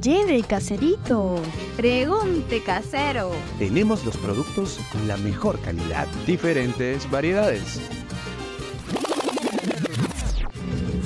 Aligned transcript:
Lleve 0.00 0.42
caserito. 0.42 1.34
Pregunte 1.76 2.62
casero. 2.62 3.32
Tenemos 3.58 4.04
los 4.06 4.16
productos 4.16 4.78
con 4.92 5.06
la 5.06 5.18
mejor 5.18 5.60
calidad. 5.60 6.06
Diferentes 6.26 7.10
variedades. 7.10 7.80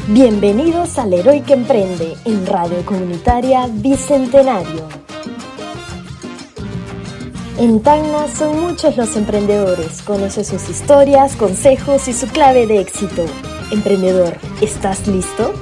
Bienvenidos 0.09 0.96
al 0.99 1.12
Héroe 1.12 1.43
que 1.43 1.54
Emprende 1.54 2.15
en 2.25 2.46
Radio 2.46 2.85
Comunitaria 2.85 3.67
Bicentenario. 3.69 4.87
En 7.59 7.83
Tacna 7.83 8.29
son 8.29 8.61
muchos 8.61 8.97
los 8.97 9.17
emprendedores. 9.17 10.03
Conoce 10.03 10.45
sus 10.45 10.69
historias, 10.69 11.35
consejos 11.35 12.07
y 12.07 12.13
su 12.13 12.29
clave 12.29 12.67
de 12.69 12.81
éxito. 12.81 13.25
Emprendedor, 13.73 14.37
¿estás 14.61 15.09
listo? 15.09 15.53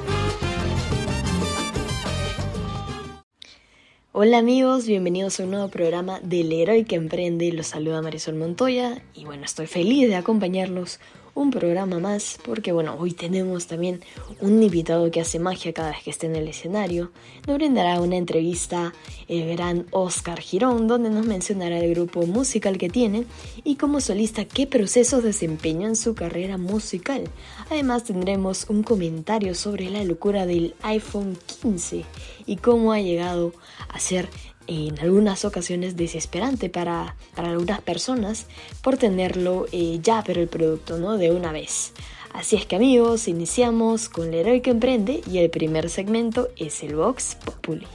Hola 4.14 4.36
amigos, 4.36 4.86
bienvenidos 4.86 5.40
a 5.40 5.44
un 5.44 5.52
nuevo 5.52 5.68
programa 5.68 6.20
del 6.20 6.52
Héroe 6.52 6.84
que 6.84 6.96
Emprende. 6.96 7.50
Los 7.50 7.68
saluda 7.68 8.02
Marisol 8.02 8.34
Montoya 8.34 9.00
y 9.14 9.24
bueno, 9.24 9.46
estoy 9.46 9.66
feliz 9.66 10.06
de 10.06 10.16
acompañarlos 10.16 11.00
un 11.34 11.50
programa 11.50 11.98
más 11.98 12.38
porque 12.44 12.72
bueno, 12.72 12.94
hoy 12.98 13.12
tenemos 13.12 13.68
también 13.68 14.02
un 14.40 14.62
invitado 14.62 15.10
que 15.10 15.22
hace 15.22 15.38
magia 15.38 15.72
cada 15.72 15.92
vez 15.92 16.02
que 16.02 16.10
esté 16.10 16.26
en 16.26 16.36
el 16.36 16.46
escenario. 16.46 17.10
Nos 17.46 17.56
brindará 17.56 18.02
una 18.02 18.16
entrevista 18.16 18.92
el 19.28 19.48
gran 19.56 19.86
Oscar 19.92 20.40
Girón 20.40 20.88
donde 20.88 21.08
nos 21.08 21.24
mencionará 21.24 21.78
el 21.78 21.94
grupo 21.94 22.26
musical 22.26 22.76
que 22.76 22.90
tiene 22.90 23.24
y 23.64 23.76
como 23.76 24.02
solista 24.02 24.44
qué 24.44 24.66
procesos 24.66 25.22
desempeñó 25.22 25.88
en 25.88 25.96
su 25.96 26.14
carrera 26.14 26.58
musical. 26.58 27.24
Además 27.72 28.04
tendremos 28.04 28.66
un 28.68 28.82
comentario 28.82 29.54
sobre 29.54 29.88
la 29.88 30.04
locura 30.04 30.44
del 30.44 30.74
iPhone 30.82 31.38
15 31.62 32.04
y 32.44 32.56
cómo 32.56 32.92
ha 32.92 33.00
llegado 33.00 33.54
a 33.88 33.98
ser 33.98 34.28
en 34.66 34.98
algunas 34.98 35.46
ocasiones 35.46 35.96
desesperante 35.96 36.68
para, 36.68 37.16
algunas 37.34 37.80
personas 37.80 38.46
por 38.82 38.98
tenerlo 38.98 39.64
eh, 39.72 40.00
ya, 40.02 40.22
pero 40.22 40.42
el 40.42 40.48
producto, 40.48 40.98
¿no? 40.98 41.16
De 41.16 41.30
una 41.30 41.50
vez. 41.50 41.94
Así 42.34 42.56
es 42.56 42.66
que 42.66 42.76
amigos, 42.76 43.26
iniciamos 43.26 44.10
con 44.10 44.28
el 44.28 44.34
héroe 44.34 44.60
que 44.60 44.70
emprende 44.70 45.22
y 45.26 45.38
el 45.38 45.48
primer 45.48 45.88
segmento 45.88 46.50
es 46.56 46.82
el 46.82 46.94
Vox 46.94 47.38
Populi. 47.42 47.86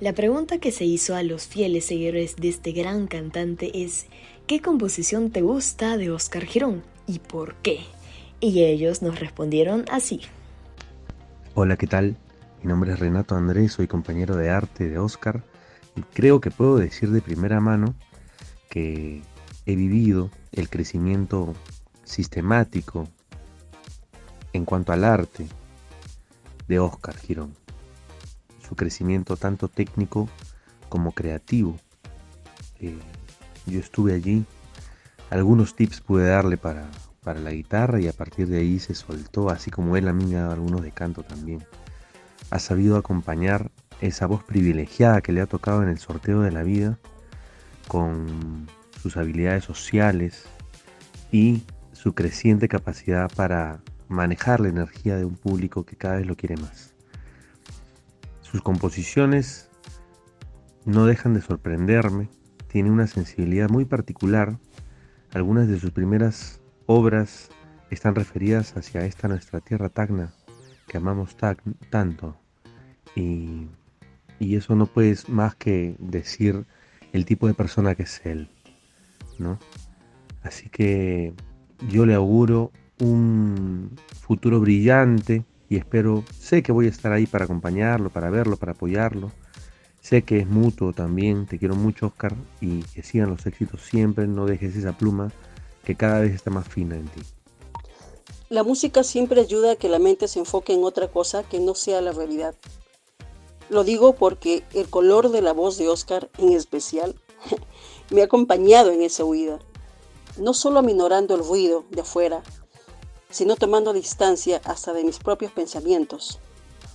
La 0.00 0.12
pregunta 0.12 0.58
que 0.58 0.72
se 0.72 0.84
hizo 0.84 1.14
a 1.14 1.22
los 1.22 1.46
fieles 1.46 1.84
seguidores 1.84 2.34
de 2.34 2.48
este 2.48 2.72
gran 2.72 3.06
cantante 3.06 3.84
es 3.84 4.06
¿qué 4.48 4.60
composición 4.60 5.30
te 5.30 5.40
gusta 5.40 5.96
de 5.96 6.10
Oscar 6.10 6.44
Girón 6.46 6.82
y 7.06 7.20
por 7.20 7.54
qué? 7.56 7.78
Y 8.40 8.64
ellos 8.64 9.02
nos 9.02 9.20
respondieron 9.20 9.84
así. 9.92 10.22
Hola, 11.54 11.76
¿qué 11.76 11.86
tal? 11.86 12.16
Mi 12.60 12.68
nombre 12.68 12.92
es 12.92 12.98
Renato 12.98 13.36
Andrés, 13.36 13.74
soy 13.74 13.86
compañero 13.86 14.34
de 14.34 14.50
arte 14.50 14.88
de 14.88 14.98
Oscar 14.98 15.44
y 15.94 16.00
creo 16.02 16.40
que 16.40 16.50
puedo 16.50 16.76
decir 16.76 17.10
de 17.12 17.22
primera 17.22 17.60
mano 17.60 17.94
que 18.68 19.22
he 19.64 19.76
vivido 19.76 20.28
el 20.50 20.68
crecimiento 20.68 21.54
sistemático 22.02 23.08
en 24.52 24.64
cuanto 24.64 24.92
al 24.92 25.04
arte 25.04 25.46
de 26.66 26.80
Oscar 26.80 27.16
Girón. 27.16 27.63
Crecimiento 28.74 29.36
tanto 29.36 29.68
técnico 29.68 30.28
como 30.88 31.12
creativo. 31.12 31.76
Eh, 32.80 32.98
yo 33.66 33.80
estuve 33.80 34.14
allí. 34.14 34.44
Algunos 35.30 35.74
tips 35.74 36.00
pude 36.00 36.28
darle 36.28 36.56
para, 36.56 36.88
para 37.22 37.40
la 37.40 37.50
guitarra 37.50 38.00
y 38.00 38.08
a 38.08 38.12
partir 38.12 38.46
de 38.48 38.58
ahí 38.58 38.78
se 38.78 38.94
soltó, 38.94 39.50
así 39.50 39.70
como 39.70 39.96
él 39.96 40.06
a 40.08 40.12
mí 40.12 40.24
me 40.26 40.36
ha 40.36 40.42
dado 40.42 40.52
algunos 40.52 40.82
de 40.82 40.92
canto 40.92 41.22
también. 41.22 41.64
Ha 42.50 42.58
sabido 42.58 42.96
acompañar 42.96 43.70
esa 44.00 44.26
voz 44.26 44.44
privilegiada 44.44 45.22
que 45.22 45.32
le 45.32 45.40
ha 45.40 45.46
tocado 45.46 45.82
en 45.82 45.88
el 45.88 45.98
sorteo 45.98 46.42
de 46.42 46.52
la 46.52 46.62
vida 46.62 46.98
con 47.88 48.66
sus 49.02 49.16
habilidades 49.16 49.64
sociales 49.64 50.44
y 51.32 51.62
su 51.92 52.14
creciente 52.14 52.68
capacidad 52.68 53.30
para 53.34 53.80
manejar 54.08 54.60
la 54.60 54.68
energía 54.68 55.16
de 55.16 55.24
un 55.24 55.36
público 55.36 55.84
que 55.84 55.96
cada 55.96 56.16
vez 56.16 56.26
lo 56.26 56.36
quiere 56.36 56.56
más. 56.56 56.93
Sus 58.54 58.62
composiciones 58.62 59.68
no 60.84 61.06
dejan 61.06 61.34
de 61.34 61.40
sorprenderme 61.40 62.28
tiene 62.68 62.88
una 62.88 63.08
sensibilidad 63.08 63.68
muy 63.68 63.84
particular. 63.84 64.60
Algunas 65.32 65.66
de 65.66 65.80
sus 65.80 65.90
primeras 65.90 66.60
obras 66.86 67.48
están 67.90 68.14
referidas 68.14 68.76
hacia 68.76 69.06
esta 69.06 69.26
nuestra 69.26 69.58
tierra 69.58 69.88
tacna 69.88 70.32
que 70.86 70.98
amamos 70.98 71.36
tanto. 71.90 72.36
Y, 73.16 73.66
y, 74.38 74.54
eso 74.54 74.76
no 74.76 74.86
puede 74.86 75.16
más 75.26 75.56
que 75.56 75.96
decir 75.98 76.64
el 77.12 77.24
tipo 77.24 77.48
de 77.48 77.54
persona 77.54 77.96
que 77.96 78.04
es 78.04 78.24
él. 78.24 78.48
¿no? 79.36 79.58
Así 80.44 80.68
que 80.68 81.34
yo 81.88 82.06
le 82.06 82.14
auguro 82.14 82.70
un 83.00 83.96
futuro 84.20 84.60
brillante 84.60 85.44
y 85.68 85.76
espero, 85.76 86.24
sé 86.38 86.62
que 86.62 86.72
voy 86.72 86.86
a 86.86 86.90
estar 86.90 87.12
ahí 87.12 87.26
para 87.26 87.44
acompañarlo, 87.44 88.10
para 88.10 88.30
verlo, 88.30 88.56
para 88.56 88.72
apoyarlo 88.72 89.32
Sé 90.04 90.22
que 90.22 90.38
es 90.38 90.46
mutuo 90.46 90.92
también, 90.92 91.46
te 91.46 91.58
quiero 91.58 91.76
mucho 91.76 92.08
Oscar 92.08 92.34
y 92.60 92.82
que 92.82 93.02
sigan 93.02 93.30
los 93.30 93.46
éxitos 93.46 93.80
siempre, 93.80 94.26
no 94.26 94.44
dejes 94.44 94.76
esa 94.76 94.92
pluma 94.92 95.32
que 95.82 95.96
cada 95.96 96.20
vez 96.20 96.34
está 96.34 96.50
más 96.50 96.68
fina 96.68 96.94
en 96.94 97.06
ti. 97.06 97.22
La 98.50 98.64
música 98.64 99.02
siempre 99.02 99.40
ayuda 99.40 99.72
a 99.72 99.76
que 99.76 99.88
la 99.88 99.98
mente 99.98 100.28
se 100.28 100.40
enfoque 100.40 100.74
en 100.74 100.84
otra 100.84 101.08
cosa 101.08 101.42
que 101.42 101.58
no 101.58 101.74
sea 101.74 102.02
la 102.02 102.12
realidad. 102.12 102.54
Lo 103.70 103.82
digo 103.82 104.14
porque 104.14 104.62
el 104.74 104.90
color 104.90 105.30
de 105.30 105.40
la 105.40 105.54
voz 105.54 105.78
de 105.78 105.88
Oscar 105.88 106.28
en 106.36 106.52
especial 106.52 107.14
me 108.10 108.20
ha 108.20 108.26
acompañado 108.26 108.90
en 108.90 109.00
esa 109.00 109.24
huida, 109.24 109.58
no 110.36 110.52
solo 110.52 110.80
aminorando 110.80 111.34
el 111.34 111.42
ruido 111.42 111.86
de 111.90 112.02
afuera, 112.02 112.42
sino 113.34 113.56
tomando 113.56 113.92
distancia 113.92 114.60
hasta 114.64 114.92
de 114.92 115.02
mis 115.02 115.18
propios 115.18 115.50
pensamientos, 115.50 116.38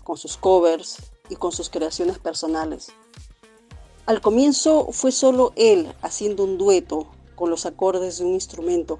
con 0.05 0.15
sus 0.15 0.37
covers, 0.37 0.97
y 1.29 1.35
con 1.35 1.51
sus 1.51 1.69
creaciones 1.69 2.17
personales. 2.17 2.91
Al 4.05 4.21
comienzo 4.21 4.87
fue 4.93 5.11
solo 5.11 5.51
él 5.57 5.93
haciendo 6.01 6.45
un 6.45 6.57
dueto 6.57 7.07
con 7.35 7.49
los 7.49 7.65
acordes 7.65 8.17
de 8.17 8.25
un 8.25 8.33
instrumento, 8.33 8.99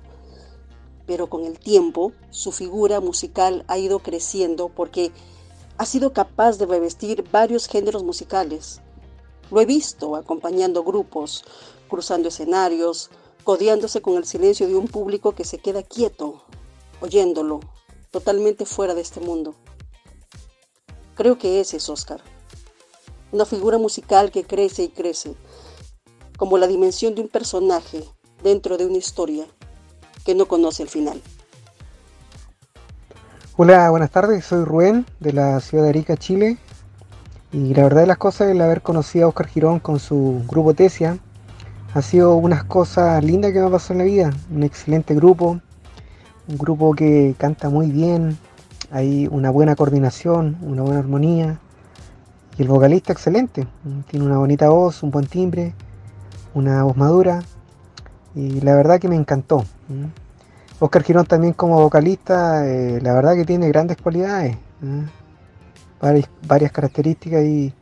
pero 1.08 1.28
con 1.28 1.46
el 1.46 1.58
tiempo 1.58 2.12
su 2.30 2.52
figura 2.52 3.00
musical 3.00 3.64
ha 3.70 3.78
ido 3.78 4.00
creciendo 4.00 4.68
porque 4.68 5.14
ha 5.78 5.86
sido 5.86 6.12
capaz 6.12 6.58
de 6.58 6.66
revestir 6.66 7.24
varios 7.32 7.68
géneros 7.68 8.04
musicales. 8.04 8.82
Lo 9.50 9.62
he 9.62 9.66
visto 9.66 10.18
acompañando 10.18 10.84
grupos, 10.84 11.46
cruzando 11.88 12.28
escenarios, 12.28 13.10
codeándose 13.46 14.02
con 14.02 14.18
el 14.18 14.26
silencio 14.26 14.68
de 14.68 14.76
un 14.76 14.88
público 14.90 15.32
que 15.32 15.46
se 15.46 15.58
queda 15.58 15.82
quieto, 15.82 16.44
oyéndolo, 17.02 17.60
totalmente 18.12 18.66
fuera 18.66 18.94
de 18.94 19.02
este 19.02 19.20
mundo. 19.20 19.56
Creo 21.16 21.38
que 21.38 21.60
ese 21.60 21.78
es 21.78 21.90
Oscar. 21.90 22.22
Una 23.32 23.46
figura 23.46 23.78
musical 23.78 24.32
que 24.32 24.46
crece 24.46 24.84
y 24.84 24.90
crece, 24.90 25.36
como 26.38 26.58
la 26.58 26.68
dimensión 26.68 27.16
de 27.16 27.22
un 27.22 27.28
personaje 27.28 28.04
dentro 28.44 28.78
de 28.78 28.86
una 28.86 28.98
historia 28.98 29.46
que 30.26 30.36
no 30.36 30.48
conoce 30.48 30.84
el 30.84 30.90
final. 30.90 31.22
Hola, 33.58 33.90
buenas 33.90 34.12
tardes, 34.12 34.46
soy 34.46 34.64
Rubén 34.64 35.06
de 35.20 35.34
la 35.34 35.60
ciudad 35.60 35.84
de 35.84 35.90
Arica, 35.90 36.16
Chile. 36.16 36.58
Y 37.52 37.74
la 37.74 37.84
verdad 37.84 38.02
de 38.02 38.08
las 38.08 38.18
cosas 38.18 38.50
el 38.50 38.62
haber 38.62 38.82
conocido 38.82 39.26
a 39.26 39.30
Oscar 39.30 39.48
Girón 39.48 39.80
con 39.80 40.00
su 40.00 40.44
grupo 40.48 40.74
Tesia. 40.74 41.18
Ha 41.94 42.02
sido 42.02 42.36
unas 42.36 42.64
cosas 42.64 43.24
lindas 43.24 43.52
que 43.52 43.60
me 43.60 43.66
ha 43.66 43.72
pasado 43.72 43.94
en 43.96 43.98
la 43.98 44.04
vida. 44.06 44.34
Un 44.52 44.64
excelente 44.64 45.14
grupo, 45.16 45.60
un 46.50 46.58
grupo 46.58 46.94
que 46.94 47.36
canta 47.38 47.70
muy 47.70 47.92
bien, 47.92 48.38
hay 48.92 49.28
una 49.32 49.52
buena 49.52 49.76
coordinación, 49.76 50.58
una 50.62 50.82
buena 50.82 51.00
armonía. 51.00 51.60
Y 52.58 52.64
el 52.64 52.68
vocalista 52.68 53.14
excelente, 53.14 53.68
tiene 54.10 54.26
una 54.26 54.40
bonita 54.40 54.70
voz, 54.70 55.04
un 55.04 55.12
buen 55.12 55.28
timbre, 55.28 55.74
una 56.56 56.84
voz 56.84 56.98
madura. 56.98 57.44
Y 58.34 58.62
la 58.62 58.76
verdad 58.76 59.00
que 59.00 59.08
me 59.08 59.16
encantó. 59.16 59.64
Oscar 60.80 61.04
Girón 61.04 61.26
también 61.26 61.54
como 61.54 61.80
vocalista, 61.82 62.68
eh, 62.68 63.00
la 63.02 63.14
verdad 63.14 63.36
que 63.36 63.46
tiene 63.46 63.68
grandes 63.68 63.98
cualidades, 63.98 64.58
varias, 66.02 66.72
características 66.72 67.44
y, 67.44 67.74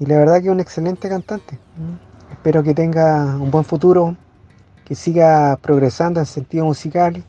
y, 0.00 0.06
la 0.06 0.18
verdad 0.18 0.40
que 0.40 0.46
es 0.46 0.52
un 0.52 0.60
excelente 0.60 1.08
cantante. 1.08 1.58
Espero 2.32 2.62
que 2.62 2.74
tenga 2.74 3.36
un 3.36 3.50
buen 3.50 3.64
futuro, 3.64 4.16
que 4.84 4.94
siga 4.94 5.56
progresando 5.62 6.18
en 6.18 6.26
sentido 6.26 6.64
musical 6.64 7.22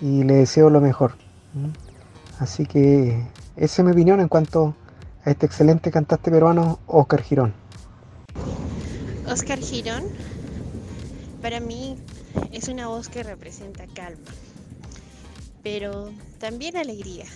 y 0.00 0.24
le 0.24 0.34
deseo 0.34 0.70
lo 0.70 0.80
mejor. 0.80 1.14
Así 2.38 2.66
que 2.66 3.26
esa 3.56 3.82
es 3.82 3.86
mi 3.86 3.92
opinión 3.92 4.20
en 4.20 4.28
cuanto 4.28 4.74
a 5.24 5.30
este 5.30 5.46
excelente 5.46 5.90
cantante 5.90 6.30
peruano, 6.30 6.78
Oscar 6.86 7.22
Girón. 7.22 7.54
Oscar 9.26 9.58
Girón, 9.58 10.04
para 11.42 11.60
mí 11.60 11.98
es 12.52 12.68
una 12.68 12.88
voz 12.88 13.08
que 13.08 13.22
representa 13.22 13.86
calma, 13.86 14.30
pero 15.62 16.10
también 16.38 16.76
alegría. 16.76 17.26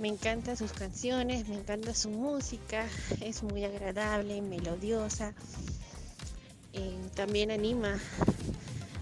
Me 0.00 0.08
encantan 0.08 0.56
sus 0.56 0.72
canciones, 0.72 1.48
me 1.48 1.56
encanta 1.56 1.92
su 1.92 2.10
música, 2.10 2.84
es 3.20 3.42
muy 3.42 3.64
agradable, 3.64 4.40
melodiosa. 4.42 5.34
Eh, 6.72 7.00
también 7.16 7.50
anima 7.50 7.98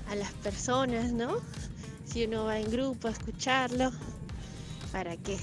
a 0.09 0.15
las 0.15 0.33
personas, 0.33 1.13
¿no? 1.13 1.37
Si 2.07 2.25
uno 2.25 2.45
va 2.45 2.59
en 2.59 2.71
grupo 2.71 3.09
a 3.09 3.11
escucharlo, 3.11 3.93
para 4.93 5.17
que 5.17 5.37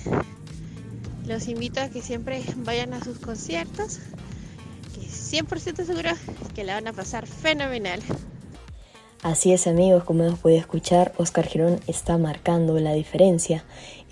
los 1.27 1.48
invito 1.48 1.81
a 1.81 1.89
que 1.89 2.01
siempre 2.01 2.44
vayan 2.57 2.94
a 2.94 3.04
sus 3.04 3.19
conciertos, 3.19 4.00
que 4.95 5.01
100% 5.01 5.86
seguro 5.86 6.10
que 6.56 6.63
la 6.63 6.75
van 6.75 6.88
a 6.88 6.94
pasar 6.94 7.27
fenomenal. 7.27 8.01
Así 9.24 9.54
es 9.54 9.68
amigos, 9.68 10.04
como 10.04 10.24
hemos 10.25 10.39
podido 10.39 10.60
escuchar, 10.60 11.13
Oscar 11.18 11.48
Girón 11.48 11.80
está 11.88 12.18
marcando 12.18 12.77
la 12.80 12.94
diferencia. 12.94 13.63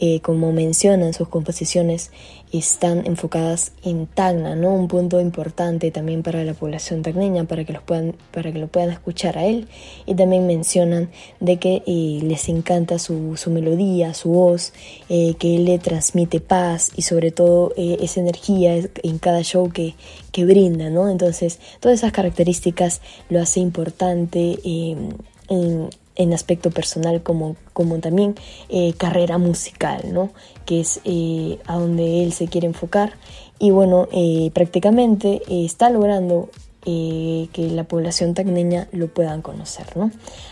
Eh, 0.04 0.20
como 0.22 0.52
menciona 0.52 1.06
en 1.06 1.14
sus 1.14 1.28
composiciones, 1.28 2.10
están 2.52 3.06
enfocadas 3.06 3.72
en 3.84 4.08
Tacna, 4.08 4.56
¿no? 4.56 4.74
Un 4.74 4.88
punto 4.88 5.22
importante 5.22 5.92
también 5.92 6.24
para 6.24 6.44
la 6.44 6.56
población 6.56 7.04
tacneña, 7.04 7.44
para 7.44 7.66
que, 7.66 7.74
los 7.74 7.84
puedan, 7.84 8.16
para 8.32 8.52
que 8.52 8.58
lo 8.58 8.68
puedan 8.68 8.90
escuchar 8.90 9.38
a 9.38 9.46
él. 9.46 9.68
Y 10.08 10.16
también 10.16 10.48
mencionan 10.48 11.12
de 11.40 11.58
que 11.58 11.84
eh, 11.86 12.20
les 12.24 12.50
encanta 12.50 12.98
su, 12.98 13.38
su, 13.38 13.52
melodía, 13.52 14.16
su 14.16 14.32
voz, 14.32 14.74
eh, 15.08 15.36
que 15.36 15.56
él 15.58 15.66
le 15.66 15.78
transmite 15.78 16.40
paz 16.40 16.90
y 16.96 17.04
sobre 17.04 17.30
todo 17.30 17.72
esa 17.78 18.22
energía 18.22 18.76
en 19.04 19.20
cada 19.20 19.44
show 19.44 19.70
que, 19.70 19.94
que 20.32 20.46
brinda, 20.46 20.90
¿no? 20.90 21.10
Entonces, 21.10 21.60
todas 21.80 22.00
esas 22.00 22.12
características 22.12 23.02
lo 23.30 23.40
hace 23.40 23.60
importante 23.60 24.58
en, 24.64 25.90
en 26.16 26.34
aspecto 26.34 26.72
personal 26.72 27.24
como, 27.24 27.56
como 27.74 28.00
también 28.00 28.36
eh, 28.70 28.94
carrera 28.94 29.38
musical, 29.38 30.14
¿no? 30.14 30.32
que 30.66 30.82
es 30.82 31.02
eh, 31.06 31.60
a 31.66 31.78
donde 31.78 32.24
él 32.24 32.34
se 32.34 32.48
quiere 32.48 32.68
enfocar 32.68 33.14
y 33.60 33.72
bueno, 33.72 34.08
eh, 34.12 34.52
prácticamente 34.54 35.42
está 35.48 35.90
logrando 35.90 36.50
que 36.84 37.48
la 37.56 37.84
población 37.84 38.34
tacneña 38.34 38.88
lo 38.92 39.08
puedan 39.08 39.44
conocer. 39.44 39.96
¿no? 39.96 40.10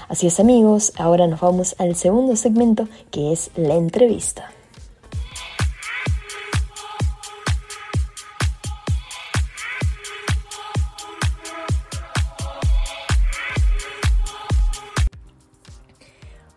Así 0.09 0.27
es 0.27 0.39
amigos, 0.39 0.93
ahora 0.95 1.25
nos 1.25 1.39
vamos 1.39 1.75
al 1.79 1.95
segundo 1.95 2.35
segmento 2.35 2.87
que 3.09 3.31
es 3.31 3.49
la 3.55 3.73
entrevista. 3.73 4.51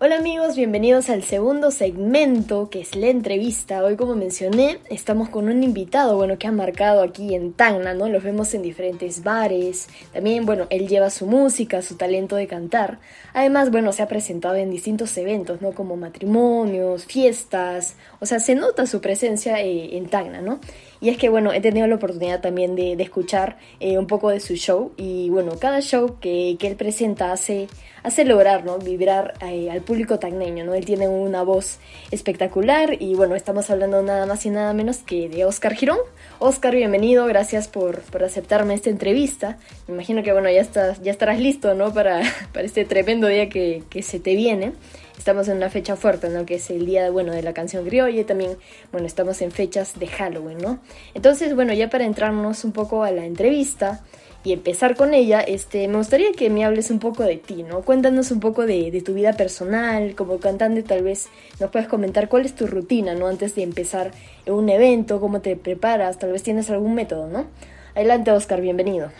Hola 0.04 0.16
amigos, 0.16 0.56
bienvenidos 0.56 1.10
al 1.10 1.22
segundo 1.22 1.70
segmento 1.70 2.70
que 2.70 2.80
es 2.80 2.96
la 2.96 3.06
entrevista. 3.06 3.84
Hoy 3.84 3.94
como 3.94 4.16
mencioné, 4.16 4.80
estamos 4.90 5.28
con 5.28 5.48
un 5.48 5.62
invitado, 5.62 6.16
bueno, 6.16 6.38
que 6.38 6.48
ha 6.48 6.50
marcado 6.50 7.02
aquí 7.02 7.36
en 7.36 7.52
Tacna, 7.52 7.94
¿no? 7.94 8.08
Los 8.08 8.24
vemos 8.24 8.52
en 8.52 8.62
diferentes 8.62 9.22
bares. 9.22 9.88
También, 10.12 10.44
bueno, 10.44 10.66
él 10.70 10.88
lleva 10.88 11.08
su 11.08 11.26
música, 11.26 11.82
su 11.82 11.96
talento 11.96 12.34
de 12.34 12.48
cantar. 12.48 12.98
Además, 13.32 13.70
bueno, 13.70 13.92
se 13.92 14.02
ha 14.02 14.08
presentado 14.08 14.56
en 14.56 14.72
distintos 14.72 15.16
eventos, 15.18 15.62
¿no? 15.62 15.70
Como 15.70 15.94
matrimonios, 15.94 17.04
fiestas. 17.04 17.94
O 18.18 18.26
sea, 18.26 18.40
se 18.40 18.56
nota 18.56 18.88
su 18.88 19.00
presencia 19.00 19.60
eh, 19.60 19.96
en 19.96 20.08
Tacna, 20.08 20.40
¿no? 20.40 20.58
Y 21.02 21.08
es 21.08 21.18
que, 21.18 21.28
bueno, 21.28 21.52
he 21.52 21.60
tenido 21.60 21.88
la 21.88 21.96
oportunidad 21.96 22.40
también 22.40 22.76
de, 22.76 22.92
escuchar 22.92 23.58
eh, 23.80 23.98
un 23.98 24.06
poco 24.06 24.30
de 24.30 24.38
su 24.38 24.54
show. 24.54 24.92
Y 24.96 25.30
bueno, 25.30 25.58
cada 25.58 25.80
show 25.80 26.20
que, 26.20 26.56
que 26.60 26.68
él 26.68 26.76
presenta 26.76 27.32
hace, 27.32 27.66
hace 28.04 28.24
lograr, 28.24 28.64
¿no? 28.64 28.78
Vibrar 28.78 29.34
eh, 29.44 29.68
al 29.68 29.80
público 29.80 30.20
tagneño, 30.20 30.64
¿no? 30.64 30.74
Él 30.74 30.84
tiene 30.84 31.08
una 31.08 31.42
voz 31.42 31.80
espectacular. 32.12 33.02
Y 33.02 33.16
bueno, 33.16 33.34
estamos 33.34 33.68
hablando 33.68 34.00
nada 34.00 34.26
más 34.26 34.46
y 34.46 34.50
nada 34.50 34.72
menos 34.74 34.98
que 34.98 35.28
de 35.28 35.44
Oscar 35.44 35.74
Girón. 35.74 35.98
Oscar, 36.38 36.72
bienvenido, 36.72 37.26
gracias 37.26 37.66
por, 37.66 38.02
por 38.02 38.22
aceptarme 38.22 38.74
esta 38.74 38.88
entrevista. 38.88 39.58
Me 39.88 39.94
imagino 39.94 40.22
que, 40.22 40.32
bueno, 40.32 40.50
ya, 40.50 40.60
estás, 40.60 41.02
ya 41.02 41.10
estarás 41.10 41.40
listo, 41.40 41.74
¿no? 41.74 41.92
Para, 41.92 42.22
para 42.52 42.64
este 42.64 42.84
tremendo 42.84 43.26
día 43.26 43.48
que, 43.48 43.82
que 43.90 44.04
se 44.04 44.20
te 44.20 44.36
viene 44.36 44.70
estamos 45.16 45.48
en 45.48 45.56
una 45.56 45.70
fecha 45.70 45.96
fuerte, 45.96 46.28
¿no? 46.28 46.46
Que 46.46 46.56
es 46.56 46.70
el 46.70 46.86
día, 46.86 47.10
bueno, 47.10 47.32
de 47.32 47.42
la 47.42 47.52
canción 47.52 47.84
criolla 47.84 48.20
y 48.20 48.24
también, 48.24 48.56
bueno, 48.90 49.06
estamos 49.06 49.40
en 49.42 49.50
fechas 49.50 49.98
de 49.98 50.06
Halloween, 50.06 50.58
¿no? 50.58 50.80
Entonces, 51.14 51.54
bueno, 51.54 51.72
ya 51.72 51.90
para 51.90 52.04
entrarnos 52.04 52.64
un 52.64 52.72
poco 52.72 53.04
a 53.04 53.10
la 53.10 53.24
entrevista 53.24 54.04
y 54.44 54.52
empezar 54.52 54.96
con 54.96 55.14
ella, 55.14 55.40
este, 55.40 55.86
me 55.86 55.98
gustaría 55.98 56.32
que 56.32 56.50
me 56.50 56.64
hables 56.64 56.90
un 56.90 56.98
poco 56.98 57.22
de 57.22 57.36
ti, 57.36 57.62
¿no? 57.62 57.82
Cuéntanos 57.82 58.30
un 58.32 58.40
poco 58.40 58.66
de, 58.66 58.90
de 58.90 59.00
tu 59.00 59.14
vida 59.14 59.34
personal, 59.34 60.16
como 60.16 60.40
cantante 60.40 60.82
tal 60.82 61.02
vez 61.02 61.28
nos 61.60 61.70
puedes 61.70 61.86
comentar 61.86 62.28
cuál 62.28 62.44
es 62.44 62.54
tu 62.54 62.66
rutina, 62.66 63.14
¿no? 63.14 63.28
Antes 63.28 63.54
de 63.54 63.62
empezar 63.62 64.10
un 64.46 64.68
evento, 64.68 65.20
cómo 65.20 65.40
te 65.40 65.54
preparas, 65.54 66.18
tal 66.18 66.32
vez 66.32 66.42
tienes 66.42 66.70
algún 66.70 66.94
método, 66.94 67.28
¿no? 67.28 67.46
Adelante, 67.94 68.32
Oscar, 68.32 68.60
bienvenido. 68.60 69.12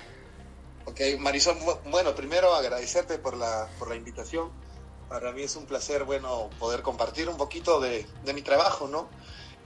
Ok, 0.87 1.01
Marisol, 1.21 1.57
bueno, 1.91 2.15
primero 2.15 2.55
agradecerte 2.55 3.19
por 3.19 3.37
la, 3.37 3.69
por 3.79 3.89
la 3.89 3.97
invitación 3.97 4.51
para 5.13 5.31
mí 5.33 5.43
es 5.43 5.57
un 5.57 5.67
placer, 5.67 6.05
bueno, 6.05 6.49
poder 6.59 6.81
compartir 6.81 7.29
un 7.29 7.37
poquito 7.37 7.81
de, 7.81 8.07
mi 8.33 8.41
trabajo, 8.41 8.89
¿no? 8.89 9.11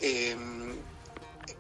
Em, 0.01 0.77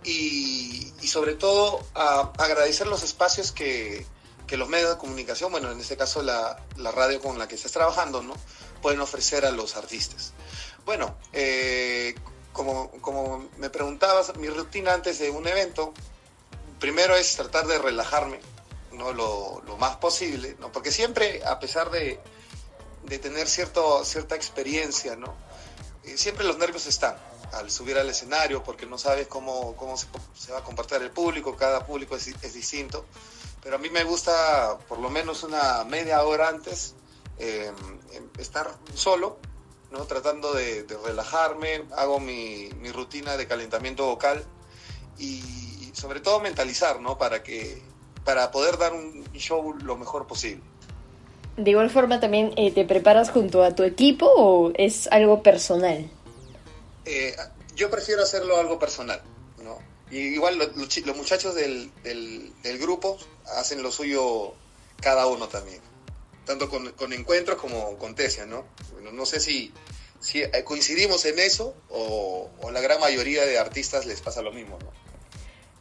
y, 0.02 0.92
sobre 1.06 1.34
todo 1.34 1.86
agradecer 1.94 2.88
los 2.88 3.04
espacios 3.04 3.52
que, 3.52 4.04
los 4.50 4.68
medios 4.68 4.90
de 4.90 4.98
comunicación, 4.98 5.52
bueno, 5.52 5.70
en 5.70 5.78
este 5.78 5.96
caso 5.96 6.20
la, 6.22 6.60
radio 6.76 7.20
con 7.20 7.38
la 7.38 7.46
que 7.46 7.54
estás 7.54 7.70
trabajando, 7.70 8.22
¿no? 8.22 8.34
Pueden 8.82 9.00
ofrecer 9.00 9.46
a 9.46 9.52
los 9.52 9.76
artistas. 9.76 10.32
Bueno, 10.84 11.16
eh, 11.32 12.16
como, 12.52 12.90
como 13.00 13.48
me 13.58 13.70
preguntabas, 13.70 14.36
mi 14.36 14.48
rutina 14.48 14.94
antes 14.94 15.20
de 15.20 15.30
un 15.30 15.46
evento, 15.46 15.94
primero 16.80 17.14
es 17.14 17.36
tratar 17.36 17.68
de 17.68 17.78
relajarme, 17.78 18.40
¿no? 18.92 19.12
Lo, 19.12 19.62
lo 19.64 19.76
más 19.76 19.96
posible, 19.98 20.56
¿no? 20.58 20.72
Porque 20.72 20.90
siempre, 20.90 21.44
a 21.44 21.60
pesar 21.60 21.90
de, 21.92 22.20
de 23.06 23.18
tener 23.18 23.48
cierto, 23.48 24.04
cierta 24.04 24.34
experiencia, 24.34 25.16
¿no? 25.16 25.34
siempre 26.14 26.44
los 26.44 26.56
nervios 26.58 26.86
están 26.86 27.16
al 27.52 27.70
subir 27.70 27.98
al 27.98 28.08
escenario 28.08 28.62
porque 28.62 28.86
no 28.86 28.98
sabes 28.98 29.26
cómo, 29.26 29.74
cómo 29.76 29.96
se, 29.96 30.52
va 30.52 30.58
a 30.58 30.64
comportar 30.64 31.02
el 31.02 31.10
público, 31.10 31.56
cada 31.56 31.84
público 31.84 32.16
es, 32.16 32.28
es, 32.28 32.54
distinto, 32.54 33.04
pero 33.62 33.76
a 33.76 33.78
mí 33.78 33.90
me 33.90 34.04
gusta 34.04 34.78
por 34.88 34.98
lo 34.98 35.10
menos 35.10 35.42
una 35.42 35.84
media 35.84 36.22
hora 36.22 36.48
antes 36.48 36.94
em, 37.38 37.74
em, 38.12 38.28
estar 38.38 38.76
solo, 38.94 39.38
¿no? 39.90 40.04
tratando 40.04 40.52
de, 40.54 40.86
relajarme, 41.04 41.84
hago 41.96 42.20
mi, 42.20 42.68
mi, 42.80 42.90
rutina 42.90 43.36
de 43.36 43.46
calentamiento 43.46 44.06
vocal 44.06 44.44
y 45.18 45.90
sobre 45.94 46.20
todo 46.20 46.40
mentalizar, 46.40 47.00
¿no? 47.00 47.16
para, 47.16 47.42
que, 47.42 47.82
para 48.24 48.50
poder 48.50 48.76
dar 48.76 48.92
un 48.92 49.24
show 49.32 49.74
lo 49.82 49.96
mejor 49.96 50.26
posible. 50.26 50.62
De 51.56 51.70
igual 51.70 51.88
forma 51.90 52.20
también 52.20 52.52
eh, 52.56 52.70
te 52.70 52.84
preparas 52.84 53.30
junto 53.30 53.62
a 53.62 53.74
tu 53.74 53.82
equipo 53.82 54.26
o 54.26 54.72
es 54.74 55.08
algo 55.08 55.42
personal? 55.42 56.10
Eh, 57.06 57.34
yo 57.74 57.90
prefiero 57.90 58.22
hacerlo 58.22 58.58
algo 58.58 58.78
personal, 58.78 59.22
¿no? 59.62 59.78
Y 60.10 60.18
igual 60.18 60.58
los, 60.58 61.16
muchachos 61.16 61.54
del, 61.54 61.90
del, 62.02 62.78
grupo 62.78 63.18
hacen 63.56 63.82
lo 63.82 63.90
suyo 63.90 64.54
cada 65.00 65.26
uno 65.26 65.48
también, 65.48 65.80
tanto 66.44 66.68
con, 66.68 66.92
con 66.92 67.12
encuentros 67.12 67.58
como 67.58 67.96
con 67.96 68.14
tesia, 68.14 68.44
¿no? 68.44 68.66
Bueno, 68.92 69.12
no 69.12 69.24
sé 69.24 69.40
si, 69.40 69.72
si 70.20 70.42
eh, 70.42 70.62
coincidimos 70.64 71.24
en 71.24 71.38
eso 71.38 71.74
o, 71.88 72.50
o 72.60 72.70
la 72.70 72.80
gran 72.80 73.00
mayoría 73.00 73.46
de 73.46 73.58
artistas 73.58 74.04
les 74.04 74.20
pasa 74.20 74.42
lo 74.42 74.52
mismo, 74.52 74.78
¿no? 74.78 74.90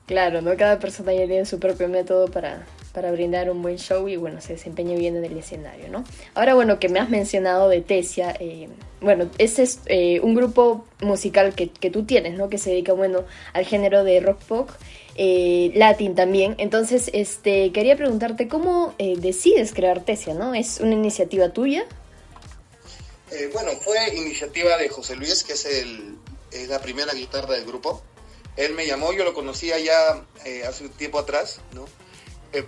Claro, 0.06 0.42
¿no? 0.42 0.56
Cada 0.56 0.80
persona 0.80 1.14
ya 1.14 1.26
tiene 1.26 1.46
su 1.46 1.60
propio 1.60 1.90
método 1.90 2.28
para, 2.28 2.66
para 2.96 3.12
brindar 3.12 3.52
un 3.52 3.62
buen 3.62 3.78
show 3.78 4.08
y 4.08 4.16
bueno, 4.16 4.40
se 4.40 4.54
desempeña 4.54 4.96
bien 4.96 5.18
en 5.18 5.26
el 5.26 5.38
escenario, 5.38 5.90
¿no? 5.90 6.06
Ahora, 6.34 6.56
bueno, 6.56 6.80
que 6.80 6.88
me 6.88 7.02
has 7.02 7.10
mencionado 7.10 7.68
de 7.68 7.82
Tesia, 7.82 8.34
eh, 8.40 8.70
bueno, 9.02 9.30
ese 9.38 9.64
es 9.64 9.80
eh, 9.88 10.22
un 10.22 10.34
grupo 10.34 10.86
musical 11.02 11.54
que, 11.54 11.68
que, 11.70 11.92
tú 11.92 12.06
tienes, 12.06 12.38
¿no? 12.38 12.48
Que 12.48 12.58
se 12.58 12.70
dedica, 12.70 12.94
bueno, 12.94 13.26
al 13.52 13.66
género 13.66 14.06
de 14.06 14.22
rock 14.22 14.42
pop, 14.44 14.70
eh, 15.18 15.74
latin 15.76 16.16
también. 16.16 16.56
Entonces, 16.58 17.10
este, 17.12 17.74
quería 17.74 17.98
preguntarte, 17.98 18.48
¿cómo 18.48 18.96
decides 18.98 19.74
crear 19.74 20.02
Tesia, 20.06 20.34
no? 20.34 20.56
¿Es 20.56 20.80
una 20.80 20.94
iniciativa 20.94 21.50
tuya? 21.50 21.86
bueno, 23.52 23.72
fue 23.82 23.98
iniciativa 24.16 24.78
de 24.78 24.88
José 24.88 25.18
Luis, 25.18 25.44
que 25.44 25.54
es, 25.54 25.66
el, 25.66 26.18
la 26.70 26.80
primera 26.80 27.14
guitarra 27.14 27.56
del 27.56 27.66
grupo. 27.66 28.02
Él 28.56 28.74
me 28.74 28.88
llamó, 28.88 29.12
yo 29.12 29.26
lo 29.26 29.34
conocía 29.34 29.78
ya 29.80 30.24
hace 30.66 30.86
un 30.86 30.92
tiempo 30.92 31.20
atrás, 31.20 31.60
¿no? 31.74 31.86
Eh, 32.56 32.66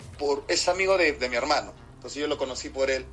es 0.50 0.67
amigo 0.67 0.98
de, 0.98 1.13
mi 1.29 1.38
hermano, 1.38 1.74
entonces 1.96 2.20
yo 2.20 2.27
lo 2.27 2.38
conocí 2.38 2.67
por 2.67 2.91
él. 2.91 3.06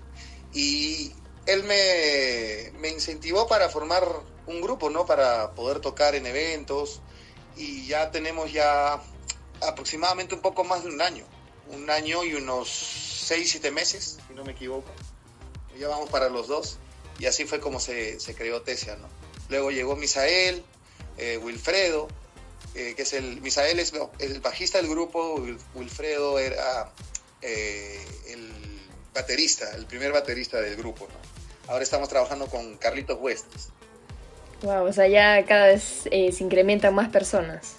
Y 0.53 1.13
él 1.47 1.63
me, 1.63 2.89
incentivó 2.89 3.47
para 3.47 3.69
formar 3.69 4.05
un 4.47 4.61
grupo, 4.61 4.91
¿no? 4.91 5.07
Para 5.07 5.53
poder 5.55 5.79
tocar 5.79 6.17
en 6.17 6.27
eventos. 6.27 7.01
Y 7.57 7.87
ya 7.87 8.11
tenemos 8.11 8.53
ya 8.53 9.01
aproximadamente 9.63 10.35
un 10.35 10.41
poco 10.41 10.65
más 10.65 10.83
de 10.83 10.89
un 10.89 11.01
año. 11.01 11.25
Un 11.69 11.89
año 11.89 12.25
y 12.25 12.35
unos 12.35 12.69
seis, 12.69 13.53
siete 13.53 13.71
meses, 13.71 14.19
si 14.27 14.35
no 14.35 14.45
me 14.45 14.53
equivoco. 14.53 14.91
ya 15.79 15.89
vamos 15.89 16.11
para 16.11 16.29
los 16.29 16.49
dos, 16.49 16.79
y 17.19 17.27
así 17.27 17.45
fue 17.45 17.61
como 17.61 17.81
se, 17.81 18.19
se 18.21 18.35
creó 18.35 18.63
Tesia, 18.63 18.97
¿no? 18.97 19.09
Luego 19.49 19.71
llegó 19.71 19.97
Misael, 19.97 20.65
eh, 21.17 21.39
Wilfredo, 21.39 22.09
eh, 22.75 22.95
que 22.97 23.03
es 23.03 23.13
el, 23.13 23.41
Misael 23.41 23.79
es 23.79 23.93
el 24.19 24.41
bajista 24.41 24.79
del 24.79 24.89
grupo, 24.89 25.43
Wilfredo 25.75 26.39
era 26.39 26.91
eh, 27.43 28.05
el 28.29 28.51
baterista, 29.15 29.75
el 29.77 29.87
primer 29.87 30.13
baterista 30.13 30.61
del 30.61 30.77
grupo, 30.77 31.07
¿no? 31.07 31.73
Ahora 31.73 31.83
estamos 31.83 32.09
trabajando 32.09 32.47
con 32.47 32.77
Carlitos 32.77 33.19
Huestes. 33.21 33.69
Wow, 34.63 34.87
o 34.87 34.93
sea, 34.93 35.09
ya 35.09 35.45
cada 35.47 35.69
vez 35.69 36.03
se 36.11 36.45
incrementan 36.45 36.95
más 36.95 37.09
personas. 37.11 37.77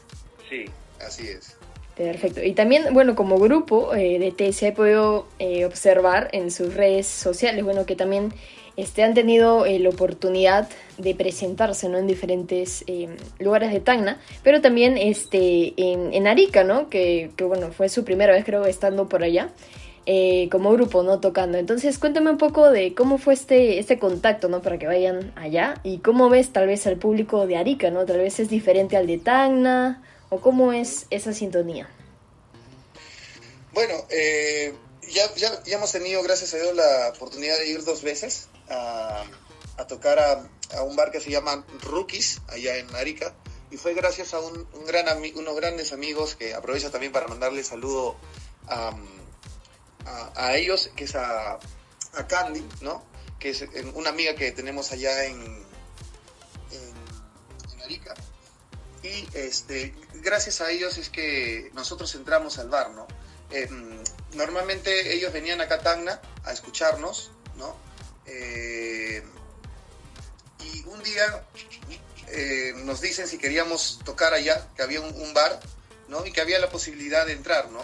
Sí, 0.50 0.66
así 1.06 1.28
es. 1.28 1.56
Perfecto. 1.96 2.44
Y 2.44 2.54
también, 2.54 2.94
bueno, 2.94 3.16
como 3.16 3.38
grupo 3.38 3.94
de 3.94 4.34
TC 4.36 4.64
he 4.64 4.72
podido 4.72 5.28
observar 5.66 6.30
en 6.34 6.52
sus 6.52 6.74
redes 6.74 7.08
sociales, 7.08 7.64
bueno, 7.64 7.86
que 7.86 7.96
también 7.96 8.34
este, 8.78 9.04
han 9.04 9.14
tenido 9.14 9.66
eh, 9.66 9.80
la 9.80 9.90
oportunidad 9.90 10.70
de 10.98 11.16
presentarse 11.16 11.90
¿no? 11.90 11.98
en 11.98 12.08
diferentes 12.08 12.84
eh, 12.88 13.10
lugares 13.40 13.72
de 13.72 13.80
Tacna, 13.80 14.20
pero 14.44 14.62
también 14.62 14.98
este, 14.98 15.74
en, 15.78 16.28
Arica, 16.28 16.64
¿no? 16.64 16.90
Que, 16.90 17.32
bueno, 17.40 17.72
fue 17.72 17.90
su 17.90 18.04
primera 18.04 18.34
vez 18.34 18.46
creo 18.46 18.66
estando 18.66 19.08
por 19.08 19.24
allá. 19.24 19.50
Eh, 20.08 20.50
como 20.52 20.72
grupo, 20.72 21.02
¿no? 21.02 21.20
Tocando. 21.20 21.58
Entonces, 21.58 21.98
cuéntame 21.98 22.30
un 22.30 22.38
poco 22.38 22.70
de 22.70 22.94
cómo 22.94 23.18
fue 23.18 23.34
este, 23.34 23.80
este 23.80 23.98
contacto, 23.98 24.48
¿no? 24.50 24.62
Para 24.62 24.78
que 24.78 24.86
vayan 24.86 25.34
allá 25.36 25.82
y 25.84 25.98
cómo 25.98 26.30
ves 26.30 26.54
tal 26.54 26.68
vez 26.68 26.86
al 26.86 26.98
público 26.98 27.48
de 27.48 27.58
Arica, 27.58 27.90
¿no? 27.90 28.06
Tal 28.06 28.20
vez 28.20 28.40
es 28.40 28.48
diferente 28.48 28.98
al 28.98 29.08
de 29.08 29.18
Tacna 29.18 30.04
o 30.30 30.42
cómo 30.42 30.74
es 30.74 31.08
esa 31.10 31.34
sintonía. 31.34 31.90
Bueno, 33.74 33.96
ya, 35.10 35.34
ya, 35.36 35.64
ya, 35.64 35.75
hemos 35.78 35.92
tenido, 35.92 36.22
gracias 36.22 36.54
a 36.54 36.58
Dios, 36.58 36.75
la 36.75 37.12
oportunidad 37.16 37.58
de 37.58 37.68
ir 37.68 37.84
dos 37.84 38.04
veces 38.04 38.48
a, 38.70 39.25
tocar 39.88 40.20
a, 40.20 40.82
un 40.82 40.96
bar 40.96 41.12
que 41.12 41.20
se 41.20 41.29
llama 41.29 41.65
Rookies, 41.82 42.41
allá 42.48 42.77
en 42.77 42.94
Arica. 42.96 43.34
Y 43.72 43.77
fue 43.77 43.94
gracias 43.94 44.34
a 44.34 44.39
un, 44.39 44.67
gran 44.86 45.05
unos 45.36 45.55
grandes 45.55 45.91
amigos 45.91 46.36
que 46.36 46.53
aprovecho 46.53 46.91
también 46.91 47.12
para 47.12 47.27
mandarle 47.27 47.63
saludo 47.63 48.15
a, 48.67 48.96
a, 50.36 50.55
ellos, 50.55 50.91
que 50.96 51.05
es 51.05 51.15
a, 51.15 51.60
Candy, 52.27 52.65
¿no? 52.82 53.03
Que 53.39 53.50
es 53.50 53.65
una 53.94 54.10
amiga 54.10 54.36
que 54.36 54.51
tenemos 54.51 54.91
allá 54.91 55.25
en, 55.25 55.41
en, 56.72 57.82
Arica. 57.84 58.13
Y 59.03 59.27
este, 59.34 59.94
gracias 60.15 60.62
a 60.62 60.72
ellos 60.72 60.98
es 60.98 61.10
que 61.10 61.70
nosotros 61.74 62.15
entramos 62.15 62.58
al 62.58 62.70
bar, 62.70 62.91
¿no? 62.91 63.05
Em, 63.51 64.01
normalmente 64.34 65.13
ellos 65.13 65.32
venían 65.34 65.62
a 65.62 65.67
Catagna 65.67 66.20
a 66.46 66.51
escucharnos, 66.51 67.32
¿no? 67.58 67.75
Eh, 68.25 69.24
y 70.64 70.84
un 70.88 71.02
día 71.04 71.46
eh, 72.28 72.74
nos 72.84 73.02
dicen 73.02 73.28
si 73.28 73.38
queríamos 73.38 74.00
tocar 74.04 74.34
allá, 74.34 74.68
que 74.76 74.84
había 74.84 75.02
un, 75.02 75.34
bar, 75.34 75.60
¿no? 76.08 76.26
Y 76.26 76.32
que 76.32 76.42
había 76.42 76.60
la 76.60 76.70
posibilidad 76.70 77.26
de 77.26 77.34
entrar, 77.34 77.70
¿no? 77.72 77.82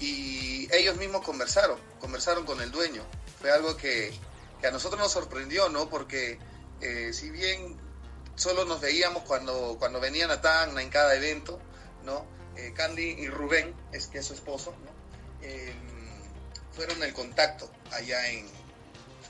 Y 0.00 0.68
ellos 0.74 0.96
mismos 0.96 1.24
conversaron, 1.24 1.78
conversaron 2.00 2.44
con 2.44 2.60
el 2.60 2.70
dueño. 2.70 3.04
Fue 3.40 3.50
algo 3.50 3.76
que, 3.76 4.12
a 4.66 4.70
nosotros 4.70 5.00
nos 5.00 5.12
sorprendió, 5.12 5.68
¿no? 5.68 5.88
Porque 5.90 6.38
eh, 6.80 7.12
si 7.12 7.30
bien 7.30 7.78
solo 8.36 8.64
nos 8.64 8.80
veíamos 8.80 9.22
cuando, 9.24 9.76
cuando 9.78 10.00
venían 10.00 10.30
a 10.30 10.40
Tacna 10.40 10.82
en 10.82 10.90
cada 10.90 11.14
evento, 11.14 11.60
¿no? 12.04 12.26
Candy 12.74 13.16
y 13.18 13.26
Rubén, 13.28 13.74
es 13.92 14.06
que 14.06 14.18
es 14.18 14.26
su 14.26 14.34
esposo, 14.34 14.74
¿no? 14.84 14.94
fueron 16.72 17.02
el 17.02 17.12
contacto 17.12 17.70
allá 17.92 18.30
en, 18.30 18.46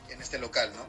en 0.09 0.23
este 0.23 0.39
local, 0.39 0.73
¿no? 0.75 0.87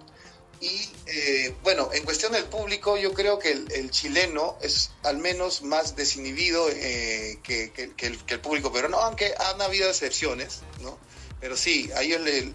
Y 0.62 0.90
eh, 1.08 1.56
bueno, 1.64 1.90
en 1.94 2.04
cuestión 2.04 2.32
del 2.32 2.46
público, 2.46 2.98
yo 2.98 3.14
creo 3.14 3.40
que 3.40 3.52
el, 3.52 3.92
chileno 3.92 4.58
es 4.62 4.92
al 5.04 5.18
menos 5.18 5.62
más 5.62 5.96
desinhibido 5.96 6.70
eh, 6.70 7.40
que, 7.44 7.72
el, 7.98 8.40
público 8.40 8.72
peruano, 8.72 8.98
aunque 9.00 9.34
han 9.38 9.62
habido 9.62 9.90
excepciones, 9.90 10.62
¿no? 10.82 10.98
Pero 11.40 11.58
sí, 11.58 11.92
a 11.96 12.02
ellos 12.02 12.22
le, 12.22 12.54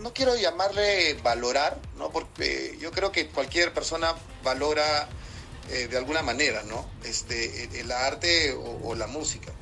no 0.00 0.12
quiero 0.14 0.34
llamarle 0.36 1.14
valorar, 1.22 1.78
¿no? 1.96 2.10
Porque 2.10 2.76
yo 2.80 2.90
creo 2.90 3.12
que 3.12 3.28
cualquier 3.28 3.72
persona 3.74 4.14
valora 4.42 5.08
eh, 5.70 5.88
de 5.88 5.96
alguna 5.98 6.22
manera, 6.22 6.62
¿no? 6.62 6.88
Este, 7.04 7.78
el, 7.78 7.92
arte 7.92 8.52
o, 8.52 8.88
o, 8.88 8.94
la 8.94 9.06
música. 9.06 9.52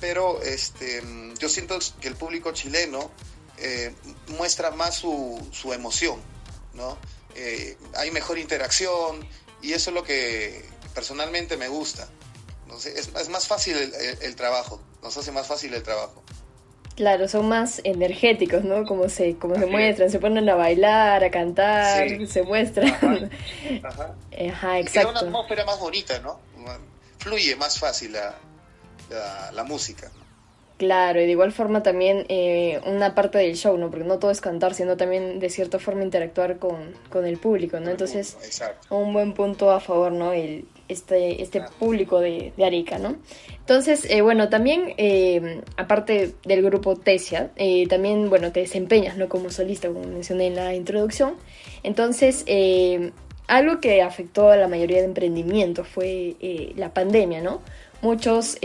Pero 0.00 0.42
este, 0.42 1.02
yo 1.38 1.48
siento 1.48 1.78
que 2.00 2.08
el 2.08 2.16
público 2.16 2.52
chileno 2.52 3.10
eh, 3.58 3.94
muestra 4.28 4.72
más 4.72 4.96
su, 4.96 5.40
su 5.52 5.72
emoción, 5.72 6.20
¿no? 6.74 6.98
Eh, 7.34 7.76
hay 7.96 8.10
mejor 8.10 8.38
interacción 8.38 9.26
y 9.62 9.72
eso 9.72 9.90
es 9.90 9.94
lo 9.94 10.04
que 10.04 10.64
personalmente 10.94 11.56
me 11.56 11.68
gusta. 11.68 12.08
No 12.66 12.78
sé, 12.78 12.98
es, 12.98 13.08
es, 13.08 13.28
más 13.28 13.46
fácil 13.46 13.76
el, 13.76 14.36
trabajo, 14.36 14.80
nos 15.02 15.16
hace 15.16 15.32
más 15.32 15.46
fácil 15.46 15.74
el 15.74 15.82
trabajo. 15.82 16.22
Claro, 16.96 17.26
son 17.28 17.48
más 17.48 17.80
energéticos, 17.82 18.62
¿no? 18.62 18.84
Como 18.84 19.08
se, 19.08 19.36
como 19.36 19.56
se 19.56 19.66
muestran, 19.66 20.10
se 20.10 20.20
ponen 20.20 20.48
a 20.48 20.54
bailar, 20.54 21.24
a 21.24 21.30
cantar, 21.30 22.26
se 22.26 22.42
muestran. 22.44 22.88
Ajá, 23.82 24.14
Ajá. 24.50 24.78
exacto. 24.78 25.10
una 25.10 25.20
atmósfera 25.20 25.64
más 25.64 25.78
bonita, 25.80 26.18
¿no? 26.20 26.40
Fluye 27.18 27.56
más 27.56 27.78
fácil 27.78 28.12
la, 28.12 28.36
la, 29.10 29.50
la 29.52 29.64
música. 29.64 30.10
Claro, 30.76 31.20
y 31.20 31.26
de 31.26 31.30
igual 31.30 31.52
forma 31.52 31.84
también 31.84 32.26
eh, 32.28 32.80
una 32.84 33.14
parte 33.14 33.38
del 33.38 33.54
show, 33.54 33.78
¿no? 33.78 33.90
Porque 33.90 34.04
no 34.04 34.18
todo 34.18 34.32
es 34.32 34.40
cantar, 34.40 34.74
sino 34.74 34.96
también 34.96 35.38
de 35.38 35.48
cierta 35.48 35.78
forma 35.78 36.02
interactuar 36.02 36.58
con, 36.58 36.94
con 37.10 37.26
el 37.26 37.38
público, 37.38 37.78
¿no? 37.78 37.90
Entonces, 37.90 38.36
un 38.90 39.12
buen 39.12 39.34
punto 39.34 39.70
a 39.70 39.78
favor, 39.78 40.10
¿no? 40.10 40.32
El, 40.32 40.64
este, 40.88 41.40
este 41.42 41.62
público 41.78 42.18
de, 42.18 42.52
de 42.56 42.64
Arica, 42.64 42.98
¿no? 42.98 43.14
Entonces, 43.60 44.04
eh, 44.10 44.20
bueno, 44.20 44.48
también, 44.48 44.94
eh, 44.96 45.60
aparte 45.76 46.34
del 46.44 46.62
grupo 46.62 46.96
Tesia, 46.96 47.52
también, 47.88 48.28
bueno, 48.28 48.50
te 48.50 48.60
desempeñas, 48.60 49.16
¿no? 49.16 49.28
Como 49.28 49.50
solista, 49.50 49.86
como 49.86 50.02
mencioné 50.08 50.48
en 50.48 50.56
la 50.56 50.74
introducción. 50.74 51.36
Entonces, 51.84 52.44
algo 53.46 53.80
que 53.80 54.02
afectó 54.02 54.50
a 54.50 54.56
la 54.56 54.66
mayoría 54.66 54.98
de 54.98 55.04
emprendimientos 55.04 55.86
fue 55.86 56.34
la 56.74 56.92
pandemia, 56.92 57.42
¿no? 57.42 57.62
Muchos 58.02 58.58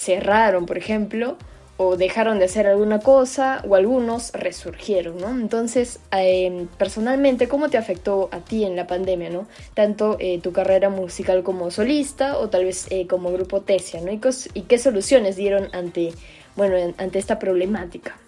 cerraron, 0.00 0.64
por 0.64 0.78
ejemplo, 0.78 1.36
o 1.76 1.96
dejaron 1.96 2.38
de 2.38 2.46
hacer 2.46 2.66
alguna 2.66 3.00
cosa, 3.00 3.62
o 3.66 3.74
algunos 3.74 4.32
resurgieron, 4.32 5.18
¿no? 5.18 5.30
Entonces, 5.30 5.98
em, 6.10 6.66
personalmente, 6.68 7.48
¿cómo 7.48 7.68
te 7.70 7.78
afectó 7.78 8.28
a 8.32 8.40
ti 8.40 8.64
en 8.64 8.76
la 8.76 8.86
pandemia, 8.86 9.30
¿no? 9.30 9.46
Tanto 9.74 10.16
eh, 10.20 10.40
tu 10.42 10.52
carrera 10.52 10.90
musical 10.90 11.42
como 11.42 11.70
solista, 11.70 12.38
o 12.38 12.48
tal 12.48 12.64
vez 12.64 12.86
eh, 12.90 13.06
como 13.06 13.32
grupo 13.32 13.62
Tesia, 13.62 14.00
¿no? 14.00 14.12
¿Y, 14.12 14.20
¿Y, 14.54 14.62
qué 14.62 14.78
soluciones 14.78 15.36
dieron 15.36 15.74
ante, 15.74 16.12
bueno, 16.56 16.94
ante 16.98 17.18
esta 17.18 17.38
problemática? 17.38 18.18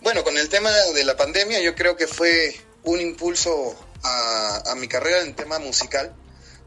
Bueno, 0.00 0.24
con 0.24 0.36
el 0.36 0.48
tema 0.48 0.70
de 0.94 1.04
la 1.04 1.16
pandemia, 1.16 1.60
yo 1.60 1.74
creo 1.74 1.96
que 1.96 2.06
fue 2.06 2.54
un 2.84 3.00
impulso 3.00 3.74
a 4.02 4.74
mi 4.76 4.88
carrera 4.88 5.22
en 5.22 5.34
tema 5.34 5.58
musical, 5.58 6.14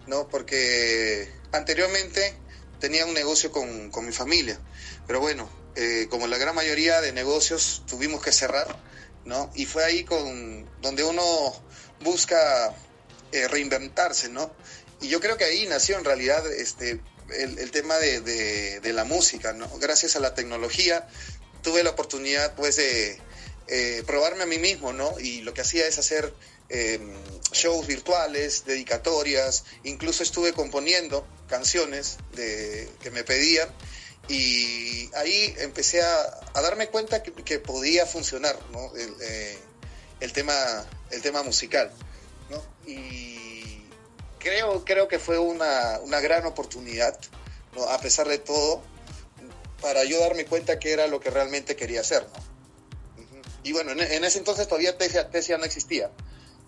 ¿no? 0.08 0.28
Porque 0.28 1.32
anteriormente 1.52 2.36
tenía 2.80 3.06
un 3.06 3.14
negocio 3.14 3.52
con, 3.52 4.06
mi 4.06 4.12
familia. 4.12 4.60
Pero 5.06 5.20
bueno, 5.20 5.50
eh, 5.76 6.08
como 6.10 6.28
la 6.28 6.38
gran 6.38 6.56
mayoría 6.56 7.02
de 7.02 7.12
negocios 7.12 7.84
tuvimos 7.88 8.22
que 8.22 8.32
cerrar, 8.32 8.68
¿no? 9.26 9.52
Y 9.56 9.66
fue 9.66 9.84
ahí 9.84 10.04
con 10.04 10.70
donde 10.82 11.04
uno 11.04 11.24
busca 12.02 12.74
eh, 13.32 13.48
reinventarse, 13.48 14.30
¿no? 14.30 14.52
Y 15.02 15.10
yo 15.10 15.20
creo 15.20 15.38
que 15.38 15.44
ahí 15.44 15.66
nació 15.68 15.98
en 15.98 16.06
realidad 16.06 16.46
este, 16.52 17.02
el, 17.30 17.72
tema 17.72 17.98
de, 17.98 18.82
la 18.94 19.04
música, 19.04 19.54
¿no? 19.54 19.70
Gracias 19.80 20.16
a 20.16 20.20
la 20.20 20.34
tecnología 20.34 21.08
tuve 21.62 21.84
la 21.84 21.92
oportunidad 21.92 22.56
pues 22.56 22.78
de 22.78 23.20
eh, 23.68 24.04
probarme 24.08 24.44
a 24.44 24.46
mí 24.46 24.58
mismo, 24.58 24.94
¿no? 24.94 25.20
Y 25.20 25.42
lo 25.42 25.54
que 25.54 25.62
hacía 25.62 25.88
es 25.88 26.00
hacer 26.00 26.34
Em, 26.70 27.14
shows 27.54 27.88
virtuales, 27.88 28.66
dedicatorias, 28.66 29.64
incluso 29.84 30.22
estuve 30.22 30.52
componiendo 30.52 31.26
canciones 31.48 32.18
de, 32.34 32.90
que 33.02 33.10
me 33.10 33.24
pedían 33.24 33.70
y 34.28 35.10
ahí 35.16 35.56
empecé 35.60 36.02
a, 36.02 36.42
darme 36.56 36.90
cuenta 36.90 37.24
que, 37.24 37.60
podía 37.60 38.06
funcionar 38.06 38.60
eh, 39.22 39.58
el, 40.20 40.34
tema, 40.34 40.54
el 41.12 41.22
tema 41.22 41.42
musical. 41.44 41.90
Y 42.86 43.84
creo, 44.40 44.84
creo 44.84 45.08
que 45.08 45.20
fue 45.20 45.40
una, 45.40 46.00
gran 46.20 46.46
oportunidad, 46.46 47.18
a 47.90 48.00
pesar 48.00 48.28
de 48.28 48.40
todo, 48.40 48.82
para 49.82 50.04
yo 50.04 50.20
darme 50.20 50.46
cuenta 50.46 50.80
que 50.80 50.92
era 50.92 51.08
lo 51.08 51.22
que 51.22 51.30
realmente 51.30 51.78
quería 51.78 52.02
hacer. 52.02 52.28
Y 53.64 53.72
bueno, 53.72 53.92
en, 53.92 54.24
ese 54.26 54.38
entonces 54.38 54.68
todavía 54.68 54.98
Tesia 54.98 55.58
no 55.58 55.64
existía. 55.64 56.12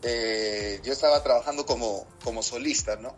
Eh, 0.03 0.79
yo 0.83 0.93
estaba 0.93 1.21
trabajando 1.23 1.65
como, 1.65 2.05
como 2.23 2.41
solista, 2.41 2.95
¿no? 2.95 3.13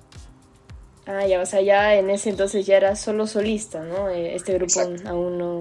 Ah, 1.06 1.26
ya, 1.26 1.42
o 1.42 1.46
sea, 1.46 1.62
ya 1.62 1.96
en 1.96 2.10
ese 2.10 2.30
entonces 2.30 2.66
ya 2.66 2.78
era 2.78 2.96
solo 2.96 3.28
solista, 3.28 3.84
¿no? 3.84 4.10
Eh, 4.10 4.36
este 4.36 4.54
grupo 4.54 4.80
aún 5.06 5.38
no... 5.38 5.60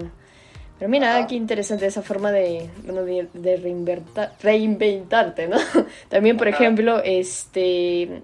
Pero 0.79 0.89
mira, 0.89 1.27
qué 1.27 1.35
interesante 1.35 1.85
esa 1.85 2.01
forma 2.01 2.31
de, 2.31 2.67
bueno, 2.83 3.03
de, 3.03 4.27
reinventarte, 4.41 5.47
¿no? 5.47 5.57
También, 6.09 6.37
por 6.37 6.47
ejemplo, 6.47 7.03
este 7.03 8.23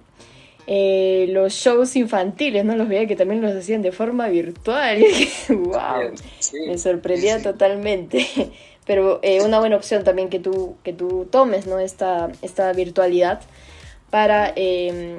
eh, 0.70 1.28
los 1.30 1.54
shows 1.54 1.96
infantiles, 1.96 2.66
¿no? 2.66 2.76
Los 2.76 2.90
veía 2.90 3.08
que 3.08 3.16
también 3.16 3.42
los 3.42 3.56
hacían 3.56 3.82
de 3.82 3.94
forma 3.94 4.28
virtual. 4.28 5.02
¡Wow! 5.50 6.14
Me 6.68 6.78
sorprendía 6.78 7.42
totalmente. 7.42 8.28
Pero 8.88 9.20
eh, 9.22 9.42
una 9.42 9.60
buena 9.60 9.76
opción 9.76 10.04
también 10.04 10.30
que 10.30 10.40
tú, 10.40 10.78
que 10.84 10.94
tú 10.94 11.28
tomes, 11.30 11.68
¿no? 11.68 11.78
Esta, 11.78 12.30
esta 12.42 12.74
virtualidad 12.74 13.42
para, 14.10 14.52
em, 14.56 15.18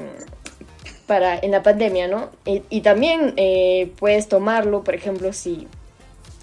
para 1.06 1.38
en 1.38 1.52
la 1.52 1.62
pandemia, 1.62 2.08
¿no? 2.08 2.30
Y, 2.44 2.80
también 2.80 3.34
eh, 3.37 3.92
puedes 3.98 4.28
tomarlo, 4.28 4.82
por 4.82 4.94
ejemplo, 4.94 5.32
si 5.32 5.68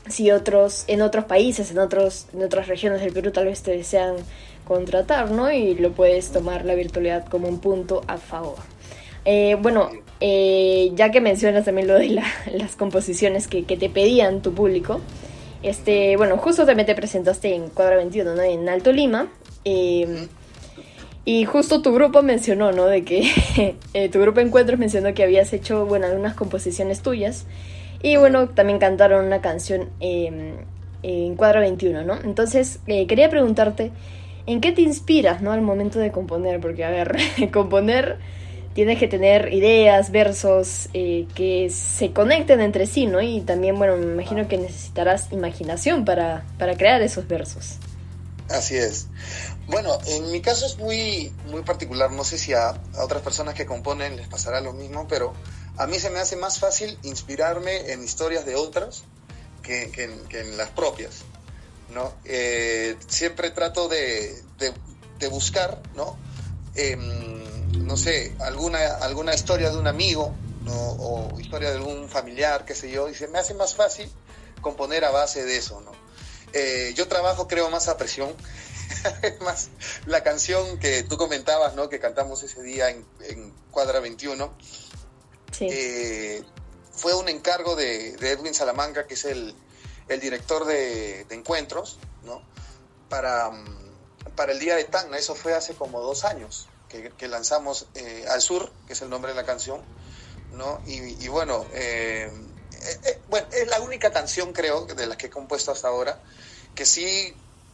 si 0.08 0.32
otros, 0.32 0.84
en 0.88 1.02
otros 1.02 1.26
países, 1.26 1.72
en, 1.72 1.80
otros, 1.80 2.28
en 2.34 2.44
otras 2.44 2.68
regiones 2.68 3.02
del 3.02 3.12
Perú 3.12 3.32
tal 3.32 3.46
vez 3.46 3.64
te 3.64 3.72
desean 3.72 4.16
contratar, 4.68 5.32
¿no? 5.32 5.52
Y 5.52 5.76
lo 5.76 5.92
puedes 5.92 6.32
tomar 6.32 6.66
la 6.66 6.76
virtualidad 6.76 7.26
como 7.28 7.48
un 7.48 7.60
punto 7.60 8.02
a 8.08 8.18
favor. 8.18 8.58
Eh, 9.26 9.58
bueno, 9.60 9.90
eh, 10.20 10.92
ya 10.94 11.10
que 11.10 11.22
mencionas 11.22 11.66
también 11.66 11.88
lo 11.88 11.96
de 11.96 12.10
las 12.54 12.76
composiciones 12.76 13.48
que, 13.48 13.64
te 13.64 13.90
pedían 13.90 14.42
tu 14.42 14.54
público, 14.54 15.02
este, 15.64 16.18
bueno, 16.18 16.38
justo 16.38 16.66
también 16.66 16.86
te 16.86 16.96
presentaste 16.96 17.54
en 17.56 17.70
Cuadra 17.70 17.98
21, 17.98 18.36
¿no? 18.36 18.42
En 18.42 18.70
Alto 18.70 18.92
Lima. 18.92 19.28
Em, 19.64 20.28
y 21.26 21.46
justo 21.46 21.82
tu 21.82 21.92
grupo 21.94 22.22
mencionó, 22.22 22.72
¿no? 22.72 22.86
De 22.86 23.04
que 23.04 23.32
eh, 23.94 24.10
tu 24.10 24.20
grupo 24.20 24.40
encuentros 24.40 24.80
mencionó 24.80 25.14
que 25.14 25.24
habías 25.24 25.54
hecho, 25.54 25.86
bueno, 25.86 26.06
algunas 26.06 26.36
composiciones 26.36 27.02
tuyas. 27.02 27.46
Y 28.04 28.18
bueno, 28.18 28.50
también 28.50 28.78
cantaron 28.78 29.26
una 29.26 29.42
canción 29.42 29.90
em, 30.00 30.54
en 31.02 31.36
cuadro 31.36 31.62
21, 31.62 32.04
¿no? 32.04 32.20
Entonces, 32.24 32.80
eh, 32.86 33.08
quería 33.08 33.30
preguntarte, 33.30 33.92
¿en 34.46 34.62
qué 34.62 34.72
te 34.72 34.82
inspiras, 34.82 35.42
¿no? 35.42 35.52
Al 35.52 35.62
momento 35.62 35.98
de 35.98 36.12
componer, 36.12 36.60
porque, 36.60 36.86
a 36.86 36.92
ver, 36.92 37.16
componer 37.52 38.20
tienes 38.76 39.00
que 39.00 39.08
tener 39.08 39.54
ideas, 39.54 40.12
versos 40.12 40.90
eh, 40.94 41.28
que 41.34 41.70
se 41.70 42.12
conecten 42.12 42.60
entre 42.60 42.86
sí, 42.86 43.08
¿no? 43.08 43.22
Y 43.22 43.40
también, 43.40 43.78
bueno, 43.78 43.96
me 43.96 44.04
imagino 44.04 44.48
que 44.50 44.58
necesitarás 44.58 45.32
imaginación 45.32 46.04
para, 46.04 46.46
para 46.60 46.76
crear 46.76 47.02
esos 47.02 47.26
versos. 47.28 47.78
Así 48.50 48.76
es. 48.76 49.08
Bueno, 49.68 49.98
en 50.06 50.30
mi 50.30 50.42
caso 50.42 50.66
es 50.66 50.78
muy, 50.78 51.34
muy 51.50 51.64
particular. 51.64 52.12
No 52.12 52.26
sé 52.26 52.38
si 52.38 52.54
a, 52.54 52.70
a, 52.70 53.04
otras 53.04 53.22
personas 53.22 53.56
que 53.56 53.66
componen 53.66 54.18
les 54.18 54.28
pasará 54.28 54.60
lo 54.60 54.74
mismo, 54.74 55.08
pero 55.08 55.34
a 55.78 55.88
mí 55.88 55.98
se 55.98 56.10
me 56.10 56.20
hace 56.20 56.36
más 56.36 56.60
fácil 56.60 57.00
inspirarme 57.04 57.94
en 57.94 58.04
historias 58.04 58.46
de 58.46 58.56
otras 58.56 59.06
que, 59.64 59.90
en, 60.32 60.58
las 60.58 60.70
propias. 60.70 61.24
¿no? 61.94 62.14
Eh, 62.26 62.98
siempre 63.08 63.52
trato 63.52 63.88
de, 63.88 64.44
buscar, 65.32 65.82
¿no? 65.96 66.18
Em, 66.76 67.45
no 67.86 67.98
sé, 67.98 68.36
alguna, 68.40 68.80
alguna 68.98 69.34
historia 69.34 69.70
de 69.70 69.78
un 69.78 69.88
amigo 69.88 70.34
o 70.68 71.40
historia 71.40 71.70
de 71.70 71.78
algún 71.78 72.10
familiar, 72.10 72.66
qué 72.66 72.74
sé 72.74 72.90
yo, 72.90 73.08
y 73.08 73.16
se 73.16 73.28
me 73.28 73.38
hace 73.38 73.54
más 73.54 73.76
fácil 73.76 74.12
componer 74.62 75.06
a 75.06 75.12
base 75.12 75.46
de 75.46 75.58
eso. 75.58 75.80
¿no? 75.82 75.92
Eh, 76.54 76.94
yo 76.96 77.08
trabajo, 77.08 77.48
creo, 77.48 77.70
más 77.70 77.88
a 77.88 77.98
presión. 77.98 78.34
más 79.42 79.70
la 80.06 80.24
canción 80.24 80.80
que 80.80 81.04
tú 81.04 81.18
comentabas, 81.18 81.76
¿no? 81.76 81.90
que 81.90 82.00
cantamos 82.00 82.44
ese 82.44 82.62
día 82.62 82.90
en, 82.90 83.06
en 83.22 83.54
Cuadra 83.72 84.00
21 84.00 84.54
eh, 85.62 86.44
fue 86.92 87.14
un 87.14 87.30
encargo 87.30 87.76
de, 87.76 88.16
Edwin 88.16 88.54
Salamanca, 88.54 89.06
que 89.06 89.16
es 89.16 89.26
el, 89.26 89.56
director 90.08 90.66
de, 90.66 91.26
encuentros, 91.30 91.98
¿no? 92.24 92.42
Para, 93.10 93.52
mm, 93.52 94.32
para 94.36 94.52
el 94.52 94.60
día 94.60 94.76
de 94.76 94.86
Tacna, 94.86 95.18
eso 95.18 95.36
fue 95.36 95.54
hace 95.54 95.74
como 95.76 96.02
dos 96.02 96.26
años, 96.26 96.68
que, 97.18 97.28
lanzamos 97.28 97.88
eh, 97.96 98.26
Al 98.30 98.42
Sur, 98.42 98.72
que 98.88 98.94
es 98.94 99.02
el 99.02 99.10
nombre 99.10 99.32
de 99.32 99.36
la 99.36 99.46
canción, 99.46 99.82
¿no? 100.54 100.82
Y, 100.86 101.28
bueno, 101.28 101.66
eh, 101.74 102.32
bueno, 103.30 103.48
es 103.52 103.68
la 103.68 103.82
única 103.82 104.12
canción, 104.12 104.54
creo, 104.54 104.86
de 104.86 105.08
las 105.08 105.18
que 105.18 105.28
he 105.28 105.30
compuesto 105.30 105.72
hasta 105.72 105.88
ahora, 105.88 106.20
que 106.74 106.86
sí 106.86 107.34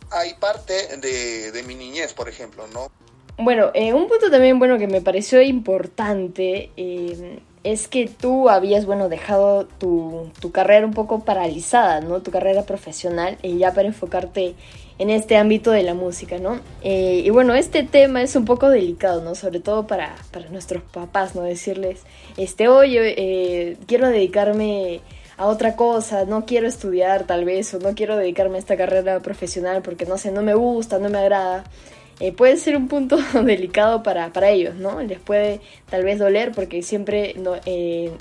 hay 0.10 0.34
parte 0.36 0.97
de, 0.97 1.51
de 1.51 1.63
mi 1.63 1.75
niñez, 1.75 2.13
por 2.13 2.29
ejemplo, 2.29 2.67
¿no? 2.67 2.91
Bueno, 3.38 3.71
un 3.73 4.07
punto 4.07 4.29
también 4.29 4.60
bueno 4.60 4.77
que 4.77 4.88
me 4.88 5.01
pareció 5.01 5.41
importante 5.41 6.69
es 7.63 7.88
que 7.88 8.07
tú 8.07 8.49
habías, 8.49 8.86
bueno, 8.86 9.10
dejado 9.10 9.65
tu, 9.65 10.31
carrera 10.51 10.86
un 10.86 10.93
poco 10.93 11.21
paralizada, 11.21 12.01
¿no? 12.01 12.21
Tu 12.21 12.31
carrera 12.31 12.63
profesional, 12.63 13.38
y 13.41 13.57
ya 13.57 13.73
para 13.73 13.88
enfocarte 13.88 14.55
en 14.99 15.10
este 15.10 15.38
ámbito 15.38 15.71
de 15.71 15.84
la 15.84 15.93
música, 15.93 16.38
¿no? 16.38 16.60
Eh, 16.84 17.21
y 17.25 17.30
bueno, 17.30 17.54
este 17.56 17.84
tema 17.84 18.21
es 18.21 18.36
un 18.36 18.45
poco 18.45 18.69
delicado, 18.69 19.21
¿no? 19.21 19.36
Sobre 19.36 19.60
todo 19.60 19.88
para, 19.88 20.15
nuestros 20.51 20.84
papás, 20.84 21.36
¿no? 21.36 21.41
Decirles, 21.41 22.01
este, 22.38 22.67
oye, 22.67 23.15
eh, 23.17 23.77
quiero 23.88 24.08
dedicarme 24.08 25.01
a 25.38 25.47
otra 25.47 25.75
cosa, 25.75 26.25
no 26.25 26.45
quiero 26.45 26.67
estudiar 26.67 27.25
tal 27.25 27.45
vez, 27.45 27.73
o 27.73 27.80
no 27.80 27.95
quiero 27.95 28.15
dedicarme 28.15 28.58
a 28.58 28.60
esta 28.60 28.77
carrera 28.77 29.19
profesional 29.21 29.82
porque, 29.82 30.06
no 30.06 30.17
sé, 30.17 30.32
no 30.32 30.41
me 30.43 30.54
gusta, 30.54 30.99
no 30.99 31.10
me 31.10 31.17
agrada. 31.17 31.63
Eh, 32.19 32.32
puede 32.32 32.58
ser 32.58 32.77
un 32.77 32.88
punto 32.88 33.17
delicado 33.43 34.04
para, 34.04 34.32
para, 34.32 34.51
ellos, 34.51 34.75
¿no? 34.75 35.01
Les 35.01 35.19
puede 35.19 35.60
tal 35.89 36.04
vez 36.04 36.19
doler 36.19 36.51
porque 36.51 36.84
siempre 36.84 37.34
no, 37.39 37.56
eh, 37.65 38.12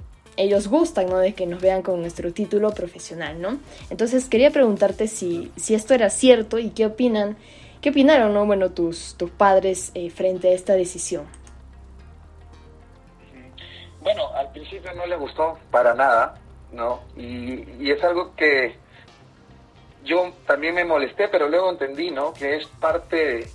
ellos 0.40 0.68
gustan, 0.68 1.08
¿no? 1.08 1.18
De 1.18 1.34
que 1.34 1.46
nos 1.46 1.60
vean 1.60 1.82
con 1.82 2.00
nuestro 2.00 2.32
título 2.32 2.70
profesional, 2.70 3.40
¿no? 3.40 3.58
Entonces 3.90 4.28
quería 4.28 4.50
preguntarte 4.50 5.06
si, 5.06 5.52
si 5.56 5.74
esto 5.74 5.94
era 5.94 6.10
cierto 6.10 6.58
y 6.58 6.70
qué 6.70 6.86
opinan, 6.86 7.36
qué 7.80 7.90
opinaron, 7.90 8.32
¿no? 8.32 8.46
Bueno, 8.46 8.70
tus, 8.70 9.14
tus 9.16 9.30
padres 9.30 9.92
eh, 9.94 10.10
frente 10.10 10.48
a 10.48 10.52
esta 10.52 10.74
decisión. 10.74 11.26
Bueno, 14.00 14.32
al 14.34 14.50
principio 14.52 14.92
no 14.94 15.04
le 15.06 15.16
gustó 15.16 15.58
para 15.70 15.94
nada, 15.94 16.34
¿no? 16.72 17.00
Y, 17.16 17.90
es 17.90 18.02
algo 18.02 18.34
que 18.34 18.76
yo 20.04 20.32
también 20.46 20.74
me 20.74 20.84
molesté, 20.84 21.28
pero 21.28 21.48
luego 21.48 21.70
entendí, 21.70 22.10
¿no? 22.10 22.32
Que 22.32 22.56
es 22.56 22.66
parte 22.66 23.46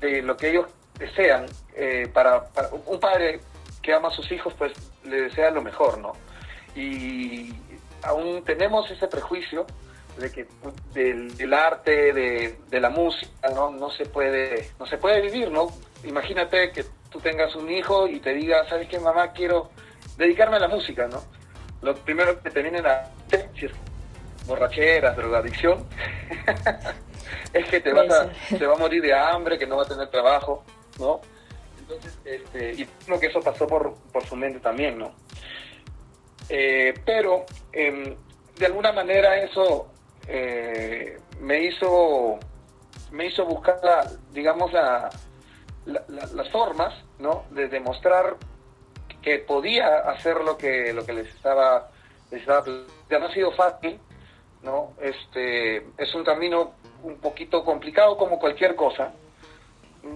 de 0.00 0.22
lo 0.22 0.36
que 0.36 0.50
ellos 0.50 0.66
desean. 0.98 1.46
Eh, 1.74 2.08
para, 2.12 2.48
un 2.86 3.00
padre 3.00 3.40
que 3.80 3.94
ama 3.94 4.08
a 4.08 4.10
sus 4.10 4.30
hijos, 4.30 4.52
pues 4.58 4.72
le 5.08 5.22
desea 5.22 5.50
lo 5.50 5.62
mejor, 5.62 5.98
¿no? 5.98 6.12
Y 6.74 7.52
aún 8.02 8.44
tenemos 8.44 8.90
ese 8.90 9.08
prejuicio 9.08 9.66
de 10.18 10.32
que 10.32 10.46
del, 10.92 11.54
arte, 11.54 12.12
de, 12.12 12.80
la 12.80 12.90
música, 12.90 13.48
¿no? 13.54 13.70
No 13.70 13.90
se 13.90 14.06
puede, 14.06 14.70
no 14.78 14.86
se 14.86 14.98
puede 14.98 15.20
vivir, 15.20 15.50
¿no? 15.50 15.68
Imagínate 16.04 16.72
que 16.72 16.84
tú 17.10 17.20
tengas 17.20 17.54
un 17.54 17.70
hijo 17.70 18.06
y 18.06 18.20
te 18.20 18.34
diga, 18.34 18.68
¿sabes 18.68 18.88
qué, 18.88 18.98
mamá? 18.98 19.32
Quiero 19.32 19.70
dedicarme 20.16 20.56
a 20.56 20.60
la 20.60 20.68
música, 20.68 21.06
¿no? 21.06 21.22
Lo 21.82 21.94
primero 21.94 22.40
que 22.42 22.50
te 22.50 22.62
viene 22.62 22.80
a 22.80 23.10
si 23.54 23.66
es 23.66 23.72
borracheras, 24.46 25.16
drogadicción, 25.16 25.86
es 27.52 27.68
que 27.68 27.80
te, 27.80 27.92
vas 27.92 28.10
a, 28.10 28.34
se 28.48 28.66
va 28.66 28.74
a 28.74 28.78
morir 28.78 29.02
de 29.02 29.14
hambre, 29.14 29.58
que 29.58 29.66
no 29.66 29.76
va 29.76 29.82
a 29.82 29.86
tener 29.86 30.08
trabajo, 30.08 30.64
¿no? 30.98 31.20
Entonces, 31.88 32.18
este, 32.24 32.72
y 32.72 32.84
creo 33.06 33.18
que 33.18 33.26
eso 33.28 33.40
pasó 33.40 33.66
por, 33.66 33.94
por 34.12 34.24
su 34.24 34.36
mente 34.36 34.60
también, 34.60 34.98
¿no? 34.98 35.12
Eh, 36.48 36.94
pero 37.04 37.46
em, 37.72 38.16
de 38.56 38.66
alguna 38.66 38.92
manera 38.92 39.38
eso 39.38 39.90
eh, 40.26 41.18
me 41.40 41.64
hizo 41.64 42.38
me 43.10 43.26
hizo 43.26 43.44
buscar 43.46 43.80
la, 43.82 44.10
digamos 44.32 44.72
la, 44.72 45.10
las 45.86 46.50
formas 46.50 46.94
no 47.18 47.44
de 47.50 47.68
demostrar 47.68 48.36
que 49.22 49.38
podía 49.38 49.98
hacer 50.10 50.36
lo 50.40 50.56
que 50.56 50.92
lo 50.92 51.04
que 51.04 51.12
les 51.14 51.28
estaba 51.34 51.90
les 52.30 52.40
estaba 52.40 52.64
ya 53.10 53.18
no 53.18 53.26
ha 53.26 53.32
sido 53.32 53.52
fácil 53.52 53.98
no 54.62 54.94
este 55.00 55.78
es 55.96 56.14
un 56.14 56.24
camino 56.24 56.74
un 57.02 57.16
poquito 57.16 57.64
complicado 57.64 58.16
como 58.16 58.38
cualquier 58.38 58.74
cosa. 58.74 59.12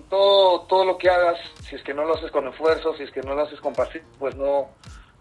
Todo, 0.09 0.63
todo 0.63 0.85
lo 0.85 0.97
que 0.97 1.11
hagas, 1.11 1.39
si 1.69 1.75
es 1.75 1.83
que 1.83 1.95
no 1.95 2.05
lo 2.05 2.15
haces 2.15 2.31
con 2.31 2.47
esfuerzo, 2.49 2.95
si 2.97 3.03
es 3.03 3.11
que 3.11 3.23
no 3.23 3.35
lo 3.35 3.43
haces 3.43 3.61
con 3.61 3.73
pasión, 3.73 4.05
pues 4.19 4.37
no, 4.37 4.69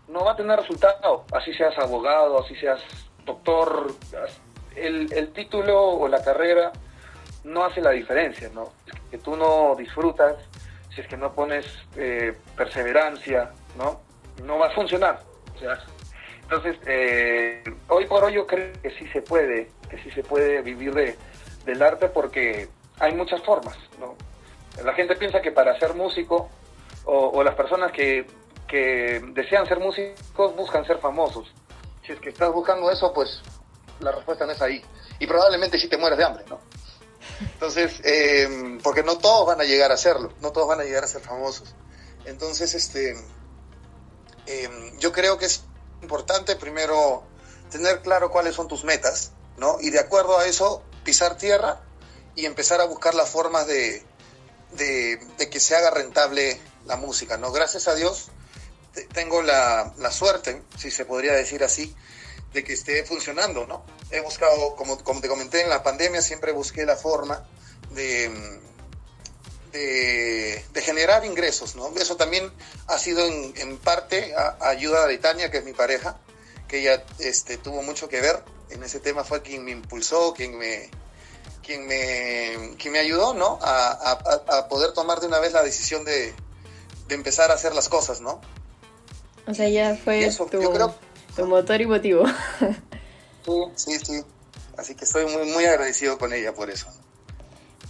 no 0.07 0.23
va 0.23 0.33
a 0.33 0.35
tener 0.35 0.59
resultado. 0.59 1.25
Así 1.33 1.53
seas 1.53 1.77
abogado, 1.77 2.39
así 2.39 2.55
seas 2.55 2.81
doctor, 3.25 3.93
el, 4.75 5.11
el 5.13 5.33
título 5.33 5.81
o 5.81 6.07
la 6.07 6.23
carrera 6.23 6.71
no 7.43 7.63
hace 7.63 7.81
la 7.81 7.91
diferencia, 7.91 8.49
¿no? 8.53 8.73
Es 8.85 8.99
que 9.09 9.17
tú 9.17 9.35
no 9.35 9.75
disfrutas, 9.75 10.35
si 10.93 11.01
es 11.01 11.07
que 11.07 11.17
no 11.17 11.33
pones 11.33 11.65
eh, 11.95 12.37
perseverancia, 12.55 13.51
¿no? 13.77 14.01
No 14.43 14.59
va 14.59 14.67
a 14.67 14.71
funcionar. 14.71 15.19
Entonces, 16.43 16.77
eh, 16.85 17.63
hoy 17.87 18.05
por 18.05 18.23
hoy 18.23 18.33
yo 18.33 18.45
creo 18.45 18.73
que 18.81 18.91
sí 18.91 19.07
se 19.07 19.21
puede, 19.21 19.69
que 19.89 19.97
sí 19.99 20.11
se 20.11 20.23
puede 20.23 20.61
vivir 20.61 20.93
de, 20.93 21.15
del 21.65 21.81
arte 21.81 22.09
porque 22.09 22.67
hay 22.99 23.13
muchas 23.13 23.41
formas, 23.41 23.77
¿no? 23.99 24.15
La 24.83 24.93
gente 24.93 25.15
piensa 25.15 25.41
que 25.41 25.51
para 25.51 25.77
ser 25.79 25.93
músico, 25.93 26.49
o, 27.05 27.43
las 27.43 27.55
personas 27.55 27.91
que, 27.91 28.25
que, 28.67 29.21
desean 29.33 29.65
ser 29.65 29.79
músicos 29.79 30.55
buscan 30.55 30.85
ser 30.85 30.99
famosos. 30.99 31.51
Si 32.05 32.13
es 32.13 32.19
que 32.19 32.29
estás 32.29 32.51
buscando 32.51 32.89
eso, 32.89 33.11
pues 33.13 33.41
la 33.99 34.11
respuesta 34.11 34.45
no 34.45 34.53
es 34.53 34.61
ahí. 34.61 34.81
Y 35.19 35.27
probablemente 35.27 35.77
sí 35.77 35.87
te 35.87 35.97
mueras 35.97 36.17
de 36.17 36.25
hambre, 36.25 36.45
¿no? 36.49 36.59
Entonces, 37.41 37.99
eh, 38.03 38.77
porque 38.83 39.03
no 39.03 39.17
todos 39.17 39.47
van 39.47 39.61
a 39.61 39.63
llegar 39.63 39.91
a 39.91 39.95
hacerlo, 39.95 40.33
no 40.41 40.51
todos 40.51 40.67
van 40.67 40.79
a 40.79 40.83
llegar 40.83 41.03
a 41.03 41.07
ser 41.07 41.21
famosos. 41.21 41.75
Entonces, 42.25 42.73
este, 42.73 43.15
eh, 44.47 44.69
yo 44.99 45.11
creo 45.11 45.37
que 45.37 45.45
es 45.45 45.63
importante 46.01 46.55
primero 46.55 47.23
tener 47.71 48.01
claro 48.01 48.31
cuáles 48.31 48.55
son 48.55 48.67
tus 48.67 48.83
metas, 48.83 49.31
¿no? 49.57 49.77
Y 49.79 49.89
de 49.89 49.99
acuerdo 49.99 50.37
a 50.37 50.45
eso, 50.45 50.83
pisar 51.03 51.37
tierra 51.37 51.81
y 52.35 52.45
empezar 52.45 52.81
a 52.81 52.85
buscar 52.85 53.13
las 53.15 53.29
formas 53.29 53.67
de, 53.67 54.05
de, 54.73 55.19
que 55.49 55.59
se 55.59 55.75
haga 55.75 55.91
rentable 55.91 56.59
la 56.85 56.95
música, 56.95 57.37
¿no? 57.37 57.51
Gracias 57.51 57.87
a 57.87 57.95
Dios 57.95 58.29
tengo 59.13 59.41
la, 59.41 59.93
la, 59.99 60.11
suerte, 60.11 60.63
si 60.77 60.91
se 60.91 61.05
podría 61.05 61.33
decir 61.33 61.63
así, 61.63 61.95
de 62.53 62.63
que 62.63 62.73
esté 62.73 63.05
funcionando, 63.05 63.65
¿no? 63.65 63.85
He 64.09 64.19
buscado, 64.19 64.75
como, 64.75 65.01
como 65.01 65.21
te 65.21 65.29
comenté, 65.29 65.61
en 65.61 65.69
la 65.69 65.81
pandemia 65.81 66.21
siempre 66.21 66.51
busqué 66.51 66.85
la 66.85 66.97
forma 66.97 67.47
de, 67.91 68.59
de, 69.71 70.65
de 70.73 70.81
generar 70.81 71.23
ingresos, 71.23 71.75
¿no? 71.77 71.89
Eso 71.95 72.17
también 72.17 72.51
ha 72.87 72.99
sido 72.99 73.25
en, 73.25 73.53
en 73.55 73.77
parte 73.77 74.35
a, 74.35 74.57
a 74.59 74.69
ayuda 74.69 75.07
de 75.07 75.17
Tania, 75.17 75.49
que 75.49 75.59
es 75.59 75.63
mi 75.63 75.73
pareja, 75.73 76.19
que 76.67 76.79
ella 76.79 77.05
este, 77.19 77.57
tuvo 77.57 77.81
mucho 77.83 78.09
que 78.09 78.19
ver 78.19 78.43
en 78.69 78.83
ese 78.83 78.99
tema, 78.99 79.23
fue 79.23 79.41
quien 79.41 79.63
me 79.63 79.71
impulsó, 79.71 80.33
quien 80.33 80.57
me, 80.57 80.89
quien 81.71 81.87
me, 81.87 82.75
quien 82.77 82.91
me 82.93 82.99
ayudó, 82.99 83.33
¿no? 83.33 83.57
A, 83.61 83.91
a, 83.91 84.57
a 84.57 84.67
poder 84.67 84.91
tomar 84.93 85.19
de 85.21 85.27
una 85.27 85.39
vez 85.39 85.53
la 85.53 85.63
decisión 85.63 86.03
de, 86.03 86.33
de 87.07 87.15
empezar 87.15 87.49
a 87.51 87.53
hacer 87.53 87.73
las 87.73 87.87
cosas, 87.87 88.19
¿no? 88.21 88.41
O 89.47 89.53
sea, 89.53 89.69
ya 89.69 89.95
fue 89.95 90.25
Eso, 90.25 90.45
tu, 90.45 90.59
creo- 90.59 90.93
tu 91.35 91.45
motor 91.45 91.79
y 91.81 91.85
motivo. 91.87 92.23
Sí, 93.75 93.97
sí. 94.03 94.23
Así 94.77 94.95
que 94.95 95.03
estoy 95.05 95.25
muy, 95.25 95.51
muy 95.51 95.65
agradecido 95.65 96.17
con 96.17 96.31
ella 96.31 96.53
por 96.53 96.69
eso. 96.69 96.87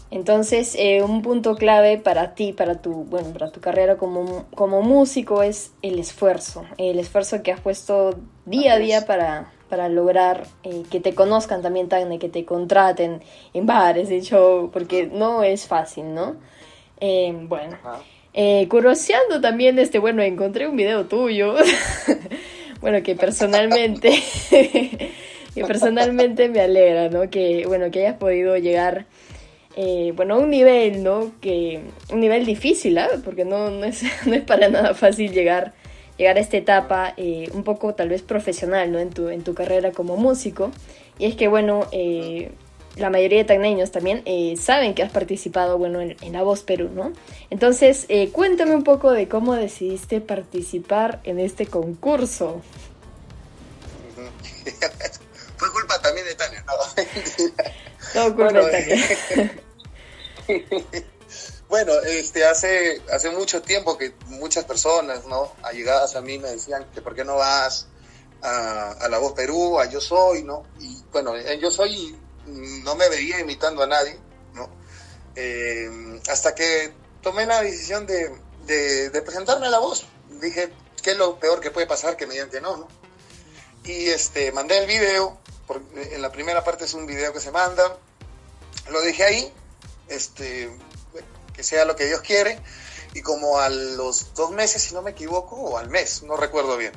Entonces, 0.10 0.76
eh, 0.78 1.02
un 1.04 1.22
punto 1.22 1.56
clave 1.56 1.98
para 1.98 2.36
ti, 2.36 2.54
para 2.54 2.82
tu, 2.82 2.92
bueno, 3.06 3.32
para 3.34 3.52
tu 3.52 3.62
carrera 3.62 3.98
como, 3.98 4.46
como 4.56 4.82
músico 4.82 5.44
es 5.44 5.72
el 5.82 6.00
esfuerzo, 6.00 6.66
el 6.78 7.00
esfuerzo 7.00 7.44
que 7.44 7.52
has 7.52 7.60
puesto 7.62 8.20
día 8.46 8.74
a 8.74 8.78
día 8.78 9.06
para, 9.06 9.52
para 9.72 9.90
lograr 9.90 10.46
eh, 10.64 10.84
que 10.92 11.00
te 11.00 11.16
conozcan 11.16 11.62
también, 11.62 11.88
Tagne, 11.88 12.20
que 12.20 12.30
te 12.30 12.46
contraten 12.46 13.24
en 13.54 13.66
bares, 13.66 14.10
de 14.10 14.18
hecho, 14.18 14.70
porque 14.72 15.08
no 15.08 15.42
es 15.42 15.66
fácil, 15.66 16.14
¿no? 16.14 16.36
Eh, 17.00 17.34
bueno, 17.48 17.78
eh, 18.34 18.68
curioseando 18.70 19.40
también, 19.40 19.80
este, 19.80 19.98
bueno, 19.98 20.22
encontré 20.22 20.68
un 20.68 20.76
video 20.76 21.06
tuyo, 21.06 21.56
bueno, 22.82 23.02
que 23.02 23.16
personalmente, 23.16 24.12
que 24.50 25.66
personalmente 25.66 26.50
me 26.50 26.60
alegra, 26.60 27.08
¿no? 27.08 27.30
Que, 27.30 27.64
bueno, 27.66 27.90
que 27.90 28.02
hayas 28.02 28.18
podido 28.18 28.58
llegar 28.58 29.08
eh, 29.78 30.12
bueno, 30.16 30.36
a 30.36 30.38
un 30.40 30.50
nivel, 30.50 31.02
¿no? 31.02 31.32
Que, 31.40 31.82
un 32.12 32.20
nivel 32.20 32.46
difícil, 32.46 32.98
¿ah? 32.98 33.08
Porque 33.24 33.46
no, 33.46 33.70
no, 33.70 33.86
es, 33.86 34.04
no 34.26 34.34
es 34.34 34.44
para 34.44 34.68
nada 34.68 34.94
fácil 34.94 35.32
llegar, 35.32 35.74
llegar 36.22 36.38
a 36.38 36.40
esta 36.40 36.58
etapa 36.58 37.14
eh, 37.18 37.50
un 37.54 37.64
poco 37.64 37.96
tal 37.96 38.10
vez 38.10 38.22
profesional, 38.22 38.92
¿no? 38.92 39.00
En 39.00 39.10
tu, 39.10 39.30
en 39.30 39.44
tu 39.44 39.56
carrera 39.56 39.92
como 39.92 40.18
músico. 40.18 40.72
Y 41.18 41.26
es 41.26 41.36
que, 41.36 41.48
bueno, 41.48 41.88
eh, 41.92 42.52
la 42.96 43.10
mayoría 43.10 43.40
de 43.40 43.46
tagneños 43.46 43.90
también 43.90 44.22
eh, 44.26 44.56
saben 44.60 44.94
que 44.94 45.02
has 45.02 45.12
participado, 45.12 45.80
bueno, 45.80 46.00
en, 46.00 46.16
en 46.22 46.34
La 46.34 46.44
Voz 46.44 46.62
Perú, 46.62 46.92
¿no? 46.94 47.12
Entonces, 47.50 48.06
eh, 48.08 48.30
cuéntame 48.32 48.76
un 48.76 48.84
poco 48.84 49.12
de 49.12 49.28
cómo 49.28 49.56
decidiste 49.56 50.22
participar 50.22 51.22
en 51.24 51.40
este 51.40 51.66
concurso. 51.66 52.62
Fue 55.58 55.72
culpa 55.72 56.00
también 56.02 56.28
de 56.28 56.36
Tania, 56.36 56.64
¿no? 56.68 56.74
No, 58.14 58.36
culpa 58.36 58.52
Bueno, 58.52 58.66
de 58.66 58.72
Tania. 58.72 59.52
Bueno, 61.72 61.94
este, 62.02 62.44
hace, 62.44 63.02
hace 63.14 63.30
mucho 63.30 63.62
tiempo 63.62 63.98
que 63.98 64.14
muchas 64.26 64.66
personas, 64.66 65.26
¿no? 65.26 65.54
Allegadas 65.64 66.18
a 66.18 66.22
mí 66.22 66.38
me 66.38 66.50
decían 66.50 66.86
que 66.94 67.02
por 67.02 67.16
qué 67.16 67.24
no 67.24 67.38
vas 67.38 67.88
a, 68.42 69.08
La 69.10 69.18
Voz 69.20 69.32
Perú, 69.32 69.80
a 69.80 69.86
Yo 69.86 70.02
Soy, 70.02 70.44
¿no? 70.44 70.66
Y 70.82 71.02
bueno, 71.14 71.34
en 71.38 71.62
Yo 71.62 71.72
Soy 71.72 72.14
no 72.46 72.96
me 72.96 73.08
veía 73.08 73.40
imitando 73.40 73.82
a 73.84 73.88
nadie, 73.88 74.20
¿no? 74.54 74.70
Eh, 75.38 76.20
hasta 76.30 76.54
que 76.54 76.94
tomé 77.22 77.46
la 77.46 77.62
decisión 77.62 78.06
de, 78.06 78.36
de, 78.66 79.10
de 79.10 79.22
presentarme 79.22 79.68
a 79.68 79.70
La 79.70 79.80
Voz. 79.80 80.06
Dije, 80.42 80.74
¿qué 81.02 81.12
es 81.12 81.18
lo 81.18 81.40
peor 81.40 81.62
que 81.62 81.72
puede 81.72 81.88
pasar? 81.88 82.18
Que 82.18 82.28
me 82.28 82.34
digan 82.34 82.50
que 82.50 82.60
no, 82.60 82.76
¿no? 82.76 82.88
Y 83.86 84.08
este, 84.08 84.52
mandé 84.52 84.78
el 84.78 84.88
video, 84.88 85.40
por- 85.68 85.82
en 85.96 86.22
la 86.22 86.34
primera 86.34 86.66
parte 86.66 86.84
es 86.84 86.94
un 86.94 87.06
video 87.06 87.32
que 87.32 87.40
se 87.40 87.52
manda, 87.52 87.98
lo 88.90 89.00
dejé 89.04 89.24
ahí, 89.24 89.54
este, 90.10 90.70
sea 91.64 91.86
lo 91.86 91.96
que 91.96 92.06
Dios 92.06 92.22
quiere, 92.22 92.62
y 93.14 93.22
como 93.22 93.60
a 93.60 93.70
los 93.70 94.34
dos 94.34 94.52
meses, 94.52 94.82
si 94.82 94.94
no 94.94 95.02
me 95.02 95.12
equivoco, 95.12 95.56
o 95.56 95.78
al 95.78 95.90
mes, 95.90 96.24
no 96.24 96.38
recuerdo 96.38 96.78
bien, 96.78 96.94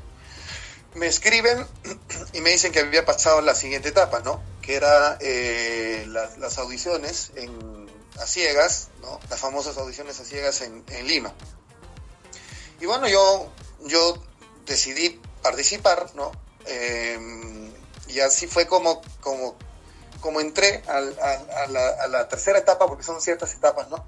me 0.95 1.07
escriben 1.07 1.67
y 2.33 2.41
me 2.41 2.51
dicen 2.51 2.73
que 2.73 2.81
había 2.81 3.05
pasado 3.05 3.41
la 3.41 3.55
siguiente 3.55 3.89
etapa, 3.89 4.21
¿no? 4.21 4.43
Que 4.63 4.77
era 4.77 5.19
eh, 5.21 6.07
las, 6.09 6.59
audiciones 6.59 7.33
en, 7.35 7.91
a 8.21 8.27
ciegas, 8.27 8.89
¿no? 9.03 9.21
Las 9.29 9.41
famosas 9.41 9.77
audiciones 9.77 10.19
a 10.21 10.25
ciegas 10.25 10.63
en, 10.63 10.85
Lima. 11.07 11.35
Y 12.81 12.87
bueno, 12.87 13.09
yo, 13.09 13.53
yo 13.83 14.15
decidí 14.67 15.21
participar, 15.43 16.11
¿no? 16.15 16.33
Eh, 16.67 17.19
y 18.09 18.21
así 18.21 18.47
fue 18.47 18.67
como, 18.67 19.03
como, 19.21 19.57
como 20.21 20.41
entré 20.41 20.83
a 20.87 21.01
la, 21.01 21.89
a 21.89 22.07
la 22.09 22.29
tercera 22.29 22.59
etapa, 22.59 22.87
porque 22.87 23.03
son 23.03 23.21
ciertas 23.21 23.53
etapas, 23.55 23.89
¿no? 23.91 24.07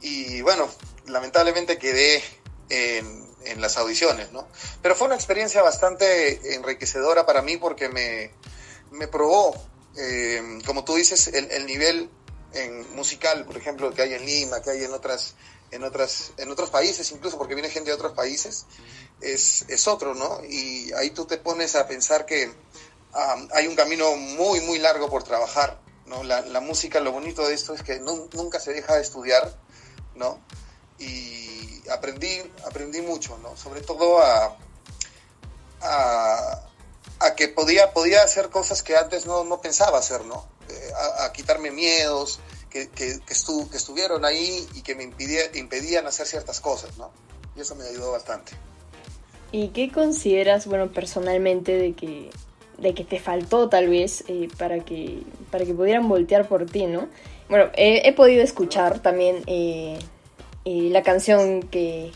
Y 0.00 0.40
bueno, 0.42 0.68
lamentablemente 1.06 1.78
quedé 1.78 2.22
en, 2.68 3.34
en 3.44 3.60
las 3.60 3.76
audiciones, 3.76 4.32
¿no? 4.32 4.48
Pero 4.82 4.94
fue 4.94 5.06
una 5.06 5.16
experiencia 5.16 5.62
bastante 5.62 6.54
enriquecedora 6.54 7.26
para 7.26 7.42
mí 7.42 7.56
porque 7.56 7.88
me, 7.88 8.32
me 8.90 9.08
probó, 9.08 9.54
eh, 9.96 10.58
como 10.66 10.84
tú 10.84 10.94
dices, 10.96 11.28
el, 11.28 11.50
el 11.50 11.66
nivel 11.66 12.10
en 12.52 12.94
musical, 12.94 13.44
por 13.44 13.56
ejemplo, 13.56 13.92
que 13.92 14.02
hay 14.02 14.14
en 14.14 14.24
Lima, 14.24 14.62
que 14.62 14.70
hay 14.70 14.84
en 14.84 14.92
otras, 14.92 15.34
en 15.70 15.82
otras, 15.84 16.32
en 16.38 16.50
otros 16.50 16.70
países, 16.70 17.10
incluso 17.12 17.38
porque 17.38 17.54
viene 17.54 17.68
gente 17.70 17.90
de 17.90 17.94
otros 17.94 18.12
países, 18.12 18.66
es, 19.20 19.64
es 19.68 19.88
otro, 19.88 20.14
¿no? 20.14 20.42
Y 20.44 20.92
ahí 20.92 21.10
tú 21.10 21.24
te 21.26 21.38
pones 21.38 21.74
a 21.74 21.86
pensar 21.86 22.24
que 22.26 22.46
um, 22.46 23.48
hay 23.52 23.66
un 23.66 23.74
camino 23.76 24.14
muy, 24.16 24.60
muy 24.60 24.78
largo 24.78 25.08
por 25.10 25.22
trabajar, 25.22 25.80
¿no? 26.06 26.22
La, 26.24 26.40
la 26.42 26.60
música, 26.60 27.00
lo 27.00 27.12
bonito 27.12 27.46
de 27.46 27.54
esto 27.54 27.74
es 27.74 27.82
que 27.82 27.98
nu- 28.00 28.28
nunca 28.32 28.60
se 28.60 28.72
deja 28.72 28.94
de 28.96 29.02
estudiar, 29.02 29.58
¿no? 30.16 30.38
Y 30.98 31.88
aprendí, 31.90 32.40
aprendí 32.66 33.00
mucho, 33.02 33.38
¿no? 33.38 33.56
Sobre 33.56 33.80
todo 33.82 34.18
a, 34.20 34.56
a, 35.82 36.62
a 37.20 37.34
que 37.34 37.48
podía, 37.48 37.92
podía 37.92 38.22
hacer 38.22 38.48
cosas 38.50 38.82
que 38.82 38.96
antes 38.96 39.26
no, 39.26 39.44
no 39.44 39.60
pensaba 39.60 39.98
hacer, 39.98 40.24
¿no? 40.24 40.46
Eh, 40.68 40.90
a, 41.20 41.32
quitarme 41.32 41.70
miedos 41.70 42.40
que, 42.70 42.88
que, 42.88 43.20
que 43.20 43.76
estuvieron 43.76 44.24
ahí 44.24 44.66
y 44.74 44.82
que 44.82 44.94
me 44.94 45.04
impidía- 45.04 45.54
impedían 45.54 46.06
hacer 46.06 46.26
ciertas 46.26 46.60
cosas, 46.60 46.96
¿no? 46.98 47.10
Y 47.54 47.60
eso 47.60 47.74
me 47.74 47.86
ayudó 47.86 48.12
bastante. 48.12 48.52
¿Y 49.52 49.68
qué 49.68 49.92
consideras, 49.92 50.66
bueno, 50.66 50.88
personalmente 50.92 51.72
de 51.72 51.94
que, 51.94 52.30
de 52.78 52.94
que 52.94 53.04
te 53.04 53.20
faltó 53.20 53.68
tal 53.68 53.88
vez 53.88 54.24
eh, 54.28 54.48
para, 54.58 54.80
que, 54.84 55.22
para 55.50 55.64
que 55.64 55.72
pudieran 55.72 56.08
voltear 56.08 56.48
por 56.48 56.66
ti, 56.66 56.86
¿no? 56.86 57.08
Bueno, 57.48 57.70
he, 57.74 58.08
he 58.08 58.12
podido 58.12 58.42
escuchar 58.42 59.00
también 59.00 59.42
eh, 59.46 59.98
eh, 60.64 60.88
la 60.90 61.02
canción 61.02 61.62
que, 61.62 62.10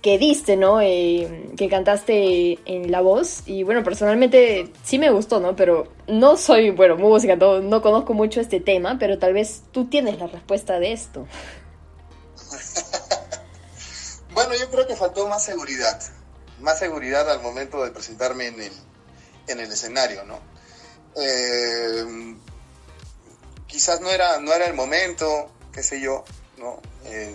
que 0.00 0.18
diste, 0.18 0.56
¿no? 0.56 0.80
Eh, 0.80 1.50
que 1.56 1.68
cantaste 1.68 2.58
en 2.64 2.90
la 2.90 3.00
voz 3.02 3.42
y 3.46 3.62
bueno, 3.62 3.84
personalmente 3.84 4.72
sí 4.82 4.98
me 4.98 5.10
gustó, 5.10 5.38
¿no? 5.38 5.54
Pero 5.54 5.88
no 6.08 6.36
soy, 6.36 6.70
bueno, 6.70 6.96
música, 6.96 7.36
no, 7.36 7.60
no 7.60 7.82
conozco 7.82 8.14
mucho 8.14 8.40
este 8.40 8.58
tema, 8.60 8.96
pero 8.98 9.18
tal 9.18 9.34
vez 9.34 9.62
tú 9.70 9.86
tienes 9.88 10.18
la 10.18 10.26
respuesta 10.26 10.78
de 10.78 10.92
esto. 10.92 11.26
Bueno, 14.34 14.54
yo 14.54 14.70
creo 14.70 14.86
que 14.86 14.96
faltó 14.96 15.28
más 15.28 15.44
seguridad, 15.44 16.00
más 16.60 16.78
seguridad 16.78 17.30
al 17.30 17.42
momento 17.42 17.84
de 17.84 17.90
presentarme 17.90 18.46
en 18.46 18.62
el, 18.62 18.72
en 19.46 19.60
el 19.60 19.70
escenario, 19.70 20.24
¿no? 20.24 20.38
Eh, 21.16 22.34
quizás 23.72 24.02
no 24.02 24.10
era, 24.10 24.38
no 24.38 24.52
era 24.52 24.66
el 24.66 24.74
momento, 24.74 25.50
qué 25.72 25.82
sé 25.82 25.98
yo, 25.98 26.24
¿no? 26.58 26.78
Eh, 27.06 27.34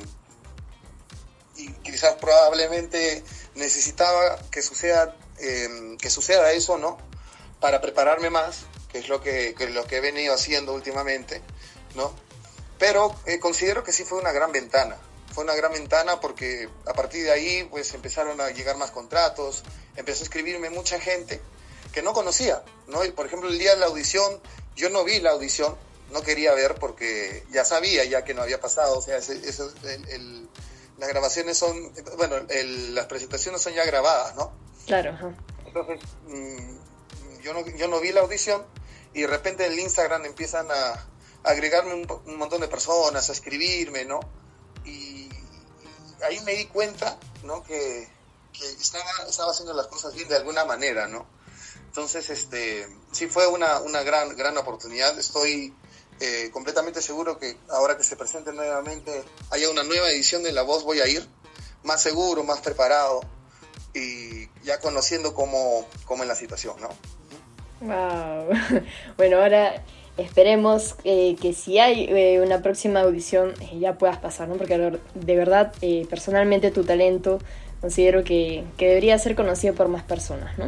y 1.56 1.72
quizás 1.82 2.14
probablemente 2.14 3.24
necesitaba 3.56 4.38
que 4.52 4.62
suceda, 4.62 5.16
eh, 5.40 5.98
que 6.00 6.12
suceda 6.12 6.52
eso, 6.52 6.78
¿no? 6.78 7.00
Para 7.60 7.82
prepararme 7.82 8.30
más, 8.30 8.68
que 8.92 9.00
es 9.00 9.10
lo 9.10 9.20
que, 9.20 9.56
que 9.58 9.68
lo 9.70 9.86
que 9.86 9.98
he 9.98 10.00
venido 10.00 10.36
haciendo 10.36 10.74
últimamente, 10.74 11.42
¿no? 11.96 12.14
Pero 12.78 13.16
eh, 13.26 13.40
considero 13.40 13.84
que 13.84 13.92
sí 13.92 14.04
fue 14.04 14.20
una 14.20 14.32
gran 14.32 14.52
ventana. 14.52 14.96
Fue 15.34 15.44
una 15.44 15.56
gran 15.56 15.74
ventana 15.74 16.20
porque 16.20 16.70
a 16.86 16.94
partir 16.94 17.24
de 17.24 17.32
ahí 17.32 17.68
pues 17.72 17.96
empezaron 17.96 18.40
a 18.42 18.52
llegar 18.52 18.78
más 18.78 18.92
contratos, 18.92 19.64
empezó 19.96 20.22
a 20.22 20.24
escribirme 20.26 20.70
mucha 20.70 21.00
gente 21.00 21.42
que 21.92 22.04
no 22.04 22.14
conocía, 22.14 22.62
¿no? 22.86 23.04
Y 23.04 23.12
por 23.12 23.26
ejemplo, 23.26 23.50
el 23.50 23.58
día 23.58 23.72
de 23.72 23.78
la 23.78 23.88
audición, 23.88 24.40
yo 24.76 24.92
no 24.92 25.04
vi 25.04 25.20
la 25.20 25.32
audición, 25.32 25.76
no 26.12 26.22
quería 26.22 26.54
ver 26.54 26.76
porque 26.76 27.46
ya 27.52 27.66
sabía 27.66 28.04
ya 28.06 28.24
que 28.24 28.34
no 28.34 28.42
había 28.42 28.60
pasado, 28.60 28.98
o 28.98 29.02
sea, 29.02 29.18
eso, 29.18 29.72
las 30.98 31.10
grabaciones 31.10 31.58
son, 31.58 31.94
bueno, 32.18 32.36
las 32.92 33.06
presentaciones 33.06 33.62
son 33.62 33.74
ya 33.74 33.86
grabadas, 33.86 34.36
¿no? 34.36 34.52
Claro. 34.86 35.36
Entonces, 35.66 36.00
mm, 36.28 37.42
yo, 37.42 37.54
no, 37.54 37.68
yo 37.76 37.88
no 37.88 38.00
vi 38.00 38.12
la 38.12 38.22
audición 38.22 38.66
y 39.14 39.22
de 39.22 39.28
repente 39.28 39.66
en 39.66 39.74
el 39.74 39.80
Instagram 39.80 40.26
empiezan 40.26 40.68
a, 40.72 41.08
agregarme 41.44 41.94
un, 41.94 42.38
montón 42.38 42.62
de 42.62 42.68
personas, 42.68 43.30
a 43.30 43.32
escribirme, 43.32 44.06
¿no? 44.06 44.20
Y, 44.86 45.30
ahí 46.24 46.40
me 46.42 46.54
di 46.54 46.66
cuenta, 46.66 47.18
¿no? 47.44 47.64
Que, 47.64 48.08
estaba, 48.80 49.06
estaba 49.30 49.52
haciendo 49.52 49.74
las 49.74 49.88
cosas 49.88 50.16
bien 50.16 50.28
de 50.28 50.36
alguna 50.36 50.66
manera, 50.66 51.08
¿no? 51.08 51.28
Entonces, 51.86 52.30
este, 52.30 52.88
sí 53.12 53.28
fue 53.28 53.48
una, 53.48 53.80
una 53.80 54.02
gran, 54.04 54.36
gran 54.36 54.58
oportunidad. 54.58 55.18
Estoy 55.18 55.76
eh, 56.20 56.50
completamente 56.52 57.02
seguro 57.02 57.38
que 57.38 57.56
ahora 57.70 57.98
que 57.98 58.04
se 58.04 58.16
presente 58.16 58.52
nuevamente 58.52 59.24
haya 59.52 59.70
una 59.70 59.84
nueva 59.84 60.10
edición 60.10 60.44
de 60.44 60.52
La 60.52 60.64
Voz 60.64 60.84
voy 60.84 61.00
a 61.00 61.08
ir 61.08 61.28
más 61.84 62.02
seguro, 62.02 62.44
más 62.44 62.60
preparado 62.62 63.22
y 63.94 64.48
ya 64.64 64.80
conociendo 64.80 65.34
cómo, 65.34 65.88
cómo 66.06 66.24
es 66.24 66.30
la 66.30 66.36
situación, 66.36 66.76
¿no? 66.82 66.90
Bueno, 69.18 69.38
ahora 69.38 69.84
esperemos 70.18 70.96
eh, 71.04 71.36
que 71.40 71.54
si 71.54 71.78
hay 71.78 72.08
eh, 72.10 72.42
una 72.42 72.64
próxima 72.64 73.02
audición 73.02 73.54
ya 73.80 74.00
puedas 74.00 74.18
pasar, 74.18 74.48
¿no? 74.48 74.56
Porque 74.56 75.00
de 75.14 75.36
verdad, 75.36 75.72
personalmente 76.10 76.72
tu 76.72 76.84
talento 76.84 77.38
considero 77.82 78.24
que, 78.24 78.64
que, 78.78 78.88
debería 78.88 79.20
ser 79.20 79.36
conocido 79.36 79.76
por 79.76 79.88
más 79.88 80.04
personas, 80.04 80.58
¿no? 80.58 80.66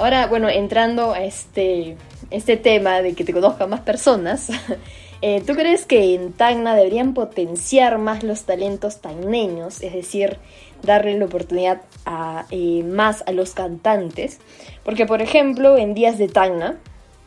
Ahora, 0.00 0.28
bueno, 0.28 0.48
entrando 0.48 1.12
a 1.12 1.24
este, 1.24 1.98
este 2.30 2.56
tema 2.56 3.02
de 3.02 3.12
que 3.12 3.22
te 3.22 3.34
conozcan 3.34 3.68
más 3.68 3.80
personas, 3.80 4.48
eh, 5.20 5.42
¿tú 5.46 5.52
crees 5.52 5.84
que 5.84 6.14
en 6.14 6.32
Tacna 6.32 6.74
deberían 6.74 7.12
potenciar 7.12 7.98
más 7.98 8.22
los 8.22 8.44
talentos 8.44 9.02
tagneños? 9.02 9.82
Es 9.82 9.92
decir, 9.92 10.38
darle 10.82 11.18
la 11.18 11.26
oportunidad 11.26 11.82
a, 12.06 12.46
eh, 12.50 12.82
más 12.82 13.22
a 13.26 13.32
los 13.32 13.52
cantantes. 13.52 14.38
Porque, 14.84 15.04
por 15.04 15.20
ejemplo, 15.20 15.76
en 15.76 15.92
días 15.92 16.16
de 16.16 16.28
Tacna, 16.28 16.78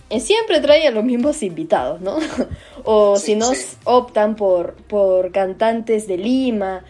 eh, 0.10 0.20
siempre 0.20 0.60
trae 0.60 0.88
a 0.88 0.92
los 0.92 1.04
mismos 1.04 1.44
invitados, 1.44 2.02
¿no? 2.02 2.18
o 2.86 3.18
si 3.18 3.36
no, 3.36 3.52
optan 3.84 4.36
por, 4.36 4.74
por 4.88 5.32
cantantes 5.32 6.08
de 6.08 6.18
Lima, 6.18 6.84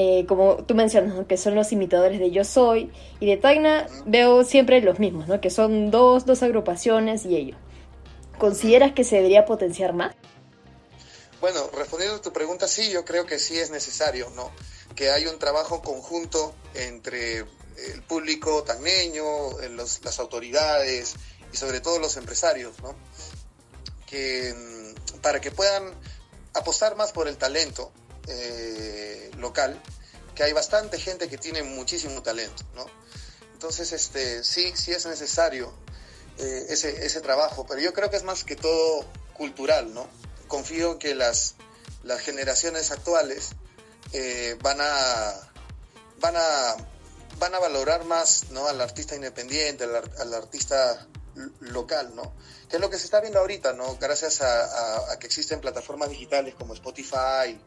eh, 0.00 0.26
como 0.28 0.58
tú 0.58 0.76
mencionas, 0.76 1.26
que 1.26 1.36
son 1.36 1.56
los 1.56 1.72
imitadores 1.72 2.20
de 2.20 2.30
Yo 2.30 2.44
Soy, 2.44 2.92
y 3.18 3.26
de 3.26 3.36
Tacna 3.36 3.88
veo 4.06 4.44
siempre 4.44 4.80
los 4.80 5.00
mismos, 5.00 5.26
¿no? 5.26 5.40
que 5.40 5.50
son 5.50 5.90
dos, 5.90 6.24
dos 6.24 6.44
agrupaciones 6.44 7.24
y 7.24 7.34
ellos. 7.34 7.58
¿Consideras 8.38 8.92
que 8.92 9.02
se 9.02 9.16
debería 9.16 9.44
potenciar 9.44 9.94
más? 9.94 10.14
Bueno, 11.40 11.68
respondiendo 11.76 12.14
a 12.14 12.22
tu 12.22 12.32
pregunta, 12.32 12.68
sí, 12.68 12.92
yo 12.92 13.04
creo 13.04 13.26
que 13.26 13.40
sí 13.40 13.58
es 13.58 13.72
necesario, 13.72 14.30
¿no? 14.36 14.52
Que 14.94 15.10
hay 15.10 15.26
un 15.26 15.36
trabajo 15.40 15.82
conjunto 15.82 16.54
entre 16.74 17.38
el 17.38 18.02
público 18.06 18.62
tagneño, 18.62 19.24
las 19.74 20.20
autoridades 20.20 21.16
y 21.52 21.56
sobre 21.56 21.80
todo 21.80 21.98
los 21.98 22.16
empresarios, 22.16 22.80
¿no? 22.82 22.94
Que 24.06 24.54
mm, 24.54 25.18
para 25.22 25.40
que 25.40 25.50
puedan 25.50 25.92
apostar 26.54 26.94
más 26.94 27.10
por 27.10 27.26
el 27.26 27.36
talento, 27.36 27.90
eh, 28.28 29.30
local, 29.38 29.80
que 30.34 30.44
hay 30.44 30.52
bastante 30.52 30.98
gente 30.98 31.28
que 31.28 31.38
tiene 31.38 31.62
muchísimo 31.62 32.22
talento, 32.22 32.64
¿no? 32.74 32.86
Entonces, 33.52 33.92
este, 33.92 34.44
sí, 34.44 34.72
sí 34.76 34.92
es 34.92 35.06
necesario 35.06 35.72
eh, 36.38 36.66
ese, 36.68 37.04
ese 37.04 37.20
trabajo, 37.20 37.66
pero 37.66 37.80
yo 37.80 37.92
creo 37.92 38.10
que 38.10 38.16
es 38.16 38.22
más 38.22 38.44
que 38.44 38.54
todo 38.56 39.04
cultural, 39.34 39.92
¿no? 39.92 40.06
Confío 40.46 40.92
en 40.92 40.98
que 40.98 41.14
las, 41.14 41.56
las 42.04 42.20
generaciones 42.20 42.90
actuales 42.90 43.50
eh, 44.12 44.56
van 44.62 44.78
a 44.80 45.34
van 46.20 46.36
a 46.36 46.76
van 47.38 47.54
a 47.54 47.58
valorar 47.58 48.04
más 48.04 48.50
¿no? 48.50 48.66
al 48.66 48.80
artista 48.80 49.14
independiente, 49.14 49.84
al, 49.84 50.34
artista 50.34 51.06
local, 51.60 52.14
¿no? 52.16 52.32
Que 52.68 52.76
es 52.76 52.80
lo 52.80 52.90
que 52.90 52.98
se 52.98 53.04
está 53.04 53.20
viendo 53.20 53.38
ahorita, 53.38 53.72
¿no? 53.72 53.96
Gracias 53.96 54.40
a, 54.42 55.12
a 55.12 55.18
que 55.18 55.26
existen 55.26 55.60
plataformas 55.60 56.10
digitales 56.10 56.54
como 56.54 56.74
Spotify, 56.74 57.58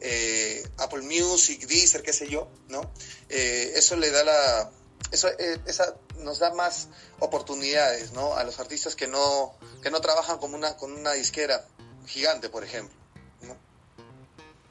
eh, 0.00 0.62
Apple 0.78 1.02
Music, 1.02 1.66
Deezer, 1.66 2.02
qué 2.02 2.12
sé 2.12 2.28
yo, 2.28 2.48
¿no? 2.68 2.92
Eh, 3.28 3.72
eso 3.74 3.96
le 3.96 4.10
da 4.10 4.24
la... 4.24 4.70
Eso, 5.10 5.28
eh, 5.28 5.58
esa 5.66 5.96
nos 6.18 6.38
da 6.38 6.54
más 6.54 6.88
oportunidades, 7.20 8.12
¿no? 8.12 8.34
A 8.34 8.44
los 8.44 8.60
artistas 8.60 8.96
que 8.96 9.06
no, 9.06 9.54
que 9.82 9.90
no 9.90 10.00
trabajan 10.00 10.38
como 10.38 10.56
una, 10.56 10.76
con 10.76 10.92
una 10.92 11.12
disquera 11.12 11.64
gigante, 12.06 12.48
por 12.48 12.64
ejemplo. 12.64 12.94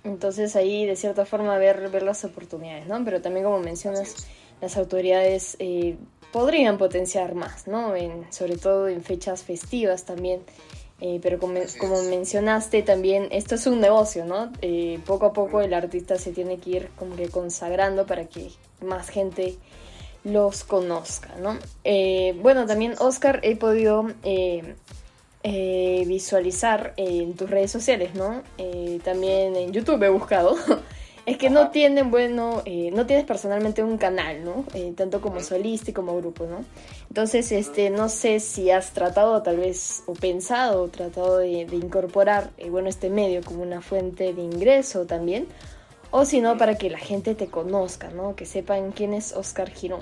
Entonces 0.04 0.56
ahí 0.58 0.86
de 0.86 0.96
cierta 0.98 1.26
forma 1.26 1.58
ver, 1.58 1.90
ver 1.90 2.04
las 2.04 2.24
oportunidades, 2.26 2.88
¿no? 2.88 3.04
Pero 3.06 3.22
también 3.22 3.46
como 3.46 3.60
mencionas, 3.60 4.16
las 4.60 4.76
autoridades 4.76 5.56
podrían 6.34 6.78
potenciar 6.78 7.34
más, 7.36 7.68
¿no? 7.68 7.96
En, 7.96 8.26
sobre 8.34 8.58
todo 8.58 8.90
en 8.90 9.02
fechas 9.04 9.44
festivas 9.44 10.04
también 10.04 10.42
eh, 11.06 11.20
pero 11.22 11.38
como, 11.38 12.02
mencionaste 12.04 12.82
también, 12.82 13.28
esto 13.32 13.56
es 13.56 13.68
un 13.68 13.82
negocio, 13.82 14.24
¿no? 14.24 14.54
Eh, 14.62 15.00
poco 15.06 15.26
a 15.26 15.34
poco 15.34 15.60
el 15.60 15.74
artista 15.74 16.18
se 16.18 16.32
tiene 16.32 16.60
que 16.60 16.70
ir 16.70 16.90
como 16.98 17.18
que 17.18 17.28
consagrando 17.28 18.06
para 18.06 18.24
que 18.24 18.52
más 18.80 19.10
gente 19.10 19.58
los 20.24 20.64
conozca, 20.64 21.36
¿no? 21.42 21.60
Eh, 21.84 22.38
bueno, 22.42 22.66
también 22.66 22.96
Oscar 23.00 23.42
he 23.44 23.58
podido 23.58 24.08
visualizar 25.44 26.94
en 26.96 27.34
tus 27.34 27.50
redes 27.50 27.72
sociales, 27.72 28.16
¿no? 28.16 28.42
también 29.04 29.58
en 29.58 29.74
YouTube 29.74 30.02
he 30.04 30.10
buscado 30.10 30.56
es 31.26 31.38
que 31.38 31.50
no 31.50 31.72
tienen, 31.72 32.12
bueno, 32.12 32.64
eh, 32.66 32.92
no 32.92 33.06
tienes 33.06 33.26
personalmente 33.26 33.82
un 33.82 33.98
canal, 33.98 34.44
¿no? 34.44 34.66
Eh, 34.74 34.94
tanto 34.96 35.22
como 35.22 35.40
solista 35.40 35.92
y 35.92 35.94
como 35.94 36.18
grupo, 36.18 36.46
¿no? 36.46 36.66
Entonces, 37.08 37.52
este, 37.54 37.90
no 37.90 38.10
sé 38.10 38.42
si 38.42 38.72
has 38.72 38.92
tratado 38.92 39.42
tal 39.42 39.58
vez, 39.58 40.04
o 40.06 40.14
pensado, 40.14 40.84
o 40.84 40.90
tratado 40.90 41.38
de, 41.38 41.62
incorporar, 41.72 42.52
eh, 42.58 42.70
bueno, 42.70 42.90
este 42.90 43.10
medio 43.10 43.42
como 43.42 43.62
una 43.62 43.82
fuente 43.82 44.34
de 44.34 44.42
ingreso 44.42 45.06
también, 45.06 45.48
o 46.12 46.26
si 46.26 46.42
no, 46.42 46.58
para 46.58 46.78
que 46.78 46.90
la 46.90 47.00
gente 47.00 47.36
te 47.36 47.48
conozca, 47.48 48.10
¿no? 48.10 48.36
Que 48.36 48.46
sepan 48.46 48.92
quién 48.92 49.14
es 49.14 49.32
Oscar 49.32 49.72
Girón. 49.72 50.02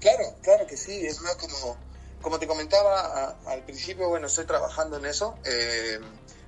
Claro, 0.00 0.24
claro 0.42 0.66
que 0.66 0.76
sí, 0.76 1.06
es 1.06 1.20
más 1.20 1.36
como, 1.36 1.76
como 2.20 2.40
te 2.40 2.48
comentaba 2.48 3.36
al 3.46 3.62
principio, 3.62 4.08
bueno, 4.08 4.26
estoy 4.26 4.44
trabajando 4.44 4.96
en 4.96 5.06
eso. 5.06 5.36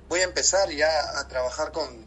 voy 0.09 0.19
a 0.19 0.25
empezar 0.25 0.69
ya 0.71 1.17
a 1.17 1.27
trabajar 1.29 1.71
con 1.71 2.05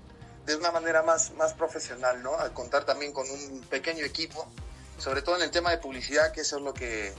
de 0.48 0.56
una 0.56 0.70
manera 0.72 1.02
más, 1.02 1.32
más 1.32 1.52
profesional, 1.52 2.22
¿no? 2.22 2.34
Al 2.38 2.54
contar 2.54 2.86
también 2.86 3.12
con 3.12 3.28
un 3.30 3.60
pequeño 3.68 4.02
equipo, 4.02 4.50
sobre 4.96 5.20
todo 5.20 5.36
en 5.36 5.42
el 5.42 5.50
tema 5.50 5.70
de 5.70 5.76
publicidad, 5.76 6.32
que 6.32 6.40
eso 6.40 6.56
es 6.56 6.62
lo 6.62 6.72
que, 6.72 7.12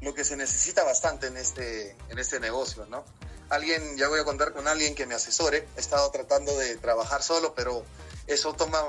lo 0.00 0.12
que 0.12 0.24
se 0.24 0.36
necesita 0.36 0.82
bastante 0.82 1.28
en 1.28 1.36
este, 1.36 1.96
en 2.08 2.18
este 2.18 2.40
negocio, 2.40 2.84
¿no? 2.86 3.04
Alguien, 3.48 3.96
ya 3.96 4.08
voy 4.08 4.18
a 4.18 4.24
contar 4.24 4.52
con 4.52 4.66
alguien 4.66 4.96
que 4.96 5.06
me 5.06 5.14
asesore, 5.14 5.68
he 5.76 5.80
estado 5.80 6.10
tratando 6.10 6.54
de 6.58 6.76
trabajar 6.76 7.22
solo, 7.22 7.54
pero 7.54 7.84
eso 8.26 8.52
toma, 8.54 8.82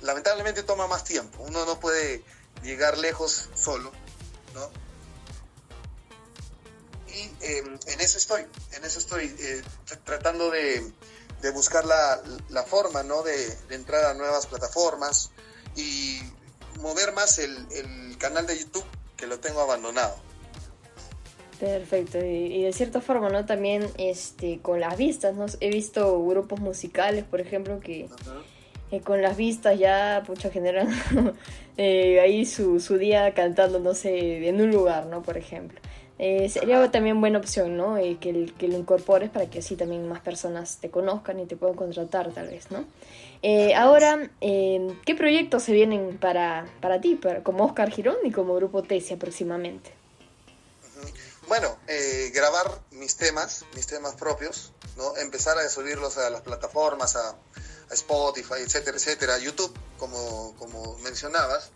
lamentablemente 0.00 0.62
toma 0.62 0.86
más 0.86 1.04
tiempo, 1.04 1.42
uno 1.42 1.66
no 1.66 1.78
puede 1.78 2.24
llegar 2.62 2.96
lejos 2.96 3.50
solo, 3.54 3.92
¿no? 4.54 4.70
Y 7.06 7.30
em, 7.40 7.78
en 7.86 8.00
eso 8.00 8.16
estoy, 8.16 8.46
en 8.72 8.84
eso 8.84 8.98
estoy, 8.98 9.36
eh, 9.38 9.62
tratando 10.06 10.50
de, 10.50 10.90
de 11.40 11.50
buscar 11.50 11.84
la, 11.84 12.20
la 12.50 12.62
forma 12.62 13.02
¿no? 13.02 13.22
De, 13.22 13.34
entrar 13.70 14.04
a 14.04 14.14
nuevas 14.14 14.46
plataformas 14.46 15.30
y 15.76 16.20
mover 16.80 17.12
más 17.12 17.38
el, 17.38 17.66
el, 17.72 18.18
canal 18.18 18.46
de 18.46 18.58
YouTube 18.58 18.84
que 19.16 19.26
lo 19.26 19.40
tengo 19.40 19.60
abandonado. 19.60 20.14
Perfecto, 21.58 22.18
y, 22.18 22.62
de 22.62 22.72
cierta 22.72 23.00
forma, 23.00 23.28
¿no? 23.28 23.44
También 23.44 23.86
este, 23.98 24.60
con 24.60 24.80
las 24.80 24.96
vistas, 24.96 25.34
¿no? 25.34 25.46
He 25.60 25.70
visto 25.70 26.22
grupos 26.24 26.60
musicales, 26.60 27.24
por 27.24 27.40
ejemplo, 27.40 27.80
que 27.80 28.08
con 29.04 29.22
las 29.22 29.36
vistas 29.36 29.78
ya, 29.78 30.22
pucha, 30.26 30.50
generan 30.50 30.88
eh, 31.76 32.18
ahí 32.20 32.44
su, 32.44 32.80
su 32.80 32.98
día 32.98 33.32
cantando, 33.34 33.78
no 33.78 33.94
sé, 33.94 34.48
en 34.48 34.60
un 34.60 34.70
lugar, 34.70 35.06
¿no? 35.06 35.22
Por 35.22 35.36
ejemplo. 35.36 35.80
Eh, 36.22 36.50
sería 36.50 36.90
también 36.90 37.18
buena 37.18 37.38
opción, 37.38 37.78
¿no? 37.78 37.96
Eh, 37.96 38.18
que, 38.20 38.52
que, 38.58 38.68
lo 38.68 38.76
incorpores 38.76 39.30
para 39.30 39.48
que 39.48 39.60
así 39.60 39.74
también 39.74 40.06
más 40.06 40.20
personas 40.20 40.76
te 40.78 40.90
conozcan 40.90 41.40
y 41.40 41.46
te 41.46 41.56
puedan 41.56 41.76
contratar, 41.76 42.30
tal 42.34 42.48
vez, 42.48 42.70
¿no? 42.70 42.84
Eh, 43.40 43.74
ahora, 43.74 44.30
¿qué 44.38 45.14
proyectos 45.16 45.62
se 45.62 45.72
vienen 45.72 46.18
para, 46.18 46.70
para 46.82 47.00
ti, 47.00 47.14
para, 47.14 47.42
como 47.42 47.64
Oscar 47.64 47.90
Girón 47.90 48.18
y 48.22 48.32
como 48.32 48.54
Grupo 48.54 48.82
Tesia 48.82 49.16
próximamente? 49.16 49.94
Bueno, 51.48 51.78
grabar 52.34 52.66
mis 52.90 53.16
temas, 53.16 53.64
mis 53.74 53.86
temas 53.86 54.14
propios, 54.14 54.72
¿no? 54.98 55.16
Empezar 55.16 55.56
a 55.56 55.66
subirlos 55.70 56.18
a 56.18 56.28
las 56.28 56.42
plataformas, 56.42 57.16
a, 57.16 57.30
a 57.30 57.94
Spotify, 57.94 58.60
etcétera, 58.62 58.98
etcétera, 58.98 59.34
a 59.36 59.38
YouTube, 59.38 59.72
como, 59.98 60.54
como 60.58 60.98
mencionabas. 60.98 61.70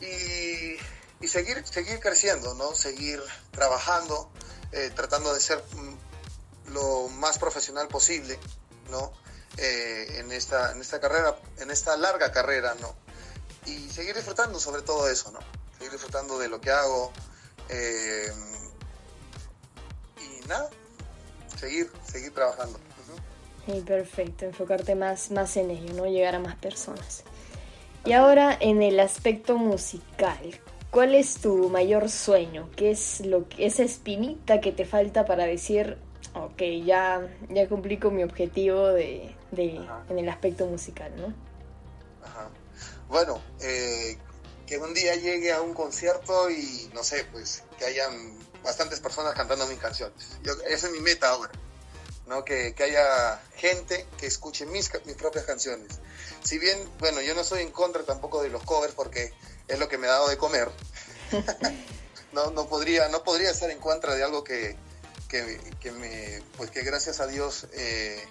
Y 0.00 0.78
y 1.24 1.28
seguir, 1.28 1.64
seguir 1.66 2.00
creciendo, 2.00 2.52
¿no? 2.54 2.74
Seguir 2.74 3.18
trabajando, 3.50 4.30
eh, 4.72 4.90
tratando 4.94 5.32
de 5.32 5.40
ser 5.40 5.58
mm, 5.74 6.72
lo 6.74 7.08
más 7.08 7.38
profesional 7.38 7.88
posible, 7.88 8.38
¿no? 8.90 9.10
Eh, 9.56 10.18
en, 10.18 10.30
esta, 10.32 10.72
en 10.72 10.82
esta 10.82 11.00
carrera, 11.00 11.38
en 11.58 11.70
esta 11.70 11.96
larga 11.96 12.30
carrera, 12.30 12.74
¿no? 12.78 12.94
Y 13.64 13.88
seguir 13.88 14.14
disfrutando 14.14 14.60
sobre 14.60 14.82
todo 14.82 15.08
eso, 15.08 15.30
¿no? 15.30 15.38
Seguir 15.78 15.92
disfrutando 15.92 16.38
de 16.38 16.48
lo 16.48 16.60
que 16.60 16.70
hago. 16.70 17.10
Eh, 17.70 18.30
y 20.18 20.46
nada, 20.46 20.68
seguir, 21.58 21.90
seguir 22.06 22.34
trabajando. 22.34 22.78
perfecto, 23.86 24.44
enfocarte 24.44 24.94
más, 24.94 25.30
más 25.30 25.56
en 25.56 25.70
ello, 25.70 25.94
¿no? 25.94 26.04
Llegar 26.04 26.34
a 26.34 26.38
más 26.38 26.56
personas. 26.56 27.24
Y 28.04 28.12
ahora 28.12 28.54
en 28.60 28.82
el 28.82 29.00
aspecto 29.00 29.56
musical, 29.56 30.60
¿cuál 30.94 31.16
es 31.16 31.34
tu 31.38 31.68
mayor 31.70 32.08
sueño? 32.08 32.70
¿Qué 32.76 32.92
es 32.92 33.18
lo 33.26 33.48
que, 33.48 33.66
esa 33.66 33.82
espinita 33.82 34.60
que 34.60 34.70
te 34.70 34.84
falta 34.84 35.26
para 35.26 35.44
decir, 35.44 35.98
ok, 36.34 36.62
ya, 36.86 37.36
ya 37.50 37.68
cumplí 37.68 37.98
con 37.98 38.14
mi 38.14 38.22
objetivo 38.22 38.86
de, 38.86 39.34
de 39.50 39.84
en 40.08 40.18
el 40.20 40.28
aspecto 40.28 40.66
musical, 40.66 41.12
¿no? 41.16 41.34
Ajá. 42.24 42.48
Bueno, 43.08 43.42
eh, 43.60 44.16
que 44.68 44.78
un 44.78 44.94
día 44.94 45.16
llegue 45.16 45.52
a 45.52 45.62
un 45.62 45.74
concierto 45.74 46.48
y 46.48 46.88
no 46.94 47.02
sé, 47.02 47.26
pues 47.32 47.64
que 47.76 47.86
hayan 47.86 48.38
bastantes 48.62 49.00
personas 49.00 49.34
cantando 49.34 49.66
mis 49.66 49.78
canciones. 49.78 50.38
esa 50.68 50.86
es 50.86 50.92
mi 50.92 51.00
meta 51.00 51.30
ahora. 51.30 51.50
¿no? 52.28 52.44
Que, 52.44 52.72
haya 52.78 53.42
gente 53.56 54.06
que 54.16 54.26
escuche 54.26 54.64
mis, 54.64 54.90
mis 55.06 55.16
propias 55.16 55.44
canciones. 55.44 55.98
Si 56.44 56.58
bien, 56.60 56.78
bueno, 57.00 57.20
yo 57.20 57.34
no 57.34 57.40
estoy 57.40 57.62
en 57.62 57.72
contra 57.72 58.04
tampoco 58.04 58.42
de 58.42 58.48
los 58.48 58.62
covers 58.62 58.94
porque 58.94 59.32
es 59.68 59.78
lo 59.78 59.88
que 59.88 59.98
me 59.98 60.06
ha 60.06 60.10
dado 60.10 60.28
de 60.28 60.36
comer. 60.36 60.70
no, 62.32 62.50
no, 62.50 62.68
podría, 62.68 63.08
no 63.08 63.22
podría 63.24 63.50
estar 63.50 63.70
en 63.70 63.78
contra 63.78 64.14
de 64.14 64.22
algo 64.22 64.44
que, 64.44 64.76
que, 65.28 65.92
me, 65.92 66.42
pues 66.56 66.70
que 66.70 66.82
gracias 66.82 67.20
a 67.20 67.26
Dios 67.26 67.66
eh, 67.72 68.22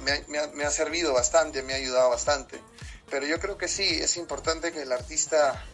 me, 0.00 0.24
me, 0.54 0.64
ha, 0.64 0.70
servido 0.70 1.12
bastante, 1.12 1.62
me 1.62 1.72
ha 1.72 1.76
ayudado 1.76 2.10
bastante. 2.10 2.60
Pero 3.10 3.26
yo 3.26 3.38
creo 3.40 3.58
que 3.58 3.68
sí, 3.68 3.84
es 3.84 4.16
importante 4.16 4.72
que 4.72 4.82
el 4.82 4.92
artista 4.92 5.64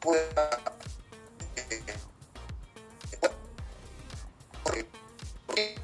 pueda... 0.00 0.50
Eh, 5.56 5.74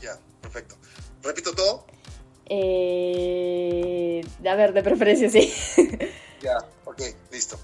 ya, 0.00 0.18
perfecto. 0.40 0.76
¿Repito 1.22 1.54
todo? 1.54 1.86
Eh, 2.46 3.01
a 4.50 4.54
ver, 4.54 4.72
de 4.72 4.82
preferencia 4.82 5.30
sí. 5.30 5.52
ya, 6.40 6.58
ok, 6.84 7.02
listo. 7.30 7.58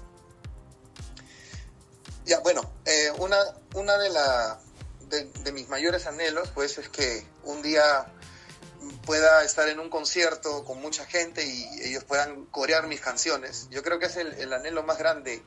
Ya, 2.25 2.39
bueno, 2.39 2.61
eh, 2.85 3.11
una, 3.17 3.37
una 3.73 3.97
de, 3.97 4.09
la, 4.09 4.59
de, 5.43 5.51
mis 5.51 5.67
mayores 5.69 6.05
anhelos, 6.05 6.51
pues, 6.53 6.77
es 6.77 6.89
que 6.89 7.25
un 7.43 7.61
día 7.61 8.05
pueda 9.05 9.43
estar 9.43 9.67
en 9.67 9.79
un 9.79 9.89
concierto 9.89 10.63
con 10.63 10.79
mucha 10.79 11.05
gente 11.05 11.43
y 11.45 11.81
ellos 11.83 12.03
puedan 12.03 12.45
corear 12.45 12.87
mis 12.87 13.01
canciones. 13.01 13.67
Yo 13.71 13.81
creo 13.81 13.99
que 13.99 14.05
es 14.05 14.17
el, 14.17 14.33
el 14.33 14.53
anhelo 14.53 14.83
más 14.83 14.99
grande 14.99 15.41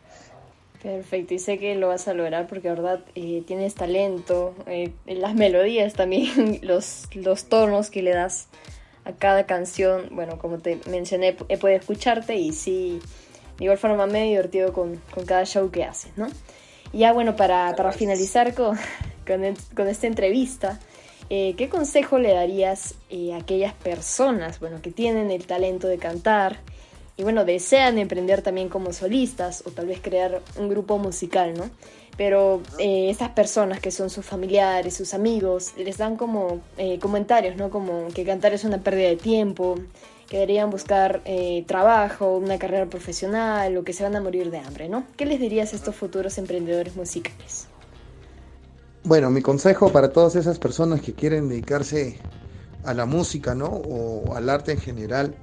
Perfecto, 0.83 1.35
y 1.35 1.39
sé 1.39 1.59
que 1.59 1.77
lo 1.77 1.89
vas 1.89 2.09
a 2.09 2.15
lograr 2.15 2.49
porque, 2.49 2.69
verdad, 2.69 3.05
eh, 3.15 3.45
tienes 3.47 3.77
talento, 3.77 4.57
eh, 4.67 4.93
las 5.07 5.35
melodías 5.35 5.93
también, 5.93 6.59
los, 6.63 7.09
los 7.15 7.45
tonos 7.45 7.89
que 7.89 8.03
le 8.03 8.11
das 8.11 8.49
a 9.05 9.13
cada 9.13 9.47
canción. 9.47 10.09
Bueno, 10.11 10.39
como 10.39 10.59
te 10.59 10.81
mencioné, 10.89 11.37
he 11.49 11.59
podido 11.59 11.79
escucharte 11.79 12.37
y 12.37 12.53
sí, 12.53 13.01
de 13.59 13.65
igual 13.65 13.79
forma 13.79 14.07
me 14.07 14.25
he 14.25 14.29
divertido 14.31 14.73
con, 14.73 15.01
con 15.15 15.25
cada 15.25 15.45
show 15.45 15.71
que 15.71 15.85
haces, 15.85 16.13
¿no? 16.17 16.29
Y 16.93 16.99
ya, 16.99 17.13
bueno, 17.13 17.37
para, 17.37 17.75
para 17.75 17.93
finalizar 17.93 18.55
con, 18.55 18.77
con, 19.27 19.43
con, 19.75 19.89
esta 19.89 20.07
entrevista, 20.07 20.79
eh, 21.31 21.55
¿qué 21.57 21.69
consejo 21.69 22.19
le 22.19 22.33
darías 22.33 22.95
a 23.33 23.37
aquellas 23.37 23.75
personas, 23.75 24.61
bueno, 24.61 24.83
que 24.83 24.91
tienen 24.91 25.31
el 25.31 25.47
talento 25.47 25.89
de 25.89 25.99
cantar? 25.99 26.59
y 27.17 27.25
bueno, 27.25 27.45
desean 27.45 27.99
emprender 27.99 28.43
también 28.43 28.69
como 28.69 28.93
solistas 28.93 29.63
o 29.67 29.71
tal 29.71 29.87
vez 29.87 30.01
crear 30.01 30.41
un 30.57 30.69
grupo 30.69 30.99
musical, 30.99 31.55
¿no? 31.55 31.71
Pero 32.17 32.63
eh, 32.79 33.09
estas 33.11 33.31
personas 33.31 33.81
que 33.81 33.91
son 33.91 34.11
sus 34.11 34.25
familiares, 34.25 34.95
sus 34.95 35.15
amigos, 35.15 35.73
les 35.77 35.97
dan 35.97 36.17
como 36.17 36.61
eh, 36.77 36.99
comentarios, 36.99 37.57
¿no? 37.57 37.71
Como 37.71 38.09
que 38.09 38.25
cantar 38.25 38.53
es 38.53 38.65
una 38.65 38.79
pérdida 38.79 39.09
de 39.09 39.17
tiempo, 39.17 39.77
que 40.29 40.39
deberían 40.39 40.71
buscar 40.71 41.21
eh, 41.25 41.65
trabajo, 41.67 42.37
una 42.37 42.59
carrera 42.59 42.87
profesional 42.87 43.77
o 43.77 43.85
que 43.85 43.93
se 43.93 44.03
van 44.03 44.17
a 44.17 44.21
morir 44.21 44.51
de 44.51 44.59
hambre, 44.59 44.89
¿no? 44.89 45.05
¿Qué 45.17 45.27
les 45.27 45.41
dirías 45.41 45.73
a 45.73 45.77
estos 45.77 45.95
futuros 45.95 46.39
emprendedores 46.39 46.97
musicales? 46.97 47.67
Bueno, 49.05 49.31
mi 49.31 49.43
consejo 49.43 49.91
para 49.91 50.13
todas 50.13 50.37
esas 50.37 50.59
personas 50.59 51.01
que 51.01 51.13
quieren 51.13 51.49
dedicarse 51.49 52.19
a 52.85 52.95
la 52.95 53.05
música, 53.05 53.55
¿no? 53.55 53.67
O 53.67 54.35
al 54.35 54.49
arte 54.49 54.73
en 54.73 54.79
general, 54.79 55.35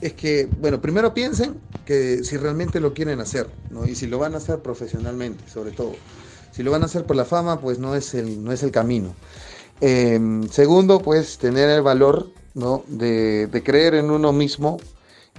es 0.00 0.12
que, 0.14 0.48
bueno, 0.60 0.80
primero 0.80 1.12
piensen 1.14 1.60
que 1.84 2.22
si 2.24 2.36
realmente 2.36 2.80
lo 2.80 2.94
quieren 2.94 3.20
hacer, 3.20 3.48
¿no? 3.70 3.86
Y 3.86 3.94
si 3.94 4.06
lo 4.06 4.18
van 4.18 4.34
a 4.34 4.38
hacer 4.38 4.60
profesionalmente, 4.60 5.48
sobre 5.48 5.72
todo. 5.72 5.92
Si 6.52 6.62
lo 6.62 6.70
van 6.70 6.82
a 6.82 6.86
hacer 6.86 7.04
por 7.04 7.16
la 7.16 7.24
fama, 7.24 7.60
pues 7.60 7.78
no 7.78 7.94
es 7.94 8.14
el, 8.14 8.42
no 8.44 8.52
es 8.52 8.62
el 8.62 8.70
camino. 8.70 9.14
Em, 9.80 10.48
segundo, 10.48 11.00
pues 11.00 11.38
tener 11.38 11.68
el 11.70 11.82
valor, 11.82 12.30
¿no? 12.54 12.84
De, 12.88 13.48
creer 13.64 13.94
en 13.94 14.10
uno 14.10 14.32
mismo 14.32 14.78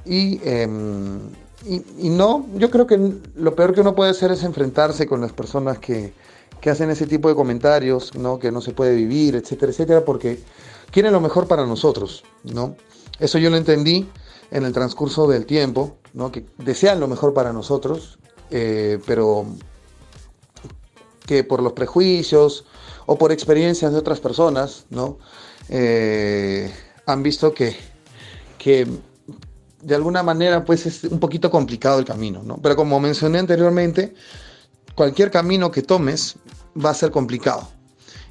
em, 0.05 1.19
y, 1.65 1.83
y, 1.97 2.09
no, 2.09 2.47
yo 2.55 2.71
creo 2.71 2.87
que 2.87 2.97
lo 3.35 3.55
peor 3.55 3.73
que 3.73 3.81
uno 3.81 3.95
puede 3.95 4.11
hacer 4.11 4.31
es 4.31 4.43
enfrentarse 4.43 5.07
con 5.07 5.19
las 5.19 5.33
personas 5.33 5.77
que, 5.79 6.13
que 6.61 6.69
hacen 6.69 6.89
ese 6.89 7.05
tipo 7.05 7.27
de 7.29 7.35
comentarios, 7.35 8.15
¿no? 8.15 8.39
Que 8.39 8.51
no 8.51 8.61
se 8.61 8.71
puede 8.71 8.95
vivir, 8.95 9.35
etcétera, 9.35 9.71
etcétera, 9.71 10.05
porque 10.05 10.39
quieren 10.91 11.11
lo 11.11 11.21
mejor 11.21 11.47
para 11.47 11.65
nosotros, 11.65 12.23
¿no? 12.43 12.75
Eso 13.19 13.37
yo 13.37 13.49
lo 13.49 13.57
entendí 13.57 14.09
en 14.51 14.65
el 14.65 14.73
transcurso 14.73 15.27
del 15.27 15.45
tiempo, 15.45 15.97
¿no? 16.13 16.31
que 16.31 16.45
desean 16.57 16.99
lo 16.99 17.07
mejor 17.07 17.33
para 17.33 17.53
nosotros, 17.53 18.19
eh, 18.51 18.99
pero 19.05 19.45
que 21.25 21.43
por 21.43 21.61
los 21.61 21.73
prejuicios 21.73 22.65
o 23.05 23.17
por 23.17 23.31
experiencias 23.31 23.91
de 23.91 23.99
otras 23.99 24.19
personas, 24.19 24.85
¿no? 24.89 25.19
Eh, 25.69 26.73
han 27.05 27.21
visto 27.21 27.53
que, 27.53 27.75
que 28.57 28.87
de 29.81 29.95
alguna 29.95 30.23
manera 30.23 30.65
pues 30.65 30.87
es 30.87 31.03
un 31.03 31.19
poquito 31.19 31.51
complicado 31.51 31.99
el 31.99 32.05
camino, 32.05 32.41
¿no? 32.43 32.57
Pero 32.57 32.75
como 32.75 32.99
mencioné 32.99 33.37
anteriormente, 33.37 34.15
cualquier 34.95 35.29
camino 35.29 35.69
que 35.69 35.83
tomes 35.83 36.35
va 36.83 36.89
a 36.89 36.95
ser 36.95 37.11
complicado, 37.11 37.69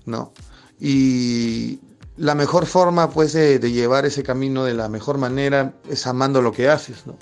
¿no? 0.05 0.33
Y 0.81 1.79
la 2.19 2.35
mejor 2.35 2.67
forma 2.67 3.11
pues 3.11 3.33
de, 3.33 3.59
llevar 3.59 4.05
ese 4.05 4.23
camino 4.23 4.65
de 4.65 4.75
la 4.75 4.89
mejor 4.89 5.19
manera 5.19 5.75
es 5.89 6.07
amando 6.07 6.43
lo 6.43 6.53
que 6.53 6.69
haces, 6.69 7.07
¿no? 7.07 7.17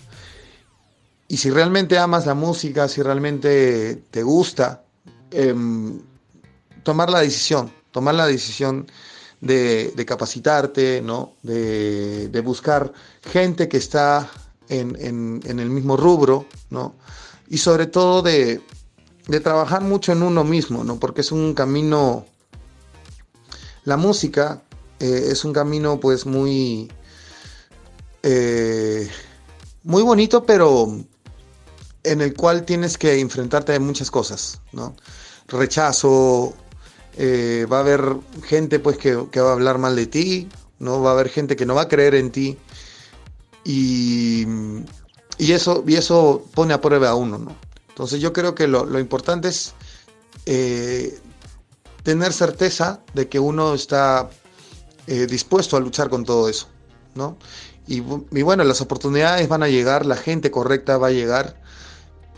Y 1.28 1.36
si 1.36 1.50
realmente 1.50 1.98
amas 1.98 2.24
la 2.24 2.34
música, 2.34 2.88
si 2.88 3.02
realmente 3.02 4.02
te 4.10 4.22
gusta, 4.22 4.84
em, 5.30 6.00
tomar 6.82 7.10
la 7.10 7.20
decisión, 7.20 7.70
tomar 7.90 8.14
la 8.14 8.26
decisión 8.26 8.86
de, 9.40 9.92
capacitarte, 10.06 11.02
¿no? 11.02 11.32
De, 11.42 12.40
buscar 12.44 12.92
gente 13.22 13.68
que 13.68 13.76
está 13.76 14.30
en, 14.68 15.42
el 15.44 15.70
mismo 15.70 15.96
rubro, 15.96 16.46
¿no? 16.70 16.94
Y 17.48 17.58
sobre 17.58 17.86
todo 17.86 18.22
de, 18.22 18.62
de 19.26 19.40
trabajar 19.40 19.82
mucho 19.82 20.12
en 20.12 20.22
uno 20.22 20.44
mismo, 20.44 20.84
¿no? 20.84 20.98
Porque 20.98 21.20
es 21.20 21.32
un 21.32 21.54
camino, 21.54 22.24
la 23.84 23.96
música 23.96 24.62
eh, 24.98 25.28
es 25.30 25.44
un 25.44 25.52
camino 25.52 26.00
pues 26.00 26.24
muy, 26.24 26.90
eh, 28.22 29.08
muy 29.82 30.02
bonito, 30.02 30.44
pero 30.44 31.04
en 32.02 32.20
el 32.20 32.34
cual 32.34 32.64
tienes 32.64 32.96
que 32.96 33.20
enfrentarte 33.20 33.74
a 33.74 33.80
muchas 33.80 34.10
cosas, 34.10 34.60
¿no? 34.72 34.96
Rechazo, 35.48 36.54
eh, 37.16 37.66
va 37.70 37.78
a 37.78 37.80
haber 37.80 38.16
gente 38.44 38.78
pues 38.78 38.96
que, 38.96 39.14
va 39.14 39.50
a 39.50 39.52
hablar 39.52 39.78
mal 39.78 39.96
de 39.96 40.06
ti, 40.06 40.48
¿no? 40.78 41.02
Va 41.02 41.10
a 41.10 41.12
haber 41.14 41.28
gente 41.28 41.56
que 41.56 41.66
no 41.66 41.74
va 41.74 41.82
a 41.82 41.88
creer 41.88 42.14
en 42.14 42.30
ti 42.30 42.56
y, 43.64 44.46
eso, 45.38 45.84
y 45.86 45.96
eso 45.96 46.46
pone 46.54 46.72
a 46.72 46.80
prueba 46.80 47.10
a 47.10 47.14
uno, 47.14 47.38
¿no? 47.38 47.56
Entonces 47.88 48.20
yo 48.20 48.32
creo 48.32 48.54
que 48.54 48.66
lo, 48.66 48.98
importante 48.98 49.48
es 49.48 49.74
tener 52.02 52.32
certeza 52.32 53.00
de 53.14 53.28
que 53.28 53.40
uno 53.40 53.74
está 53.74 54.30
eh, 55.06 55.26
dispuesto 55.26 55.76
a 55.76 55.80
luchar 55.80 56.08
con 56.08 56.24
todo 56.24 56.48
eso, 56.48 56.68
¿no? 57.14 57.36
Y, 57.88 58.00
bueno, 58.00 58.64
las 58.64 58.80
oportunidades 58.80 59.48
van 59.48 59.62
a 59.62 59.68
llegar, 59.68 60.06
la 60.06 60.16
gente 60.16 60.50
correcta 60.50 60.98
va 60.98 61.06
a 61.06 61.12
llegar 61.12 61.54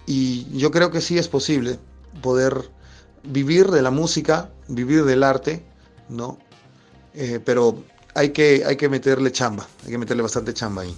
y 0.04 0.46
yo 0.58 0.70
creo 0.70 0.90
que 0.90 1.00
sí 1.00 1.16
es 1.16 1.26
posible 1.28 1.78
poder 2.20 2.70
vivir 3.24 3.70
de 3.70 3.80
la 3.80 3.90
música, 3.90 4.50
vivir 4.68 5.04
del 5.04 5.22
arte, 5.22 5.64
¿no? 6.10 6.38
Eh, 7.14 7.40
pero 7.42 7.82
hay 8.14 8.30
que, 8.30 8.62
hay 8.66 8.76
que 8.76 8.90
meterle 8.90 9.32
chamba, 9.32 9.66
hay 9.86 9.92
que 9.92 9.98
meterle 9.98 10.22
bastante 10.22 10.52
chamba 10.52 10.82
ahí. 10.82 10.94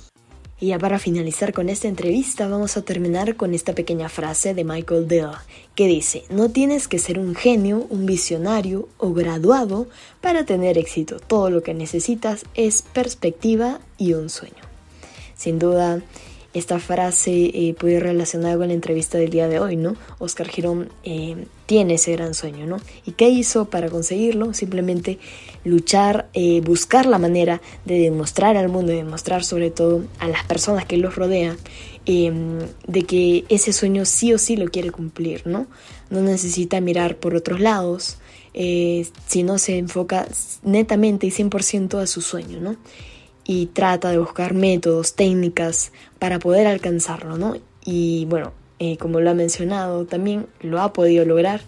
Y 0.60 0.68
ya 0.68 0.78
para 0.78 0.98
finalizar 0.98 1.54
con 1.54 1.70
esta 1.70 1.88
entrevista 1.88 2.46
vamos 2.46 2.76
a 2.76 2.82
terminar 2.82 3.36
con 3.36 3.54
esta 3.54 3.74
pequeña 3.74 4.10
frase 4.10 4.52
de 4.52 4.62
Michael 4.62 5.08
Dell 5.08 5.30
que 5.74 5.86
dice, 5.86 6.24
no 6.28 6.50
tienes 6.50 6.86
que 6.86 6.98
ser 6.98 7.18
un 7.18 7.34
genio, 7.34 7.86
un 7.88 8.04
visionario 8.04 8.86
o 8.98 9.14
graduado 9.14 9.88
para 10.20 10.44
tener 10.44 10.76
éxito. 10.76 11.18
Todo 11.18 11.48
lo 11.48 11.62
que 11.62 11.72
necesitas 11.72 12.44
es 12.54 12.82
perspectiva 12.82 13.80
y 13.96 14.12
un 14.12 14.28
sueño. 14.28 14.62
Sin 15.34 15.58
duda, 15.58 16.02
esta 16.52 16.78
frase 16.78 17.50
eh, 17.54 17.74
puede 17.78 17.94
ir 17.94 18.02
relacionada 18.02 18.58
con 18.58 18.68
la 18.68 18.74
entrevista 18.74 19.16
del 19.16 19.30
día 19.30 19.48
de 19.48 19.60
hoy, 19.60 19.76
¿no? 19.76 19.96
Oscar 20.18 20.48
Girón 20.48 20.90
eh, 21.04 21.46
tiene 21.70 21.94
ese 21.94 22.10
gran 22.10 22.34
sueño, 22.34 22.66
¿no? 22.66 22.78
¿Y 23.06 23.12
qué 23.12 23.28
hizo 23.28 23.70
para 23.70 23.90
conseguirlo? 23.90 24.54
Simplemente 24.54 25.20
luchar, 25.62 26.28
eh, 26.34 26.60
buscar 26.62 27.06
la 27.06 27.20
manera 27.20 27.62
de 27.84 28.00
demostrar 28.00 28.56
al 28.56 28.68
mundo, 28.68 28.90
de 28.90 29.04
demostrar 29.04 29.44
sobre 29.44 29.70
todo 29.70 30.02
a 30.18 30.26
las 30.26 30.44
personas 30.46 30.84
que 30.84 30.96
los 30.96 31.14
rodean, 31.14 31.56
em, 32.06 32.58
de 32.88 33.02
que 33.04 33.44
ese 33.50 33.72
sueño 33.72 34.04
sí 34.04 34.34
o 34.34 34.38
sí 34.38 34.56
lo 34.56 34.68
quiere 34.68 34.90
cumplir, 34.90 35.46
¿no? 35.46 35.68
No 36.10 36.22
necesita 36.22 36.80
mirar 36.80 37.18
por 37.18 37.36
otros 37.36 37.60
lados, 37.60 38.18
sino 39.28 39.58
se 39.58 39.78
enfoca 39.78 40.26
netamente 40.64 41.28
y 41.28 41.30
100% 41.30 42.00
a 42.00 42.08
su 42.08 42.20
sueño, 42.20 42.58
¿no? 42.58 42.76
y 43.44 43.66
trata 43.66 44.10
de 44.10 44.18
buscar 44.18 44.54
métodos, 44.54 45.14
técnicas 45.14 45.92
para 46.18 46.40
poder 46.40 46.66
alcanzarlo, 46.66 47.38
¿no? 47.38 47.56
Y 47.84 48.24
bueno, 48.26 48.52
eh, 48.80 48.96
como 48.96 49.20
lo 49.20 49.30
ha 49.30 49.34
mencionado, 49.34 50.06
también 50.06 50.46
lo 50.60 50.80
ha 50.80 50.92
podido 50.92 51.24
lograr, 51.26 51.60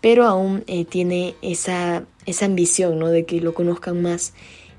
pero 0.00 0.26
aún 0.26 0.64
eh, 0.68 0.84
tiene 0.84 1.34
esa, 1.42 2.04
esa 2.24 2.46
ambición, 2.46 2.98
¿no? 2.98 3.08
De 3.08 3.24
que 3.24 3.40
lo 3.40 3.52
conozcan 3.52 4.00
más 4.00 4.32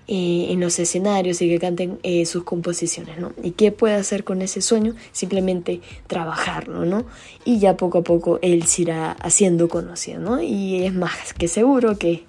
eh, 0.08 0.48
en 0.50 0.62
los 0.62 0.80
escenarios 0.80 1.42
y 1.42 1.50
que 1.50 1.60
canten 1.60 2.00
sus 2.26 2.46
composiciones, 2.46 3.20
¿no? 3.20 3.34
¿Y 3.44 3.52
qué 3.52 3.72
puede 3.72 3.96
hacer 3.96 4.24
con 4.24 4.42
ese 4.42 4.62
sueño? 4.62 4.96
Simplemente 5.12 5.82
trabajarlo, 6.08 6.86
¿no? 6.86 7.06
Y 7.44 7.60
ya 7.60 7.78
poco 7.78 8.00
a 8.00 8.04
poco 8.04 8.40
él 8.42 8.64
se 8.64 8.84
irá 8.84 9.12
haciendo 9.12 9.68
conocido, 9.68 10.20
¿no? 10.20 10.42
Y 10.42 10.86
es 10.86 10.94
más 10.94 11.34
que 11.34 11.50
seguro 11.50 11.98
que, 11.98 12.24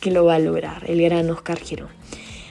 que 0.00 0.10
lo 0.12 0.24
va 0.24 0.36
a 0.36 0.38
lograr 0.38 0.88
el 0.88 1.02
gran 1.02 1.28
Oscar 1.30 1.58
Girón. 1.58 1.88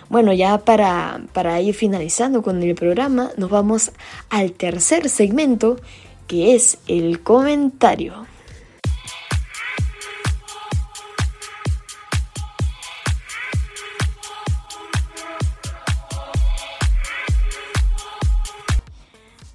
Bueno, 0.09 0.31
ya 0.31 0.59
para, 0.59 1.21
para 1.33 1.59
ir 1.61 1.73
finalizando 1.73 2.43
con 2.43 2.61
el 2.61 2.75
programa, 2.75 3.31
nos 3.37 3.49
vamos 3.49 3.91
al 4.29 4.51
tercer 4.51 5.09
segmento, 5.09 5.77
que 6.27 6.55
es 6.55 6.77
el 6.87 7.21
comentario. 7.21 8.25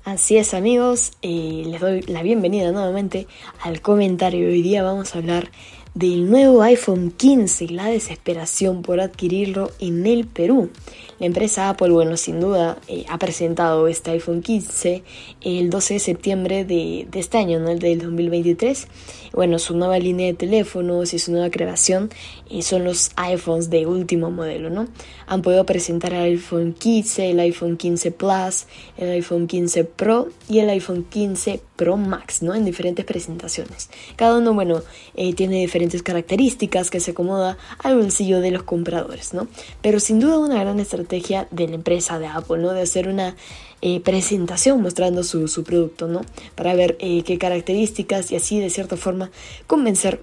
Así 0.04 0.38
es 0.38 0.54
amigos, 0.54 1.12
eh, 1.20 1.64
les 1.66 1.80
doy 1.82 2.00
la 2.02 2.22
bienvenida 2.22 2.72
nuevamente 2.72 3.26
al 3.60 3.82
comentario. 3.82 4.48
Hoy 4.48 4.62
día 4.62 4.82
vamos 4.82 5.14
a 5.14 5.18
hablar 5.18 5.50
del 5.92 6.30
nuevo 6.30 6.62
iPhone 6.62 7.10
15 7.10 7.64
y 7.64 7.68
la 7.68 7.88
desesperación 7.88 8.80
por 8.80 9.00
adquirirlo 9.00 9.70
en 9.80 10.06
el 10.06 10.26
Perú. 10.26 10.70
La 11.18 11.26
empresa 11.26 11.68
Apple, 11.68 11.90
bueno, 11.90 12.16
sin 12.16 12.40
duda 12.40 12.78
eh, 12.86 13.04
ha 13.08 13.18
presentado 13.18 13.88
este 13.88 14.12
iPhone 14.12 14.40
15 14.40 15.02
el 15.40 15.68
12 15.68 15.94
de 15.94 16.00
septiembre 16.00 16.64
de, 16.64 17.08
este 17.12 17.38
año, 17.38 17.58
¿no? 17.58 17.70
El 17.70 17.80
del 17.80 18.00
2023. 18.00 18.86
Bueno, 19.32 19.58
su 19.58 19.76
nueva 19.76 19.98
línea 19.98 20.26
de 20.26 20.34
teléfonos 20.34 21.14
y 21.14 21.18
su 21.18 21.32
nueva 21.32 21.50
creación 21.50 22.10
eh, 22.50 22.62
son 22.62 22.84
los 22.84 23.10
iPhones 23.16 23.70
de 23.70 23.86
último 23.86 24.30
modelo, 24.30 24.70
¿no? 24.70 24.88
Han 25.26 25.42
podido 25.42 25.64
presentar 25.66 26.12
el 26.14 26.22
iPhone 26.22 26.72
15, 26.72 27.30
el 27.30 27.40
iPhone 27.40 27.76
15 27.76 28.10
Plus, 28.12 28.66
el 28.96 29.10
iPhone 29.10 29.46
15 29.46 29.84
Pro 29.84 30.28
y 30.48 30.60
el 30.60 30.70
iPhone 30.70 31.04
15 31.04 31.60
Pro 31.76 31.96
Max, 31.96 32.42
¿no? 32.42 32.54
En 32.54 32.64
diferentes 32.64 33.04
presentaciones. 33.04 33.90
Cada 34.16 34.38
uno, 34.38 34.54
bueno, 34.54 34.82
eh, 35.14 35.34
tiene 35.34 35.60
diferentes 35.60 36.02
características 36.02 36.90
que 36.90 37.00
se 37.00 37.12
acomoda 37.12 37.58
al 37.78 37.96
bolsillo 37.96 38.40
de 38.40 38.50
los 38.50 38.62
compradores, 38.62 39.34
¿no? 39.34 39.48
Pero 39.82 40.00
sin 40.00 40.20
duda 40.20 40.38
una 40.38 40.60
gran 40.60 40.80
estrategia 40.80 41.48
de 41.50 41.68
la 41.68 41.74
empresa 41.74 42.18
de 42.18 42.26
Apple, 42.26 42.58
¿no? 42.58 42.72
De 42.72 42.82
hacer 42.82 43.08
una 43.08 43.36
eh, 43.80 44.00
presentación 44.00 44.82
mostrando 44.82 45.22
su, 45.22 45.46
su, 45.48 45.62
producto, 45.62 46.08
¿no? 46.08 46.22
Para 46.54 46.74
ver 46.74 46.96
eh, 47.00 47.22
qué 47.22 47.38
características 47.38 48.32
y 48.32 48.36
así 48.36 48.58
de 48.58 48.70
cierta 48.70 48.96
forma 48.96 49.30
convencer 49.66 50.20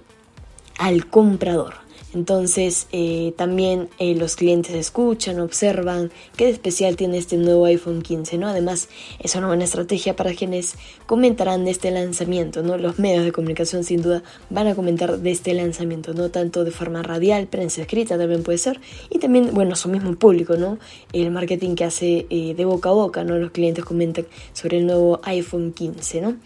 al 0.78 1.06
comprador. 1.06 1.85
Entonces 2.16 2.88
eh, 2.92 3.34
también 3.36 3.90
eh, 3.98 4.14
los 4.14 4.36
clientes 4.36 4.74
escuchan, 4.74 5.38
observan 5.38 6.10
qué 6.34 6.48
especial 6.48 6.96
tiene 6.96 7.18
este 7.18 7.36
nuevo 7.36 7.66
iPhone 7.66 8.00
15, 8.00 8.38
¿no? 8.38 8.48
Además 8.48 8.88
es 9.18 9.34
una 9.34 9.48
buena 9.48 9.64
estrategia 9.64 10.16
para 10.16 10.32
quienes 10.32 10.76
comentarán 11.04 11.66
de 11.66 11.72
este 11.72 11.90
lanzamiento, 11.90 12.62
¿no? 12.62 12.78
Los 12.78 12.98
medios 12.98 13.22
de 13.22 13.32
comunicación 13.32 13.84
sin 13.84 14.00
duda 14.00 14.22
van 14.48 14.66
a 14.66 14.74
comentar 14.74 15.18
de 15.18 15.30
este 15.30 15.52
lanzamiento, 15.52 16.14
¿no? 16.14 16.30
Tanto 16.30 16.64
de 16.64 16.70
forma 16.70 17.02
radial, 17.02 17.48
prensa 17.48 17.82
escrita 17.82 18.16
también 18.16 18.42
puede 18.42 18.56
ser, 18.56 18.80
y 19.10 19.18
también, 19.18 19.50
bueno, 19.52 19.76
su 19.76 19.90
mismo 19.90 20.14
público, 20.14 20.56
¿no? 20.56 20.78
El 21.12 21.30
marketing 21.30 21.74
que 21.74 21.84
hace 21.84 22.26
eh, 22.30 22.54
de 22.54 22.64
boca 22.64 22.88
a 22.88 22.92
boca, 22.92 23.24
¿no? 23.24 23.36
Los 23.36 23.50
clientes 23.50 23.84
comentan 23.84 24.24
sobre 24.54 24.78
el 24.78 24.86
nuevo 24.86 25.20
iPhone 25.24 25.74
15, 25.74 26.22
¿no? 26.22 26.36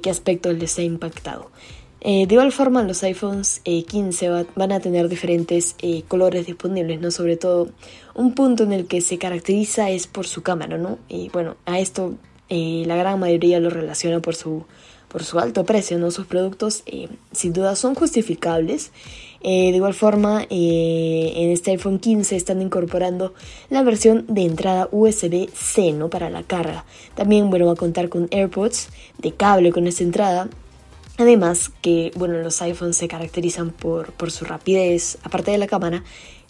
qué 0.00 0.10
aspectos 0.10 0.56
les 0.56 0.78
ha 0.78 0.82
impactado. 0.82 1.50
Eh, 2.04 2.26
de 2.26 2.34
igual 2.34 2.50
forma, 2.50 2.82
los 2.82 3.04
iPhones 3.04 3.60
15 3.64 4.26
eh, 4.26 4.46
van 4.56 4.72
a 4.72 4.80
tener 4.80 5.08
diferentes 5.08 5.76
eh, 5.80 6.02
colores 6.08 6.46
disponibles, 6.46 7.00
¿no? 7.00 7.12
Sobre 7.12 7.36
todo, 7.36 7.68
un 8.14 8.34
punto 8.34 8.64
en 8.64 8.72
el 8.72 8.86
que 8.86 9.00
se 9.00 9.18
caracteriza 9.18 9.88
es 9.88 10.08
por 10.08 10.26
su 10.26 10.42
cámara, 10.42 10.78
¿no? 10.78 10.98
Y 11.08 11.28
bueno, 11.28 11.56
a 11.64 11.78
esto 11.78 12.14
la 12.50 12.96
gran 12.96 13.18
mayoría 13.18 13.60
lo 13.60 13.70
relaciona 13.70 14.20
por 14.20 14.34
su, 14.34 14.64
por 15.08 15.24
su 15.24 15.38
alto 15.38 15.64
precio, 15.64 15.98
¿no? 15.98 16.10
Sus 16.10 16.26
productos 16.26 16.82
sin 17.30 17.52
duda 17.54 17.76
son 17.76 17.94
justificables. 17.94 18.90
de 19.42 19.74
igual 19.74 19.94
forma, 19.94 20.44
en 20.50 21.50
este 21.50 21.70
iPhone 21.70 21.98
15 21.98 22.36
están 22.36 22.60
incorporando 22.60 23.32
la 23.70 23.82
versión 23.82 24.26
de 24.28 24.42
entrada 24.42 24.86
USB-C, 24.92 25.92
¿no? 25.92 26.10
Para 26.10 26.28
la 26.28 26.42
carga. 26.42 26.84
También, 27.14 27.48
bueno, 27.48 27.64
va 27.64 27.72
a 27.72 27.76
contar 27.76 28.10
con 28.10 28.28
AirPods 28.30 28.90
de 29.16 29.32
cable 29.32 29.72
con 29.72 29.86
esta 29.86 30.02
entrada 30.02 30.50
Además 31.18 31.70
que, 31.82 32.10
bueno, 32.16 32.38
los 32.38 32.60
iPhones 32.62 32.96
se 32.96 33.08
caracterizan 33.08 33.70
por, 33.70 34.12
por 34.12 34.30
su 34.30 34.44
rapidez, 34.44 35.18
aparte 35.22 35.50
de 35.50 35.58
la 35.58 35.66
cámara, 35.66 36.04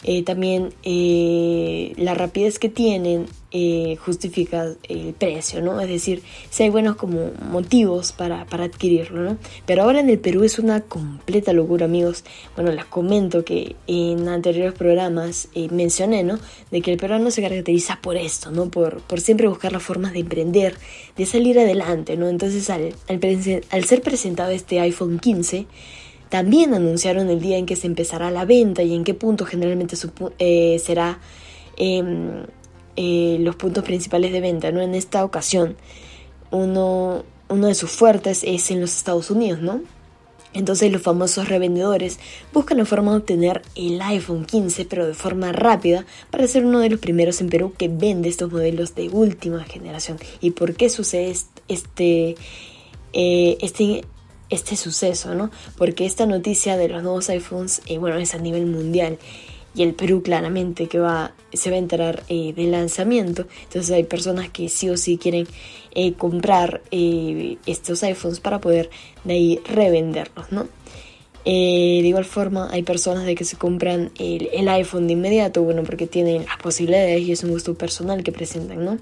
eh, 0.05 0.23
también 0.23 0.73
eh, 0.83 1.93
la 1.95 2.13
rapidez 2.13 2.59
que 2.59 2.67
tienen 2.67 3.25
eh, 3.51 3.95
justifica 4.03 4.73
el 4.89 5.13
precio, 5.13 5.61
¿no? 5.61 5.79
Es 5.79 5.87
decir, 5.87 6.21
si 6.49 6.63
hay 6.63 6.69
buenos 6.69 6.97
como 6.97 7.31
motivos 7.49 8.11
para, 8.11 8.45
para, 8.45 8.65
adquirirlo, 8.65 9.21
¿no? 9.21 9.37
Pero 9.65 9.83
ahora 9.83 10.01
en 10.01 10.09
el 10.09 10.19
Perú 10.19 10.43
es 10.43 10.59
una 10.59 10.81
completa 10.81 11.53
locura, 11.53 11.85
amigos. 11.85 12.25
Bueno, 12.55 12.71
les 12.71 12.83
comento 12.85 13.45
que 13.45 13.77
en 13.87 14.27
anteriores 14.27 14.73
programas 14.73 15.47
mencioné, 15.71 16.23
¿no? 16.23 16.37
De 16.71 16.81
que 16.81 16.91
el 16.91 16.97
peruano 16.97 17.31
se 17.31 17.41
caracteriza 17.41 17.99
por 18.01 18.17
esto, 18.17 18.51
¿no? 18.51 18.69
Por, 18.69 19.01
por 19.01 19.21
siempre 19.21 19.47
buscar 19.47 19.71
las 19.71 19.83
formas 19.83 20.11
de 20.11 20.19
emprender, 20.19 20.75
de 21.15 21.25
salir 21.25 21.59
adelante, 21.59 22.17
¿no? 22.17 22.27
Entonces, 22.27 22.69
al, 22.69 22.93
al, 23.07 23.19
al 23.69 23.83
ser 23.85 24.01
presentado 24.01 24.51
este 24.51 24.79
iPhone 24.81 25.19
15, 25.19 25.67
también 26.33 26.73
anunciaron 26.73 27.29
el 27.29 27.39
día 27.39 27.59
en 27.59 27.67
que 27.67 27.75
se 27.75 27.85
empezará 27.85 28.31
la 28.31 28.43
venta 28.43 28.81
y 28.81 28.95
en 28.95 29.03
qué 29.03 29.13
punto 29.13 29.45
generalmente 29.45 29.95
eh, 30.39 30.81
será 30.83 31.19
em, 31.77 32.47
eh, 32.95 33.37
los 33.39 33.55
puntos 33.55 33.83
principales 33.83 34.31
de 34.31 34.41
venta. 34.41 34.71
¿no? 34.71 34.81
En 34.81 34.95
esta 34.95 35.23
ocasión, 35.25 35.75
uno, 36.49 37.23
uno 37.49 37.67
de 37.67 37.75
sus 37.75 37.91
fuertes 37.91 38.43
es 38.47 38.71
en 38.71 38.81
los 38.81 38.97
Estados 38.97 39.29
Unidos, 39.29 39.61
¿no? 39.61 39.81
Entonces 40.55 40.91
los 40.91 41.03
famosos 41.03 41.49
revendedores 41.49 42.17
buscan 42.51 42.79
la 42.79 42.85
forma 42.85 43.11
de 43.11 43.17
obtener 43.19 43.61
el 43.75 44.01
iPhone 44.01 44.45
15 44.45 44.85
pero 44.85 45.05
de 45.05 45.13
forma 45.13 45.51
rápida 45.51 46.03
para 46.31 46.47
ser 46.47 46.65
uno 46.65 46.79
de 46.79 46.89
los 46.89 46.99
primeros 46.99 47.41
en 47.41 47.49
Perú 47.49 47.73
que 47.77 47.89
vende 47.89 48.27
estos 48.27 48.51
modelos 48.51 48.95
de 48.95 49.07
última 49.09 49.63
generación. 49.65 50.17
¿Y 50.41 50.49
por 50.49 50.73
qué 50.73 50.89
sucede 50.89 51.35
este, 51.67 52.35
eh, 53.13 53.57
este 53.61 54.03
este 54.53 54.75
suceso, 54.75 55.33
¿no? 55.35 55.51
Porque 55.77 56.05
esta 56.05 56.25
noticia 56.25 56.77
de 56.77 56.87
los 56.87 57.03
nuevos 57.03 57.29
iPhones, 57.29 57.81
eh, 57.87 57.97
bueno, 57.97 58.17
es 58.17 58.33
a 58.35 58.37
nivel 58.37 58.65
mundial 58.65 59.17
y 59.75 59.81
el 59.81 59.95
Perú 59.95 60.21
claramente 60.21 60.87
que 60.87 60.99
va 60.99 61.33
se 61.51 61.69
va 61.69 61.75
a 61.75 61.79
enterar 61.79 62.23
eh, 62.29 62.53
del 62.53 62.71
lanzamiento. 62.71 63.47
Entonces 63.63 63.91
hay 63.91 64.03
personas 64.03 64.49
que 64.49 64.69
sí 64.69 64.89
o 64.89 64.97
sí 64.97 65.17
quieren 65.17 65.47
eh, 65.95 66.13
comprar 66.13 66.81
estos 66.91 68.03
iPhones 68.03 68.39
para 68.39 68.59
poder 68.59 68.89
de 69.23 69.33
ahí 69.33 69.59
revenderlos 69.65 70.51
no 70.51 70.67
de 71.45 71.51
igual 72.05 72.23
forma 72.23 72.69
hay 72.71 72.83
personas 72.83 73.25
de 73.25 73.35
que 73.35 73.43
se 73.43 73.57
compran 73.57 74.11
el, 74.17 74.49
el, 74.53 74.69
iPhone 74.69 75.07
de 75.07 75.13
inmediato 75.13 75.61
bueno 75.61 75.83
porque 75.83 76.07
tienen 76.07 76.45
las 76.45 76.57
posibilidades 76.57 77.21
y 77.21 77.33
es 77.33 77.43
un 77.43 77.51
gusto 77.51 77.73
personal 77.73 78.23
que 78.23 78.31
presentan 78.31 78.85
no 78.85 78.97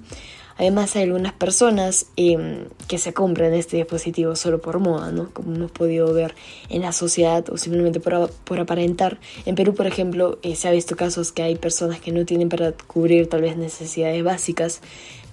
Además 0.62 0.96
hay 0.96 1.06
algunas 1.06 1.34
personas 1.34 2.06
em, 2.18 2.66
que 2.88 3.00
se 3.00 3.14
compran 3.14 3.52
este 3.56 3.78
dispositivo 3.78 4.36
solo 4.36 4.62
por 4.62 4.78
moda, 4.78 5.12
¿no? 5.12 5.32
Como 5.34 5.56
hemos 5.56 5.72
podido 5.72 6.14
ver 6.14 6.36
en 6.70 6.84
la 6.84 6.92
sociedad 6.92 7.50
o 7.50 7.58
simplemente 7.58 8.00
por, 8.00 8.60
aparentar. 8.60 9.20
En 9.48 9.56
Perú, 9.56 9.74
por 9.74 9.88
ejemplo, 9.88 10.38
eh, 10.44 10.56
se 10.56 10.68
ha 10.68 10.72
visto 10.72 10.96
casos 10.96 11.32
que 11.32 11.42
hay 11.42 11.56
personas 11.56 12.00
que 12.00 12.12
no 12.12 12.28
tienen 12.28 12.48
para 12.48 12.74
cubrir 12.74 13.28
tal 13.28 13.42
vez 13.42 13.58
necesidades 13.58 14.24
básicas 14.24 14.82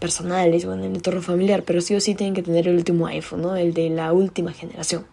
personales 0.01 0.65
o 0.65 0.73
en 0.73 0.81
el 0.81 0.95
entorno 0.97 1.21
familiar, 1.21 1.63
pero 1.63 1.83
sí 1.83 1.95
o 1.95 2.01
sí 2.01 2.15
tienen 2.15 2.33
que 2.33 2.43
tener 2.43 2.67
el 2.67 2.77
último 2.77 3.07
iPhone, 3.07 3.43
¿no? 3.43 3.55
El 3.55 3.75
de 3.75 3.91
la 3.91 4.15
última 4.15 4.55
generación. 4.55 5.05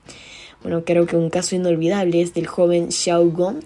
Bueno, 0.62 0.86
creo 0.86 1.06
que 1.08 1.18
un 1.18 1.30
caso 1.30 1.58
inolvidable 1.58 2.22
es 2.22 2.34
del 2.34 2.48
joven 2.48 2.90
Xiao 2.90 3.30
Gong, 3.32 3.58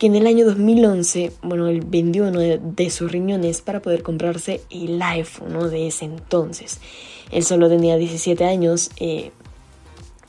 que 0.00 0.06
en 0.06 0.16
el 0.16 0.26
año 0.26 0.46
2011, 0.46 1.30
bueno, 1.42 1.68
él 1.68 1.82
vendió 1.86 2.26
uno 2.26 2.40
de, 2.40 2.90
sus 2.90 3.12
riñones 3.12 3.60
para 3.60 3.82
poder 3.82 4.02
comprarse 4.02 4.62
el 4.70 5.00
iPhone 5.02 5.52
¿no? 5.52 5.68
de 5.68 5.88
ese 5.88 6.06
entonces. 6.06 6.80
Él 7.30 7.44
solo 7.44 7.68
tenía 7.68 7.96
17 7.96 8.42
años, 8.46 8.92
eh, 8.96 9.30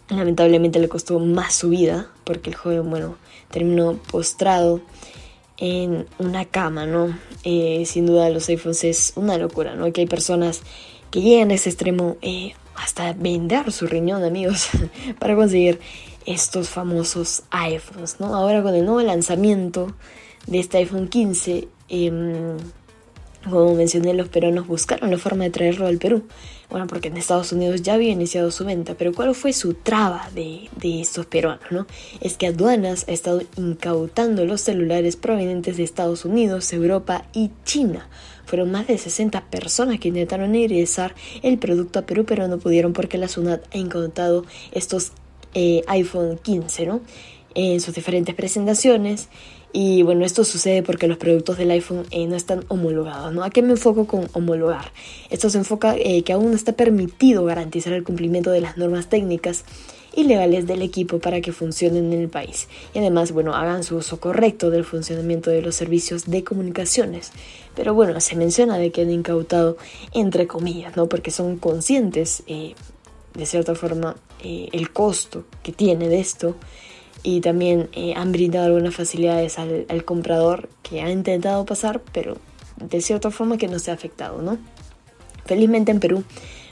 lamentablemente 0.09 0.77
le 0.77 0.89
costó 0.89 1.19
más 1.19 1.55
su 1.55 1.69
vida, 1.69 2.11
porque 2.25 2.49
el 2.49 2.57
joven, 2.57 2.89
bueno, 2.89 3.15
terminó 3.49 3.97
postrado 4.11 4.81
en 5.55 6.05
una 6.19 6.43
cama, 6.43 6.85
¿no? 6.85 7.17
Eh, 7.45 7.83
sin 7.85 8.05
duda 8.05 8.29
los 8.29 8.49
iPhones 8.49 8.83
es 8.83 9.13
una 9.15 9.37
locura, 9.37 9.75
¿no? 9.75 9.89
Que 9.93 10.01
hay 10.01 10.07
personas 10.07 10.63
que 11.11 11.21
llegan 11.21 11.49
a 11.49 11.53
ese 11.53 11.69
extremo 11.69 12.17
eh, 12.21 12.55
hasta 12.75 13.13
vender 13.13 13.71
su 13.71 13.87
riñón, 13.87 14.25
amigos, 14.25 14.67
para 15.19 15.33
conseguir 15.33 15.79
estos 16.25 16.69
famosos 16.69 17.43
iPhones, 17.51 18.19
¿no? 18.19 18.35
Ahora 18.35 18.61
con 18.61 18.75
el 18.75 18.85
nuevo 18.85 19.01
lanzamiento 19.01 19.93
de 20.47 20.59
este 20.59 20.77
iPhone 20.77 21.07
15, 21.07 21.67
em, 21.89 22.57
como 23.49 23.73
mencioné, 23.73 24.13
los 24.13 24.29
peruanos 24.29 24.67
buscaron 24.67 25.09
la 25.09 25.17
forma 25.17 25.45
de 25.45 25.49
traerlo 25.49 25.87
al 25.87 25.97
Perú. 25.97 26.23
Bueno, 26.69 26.87
porque 26.87 27.09
en 27.09 27.17
Estados 27.17 27.51
Unidos 27.51 27.81
ya 27.81 27.95
había 27.95 28.11
iniciado 28.11 28.51
su 28.51 28.63
venta, 28.63 28.93
pero 28.95 29.13
¿cuál 29.13 29.35
fue 29.35 29.51
su 29.51 29.73
traba 29.73 30.29
de, 30.33 30.69
de 30.77 31.01
estos 31.01 31.25
peruanos, 31.25 31.65
no? 31.71 31.87
Es 32.21 32.37
que 32.37 32.47
aduanas 32.47 33.05
ha 33.09 33.11
estado 33.11 33.41
incautando 33.57 34.45
los 34.45 34.61
celulares 34.61 35.15
provenientes 35.15 35.77
de 35.77 35.83
Estados 35.83 36.23
Unidos, 36.23 36.71
Europa 36.71 37.25
y 37.33 37.51
China. 37.65 38.07
Fueron 38.45 38.71
más 38.71 38.87
de 38.87 38.97
60 38.97 39.49
personas 39.49 39.99
que 39.99 40.09
intentaron 40.09 40.55
ingresar 40.55 41.15
el 41.41 41.57
producto 41.57 41.99
a 41.99 42.01
Perú, 42.03 42.25
pero 42.25 42.47
no 42.47 42.57
pudieron 42.57 42.93
porque 42.93 43.17
la 43.17 43.27
SUNAT 43.27 43.63
ha 43.73 43.77
incautado 43.77 44.45
estos 44.71 45.13
eh, 45.53 45.83
iPhone 45.87 46.39
15, 46.41 46.85
¿no? 46.85 47.01
En 47.53 47.79
sus 47.81 47.93
diferentes 47.93 48.35
presentaciones. 48.35 49.29
Y 49.73 50.03
bueno, 50.03 50.25
esto 50.25 50.43
sucede 50.43 50.83
porque 50.83 51.07
los 51.07 51.17
productos 51.17 51.57
del 51.57 51.71
iPhone 51.71 52.05
eh, 52.11 52.27
no 52.27 52.35
están 52.35 52.65
homologados, 52.67 53.33
¿no? 53.33 53.43
¿A 53.43 53.49
qué 53.49 53.61
me 53.61 53.71
enfoco 53.71 54.05
con 54.05 54.27
homologar? 54.33 54.91
Esto 55.29 55.49
se 55.49 55.59
enfoca 55.59 55.95
eh, 55.97 56.23
que 56.23 56.33
aún 56.33 56.49
no 56.49 56.55
está 56.55 56.73
permitido 56.73 57.45
garantizar 57.45 57.93
el 57.93 58.03
cumplimiento 58.03 58.51
de 58.51 58.59
las 58.59 58.77
normas 58.77 59.07
técnicas 59.07 59.63
y 60.13 60.25
legales 60.25 60.67
del 60.67 60.81
equipo 60.81 61.19
para 61.19 61.39
que 61.39 61.53
funcionen 61.53 62.11
en 62.11 62.21
el 62.21 62.27
país. 62.27 62.67
Y 62.93 62.99
además, 62.99 63.31
bueno, 63.31 63.55
hagan 63.55 63.85
su 63.85 63.95
uso 63.95 64.19
correcto 64.19 64.69
del 64.69 64.83
funcionamiento 64.83 65.49
de 65.49 65.61
los 65.61 65.75
servicios 65.75 66.29
de 66.29 66.43
comunicaciones. 66.43 67.31
Pero 67.73 67.93
bueno, 67.93 68.19
se 68.19 68.35
menciona 68.35 68.77
de 68.77 68.91
que 68.91 69.03
han 69.03 69.11
incautado 69.11 69.77
entre 70.13 70.47
comillas, 70.47 70.97
¿no? 70.97 71.07
Porque 71.07 71.31
son 71.31 71.57
conscientes 71.57 72.43
de 73.33 73.45
cierta 73.45 73.75
forma 73.75 74.15
eh, 74.43 74.69
el 74.71 74.91
costo 74.91 75.45
que 75.63 75.71
tiene 75.71 76.09
de 76.09 76.19
esto 76.19 76.55
y 77.23 77.41
también 77.41 77.89
eh, 77.93 78.13
han 78.15 78.31
brindado 78.31 78.67
algunas 78.67 78.95
facilidades 78.95 79.59
al, 79.59 80.03
comprador 80.05 80.69
que 80.81 81.01
ha 81.01 81.11
intentado 81.11 81.65
pasar, 81.65 82.01
pero 82.11 82.37
de 82.77 83.01
cierta 83.01 83.29
forma 83.31 83.57
que 83.57 83.67
no 83.67 83.79
se 83.79 83.91
ha 83.91 83.93
afectado, 83.93 84.41
¿no? 84.41 84.57
Felizmente 85.45 85.91
en 85.91 85.99
Perú, 85.99 86.23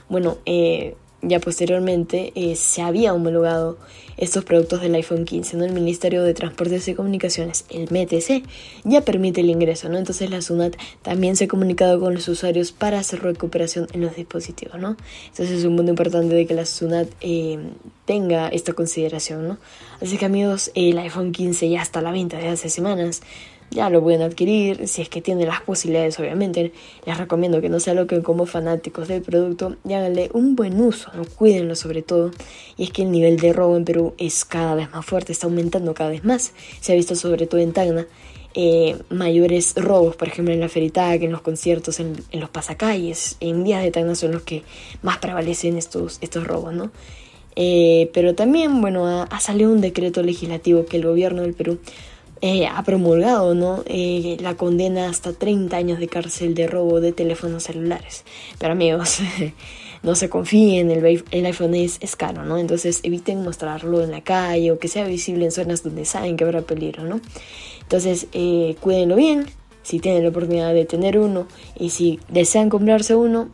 bueno, 0.07 0.38
eh, 0.45 0.95
ya 1.22 1.39
posteriormente 1.39 2.32
eh, 2.36 2.55
se 2.55 2.82
había 2.82 3.13
homologado 3.13 3.78
estos 4.17 4.43
productos 4.43 4.82
del 4.82 4.95
iPhone 4.95 5.24
15, 5.24 5.55
¿no? 5.55 5.63
El 5.63 5.72
Ministerio 5.72 6.24
de 6.24 6.34
Transportes 6.34 6.88
y 6.89 6.93
Comunicaciones, 6.93 7.65
el 7.70 7.84
MTC, 7.89 8.43
ya 8.84 9.01
permite 9.01 9.41
el 9.41 9.49
ingreso, 9.49 9.88
¿no? 9.88 9.97
Entonces 9.97 10.30
la 10.30 10.41
SUNAT 10.41 10.76
también 11.01 11.38
se 11.38 11.45
ha 11.45 11.47
comunicado 11.47 11.99
con 11.99 12.13
los 12.13 12.28
usuarios 12.28 12.74
para 12.74 12.99
hacer 12.99 13.22
recuperación 13.22 13.88
en 13.93 14.01
los 14.01 14.15
dispositivos, 14.15 14.80
¿no? 14.80 14.97
Entonces 15.28 15.59
es 15.59 15.65
un 15.65 15.78
punto 15.78 15.91
importante 15.91 16.36
de 16.36 16.45
que 16.45 16.53
la 16.53 16.65
SUNAT 16.65 17.07
eh, 17.22 17.59
tenga 18.05 18.49
esta 18.49 18.74
consideración, 18.74 19.47
¿no? 19.47 19.57
Así 20.01 20.17
que 20.17 20.26
amigos, 20.26 20.72
el 20.76 20.97
iPhone 20.97 21.32
15 21.32 21.70
ya 21.70 21.82
está 21.82 21.99
a 21.99 22.01
la 22.01 22.11
venta 22.11 22.38
desde 22.38 22.49
hace 22.49 22.70
semanas 22.70 23.22
ya 23.72 23.89
lo 23.89 24.01
pueden 24.01 24.22
adquirir, 24.22 24.88
si 24.88 25.01
es 25.01 25.09
que 25.09 25.22
tienen 25.22 25.47
las 25.47 25.61
posibilidades 25.61 26.20
obviamente. 26.20 26.72
Les 27.05 27.17
recomiendo 27.17 27.61
que 27.61 27.70
no 27.70 27.80
se 27.80 27.91
aloquen 27.91 28.22
como 28.22 28.45
fanáticos 28.45 29.07
del 29.07 29.22
producto 29.22 29.76
y 29.88 29.93
háganle 29.93 30.30
un 30.34 30.55
buen 30.55 30.80
uso, 30.82 31.11
cuídenlo 31.36 31.76
sobre 31.76 32.01
todo. 32.01 32.32
Y 32.78 32.86
es 32.86 32.91
que 32.91 33.03
el 33.03 33.11
nivel 33.11 33.38
de 33.38 33.53
robo 33.53 33.78
en 33.78 33.86
Perú 33.86 34.13
es 34.17 34.45
cada 34.45 34.76
vez 34.76 34.89
más 34.91 35.05
fuerte, 35.05 35.32
está 35.32 35.47
aumentando 35.47 35.93
cada 35.93 36.09
vez 36.09 36.24
más. 36.24 36.53
Se 36.82 36.93
ha 36.93 36.95
visto 36.95 37.15
sobre 37.15 37.47
todo 37.47 37.61
en 37.61 37.74
Tacna. 37.74 38.07
Eh, 38.55 38.97
mayores 39.09 39.76
robos, 39.76 40.15
por 40.15 40.28
ejemplo 40.28 40.51
en 40.53 40.59
la 40.59 40.70
Feritac, 40.70 41.22
en 41.22 41.32
los 41.32 41.41
conciertos, 41.41 41.99
en, 41.99 42.17
los 42.32 42.49
pasacalles, 42.49 43.38
en 43.39 43.63
días 43.63 43.84
de 43.84 43.91
Tacna 43.91 44.15
son 44.15 44.32
los 44.32 44.41
que 44.41 44.63
más 45.03 45.20
prevalecen 45.20 45.78
estos, 45.78 46.17
estos 46.22 46.47
robos, 46.47 46.74
¿no? 46.74 46.91
Eh, 47.55 48.09
pero 48.13 48.34
también, 48.34 48.82
bueno, 48.82 49.28
ha 49.30 49.39
salido 49.39 49.72
un 49.72 49.82
decreto 49.82 50.24
legislativo 50.24 50.86
que 50.86 50.97
el 50.97 51.05
gobierno 51.05 51.43
del 51.43 51.53
Perú 51.53 51.78
eh, 52.41 52.67
ha 52.67 52.81
promulgado 52.83 53.53
¿no? 53.53 53.83
Eh, 53.85 54.37
la 54.39 54.55
condena 54.55 55.09
hasta 55.09 55.33
30 55.33 55.75
años 55.75 55.99
de 55.99 56.07
cárcel 56.07 56.53
de 56.55 56.67
robo 56.67 57.01
de 57.01 57.11
teléfonos 57.11 57.63
celulares. 57.63 58.23
Pero 58.57 58.73
amigos, 58.73 59.19
no 60.03 60.15
se 60.15 60.29
confíen, 60.29 60.91
el, 60.91 61.23
el 61.31 61.45
iPhone 61.45 61.75
es, 61.75 61.97
es, 62.01 62.15
caro, 62.15 62.45
¿no? 62.45 62.57
Entonces 62.57 63.01
eviten 63.03 63.43
mostrarlo 63.43 64.01
en 64.01 64.11
la 64.11 64.21
calle 64.21 64.71
o 64.71 64.79
que 64.79 64.87
sea 64.87 65.05
visible 65.05 65.45
en 65.45 65.51
zonas 65.51 65.83
donde 65.83 66.05
saben 66.05 66.37
que 66.37 66.43
habrá 66.45 66.61
peligro, 66.61 67.03
¿no? 67.03 67.19
Entonces 67.81 68.27
eh, 68.33 68.75
cuídenlo 68.79 69.15
bien, 69.15 69.45
si 69.83 69.99
tienen 69.99 70.23
la 70.23 70.29
oportunidad 70.29 70.73
de 70.73 70.85
tener 70.85 71.17
uno 71.17 71.47
y 71.77 71.89
si 71.89 72.19
desean 72.29 72.69
comprarse 72.69 73.15
uno, 73.15 73.49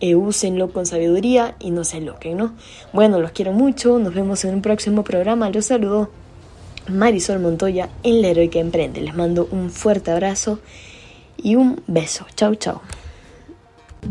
eh, 0.00 0.14
úsenlo 0.14 0.72
con 0.72 0.86
sabiduría 0.86 1.56
y 1.58 1.70
no 1.70 1.84
se 1.84 2.00
loquen, 2.00 2.36
¿no? 2.36 2.54
Bueno, 2.92 3.20
los 3.20 3.32
quiero 3.32 3.52
mucho, 3.52 3.98
nos 3.98 4.14
vemos 4.14 4.44
en 4.44 4.54
un 4.54 4.62
próximo 4.62 5.04
programa, 5.04 5.50
los 5.50 5.66
saludo. 5.66 6.10
Marisol 6.88 7.40
Montoya 7.40 7.88
en 8.02 8.22
La 8.22 8.28
Heroica 8.28 8.58
Emprende. 8.58 9.00
Les 9.00 9.14
mando 9.14 9.48
un 9.50 9.70
fuerte 9.70 10.10
abrazo 10.10 10.58
y 11.36 11.56
un 11.56 11.82
beso. 11.86 12.26
Chau, 12.34 12.54
chau. 12.54 12.80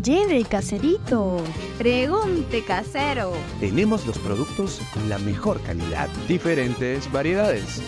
Lleve 0.02 0.44
caserito. 0.44 1.38
Pregunte 1.78 2.62
casero. 2.64 3.32
Tenemos 3.60 4.06
los 4.06 4.18
productos 4.18 4.80
con 4.92 5.08
la 5.08 5.18
mejor 5.18 5.60
calidad, 5.62 6.08
diferentes 6.28 7.10
variedades. 7.10 7.82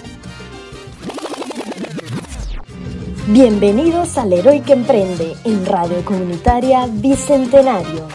Bienvenidos 3.29 4.19
al 4.19 4.33
Heroica 4.33 4.73
Emprende 4.73 5.37
en 5.45 5.65
Radio 5.65 6.05
Comunitaria 6.05 6.89
Bicentenario. 6.91 8.09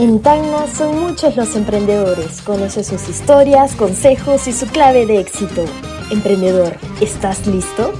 En 0.00 0.22
Tacna 0.22 0.66
son 0.66 0.98
muchos 0.98 1.36
los 1.36 1.54
emprendedores. 1.54 2.40
Conoce 2.40 2.84
sus 2.84 3.06
historias, 3.10 3.76
consejos 3.76 4.48
y 4.48 4.52
su 4.54 4.66
clave 4.66 5.04
de 5.04 5.20
éxito. 5.20 5.62
Emprendedor, 6.10 6.72
¿estás 7.02 7.46
listo? 7.46 7.92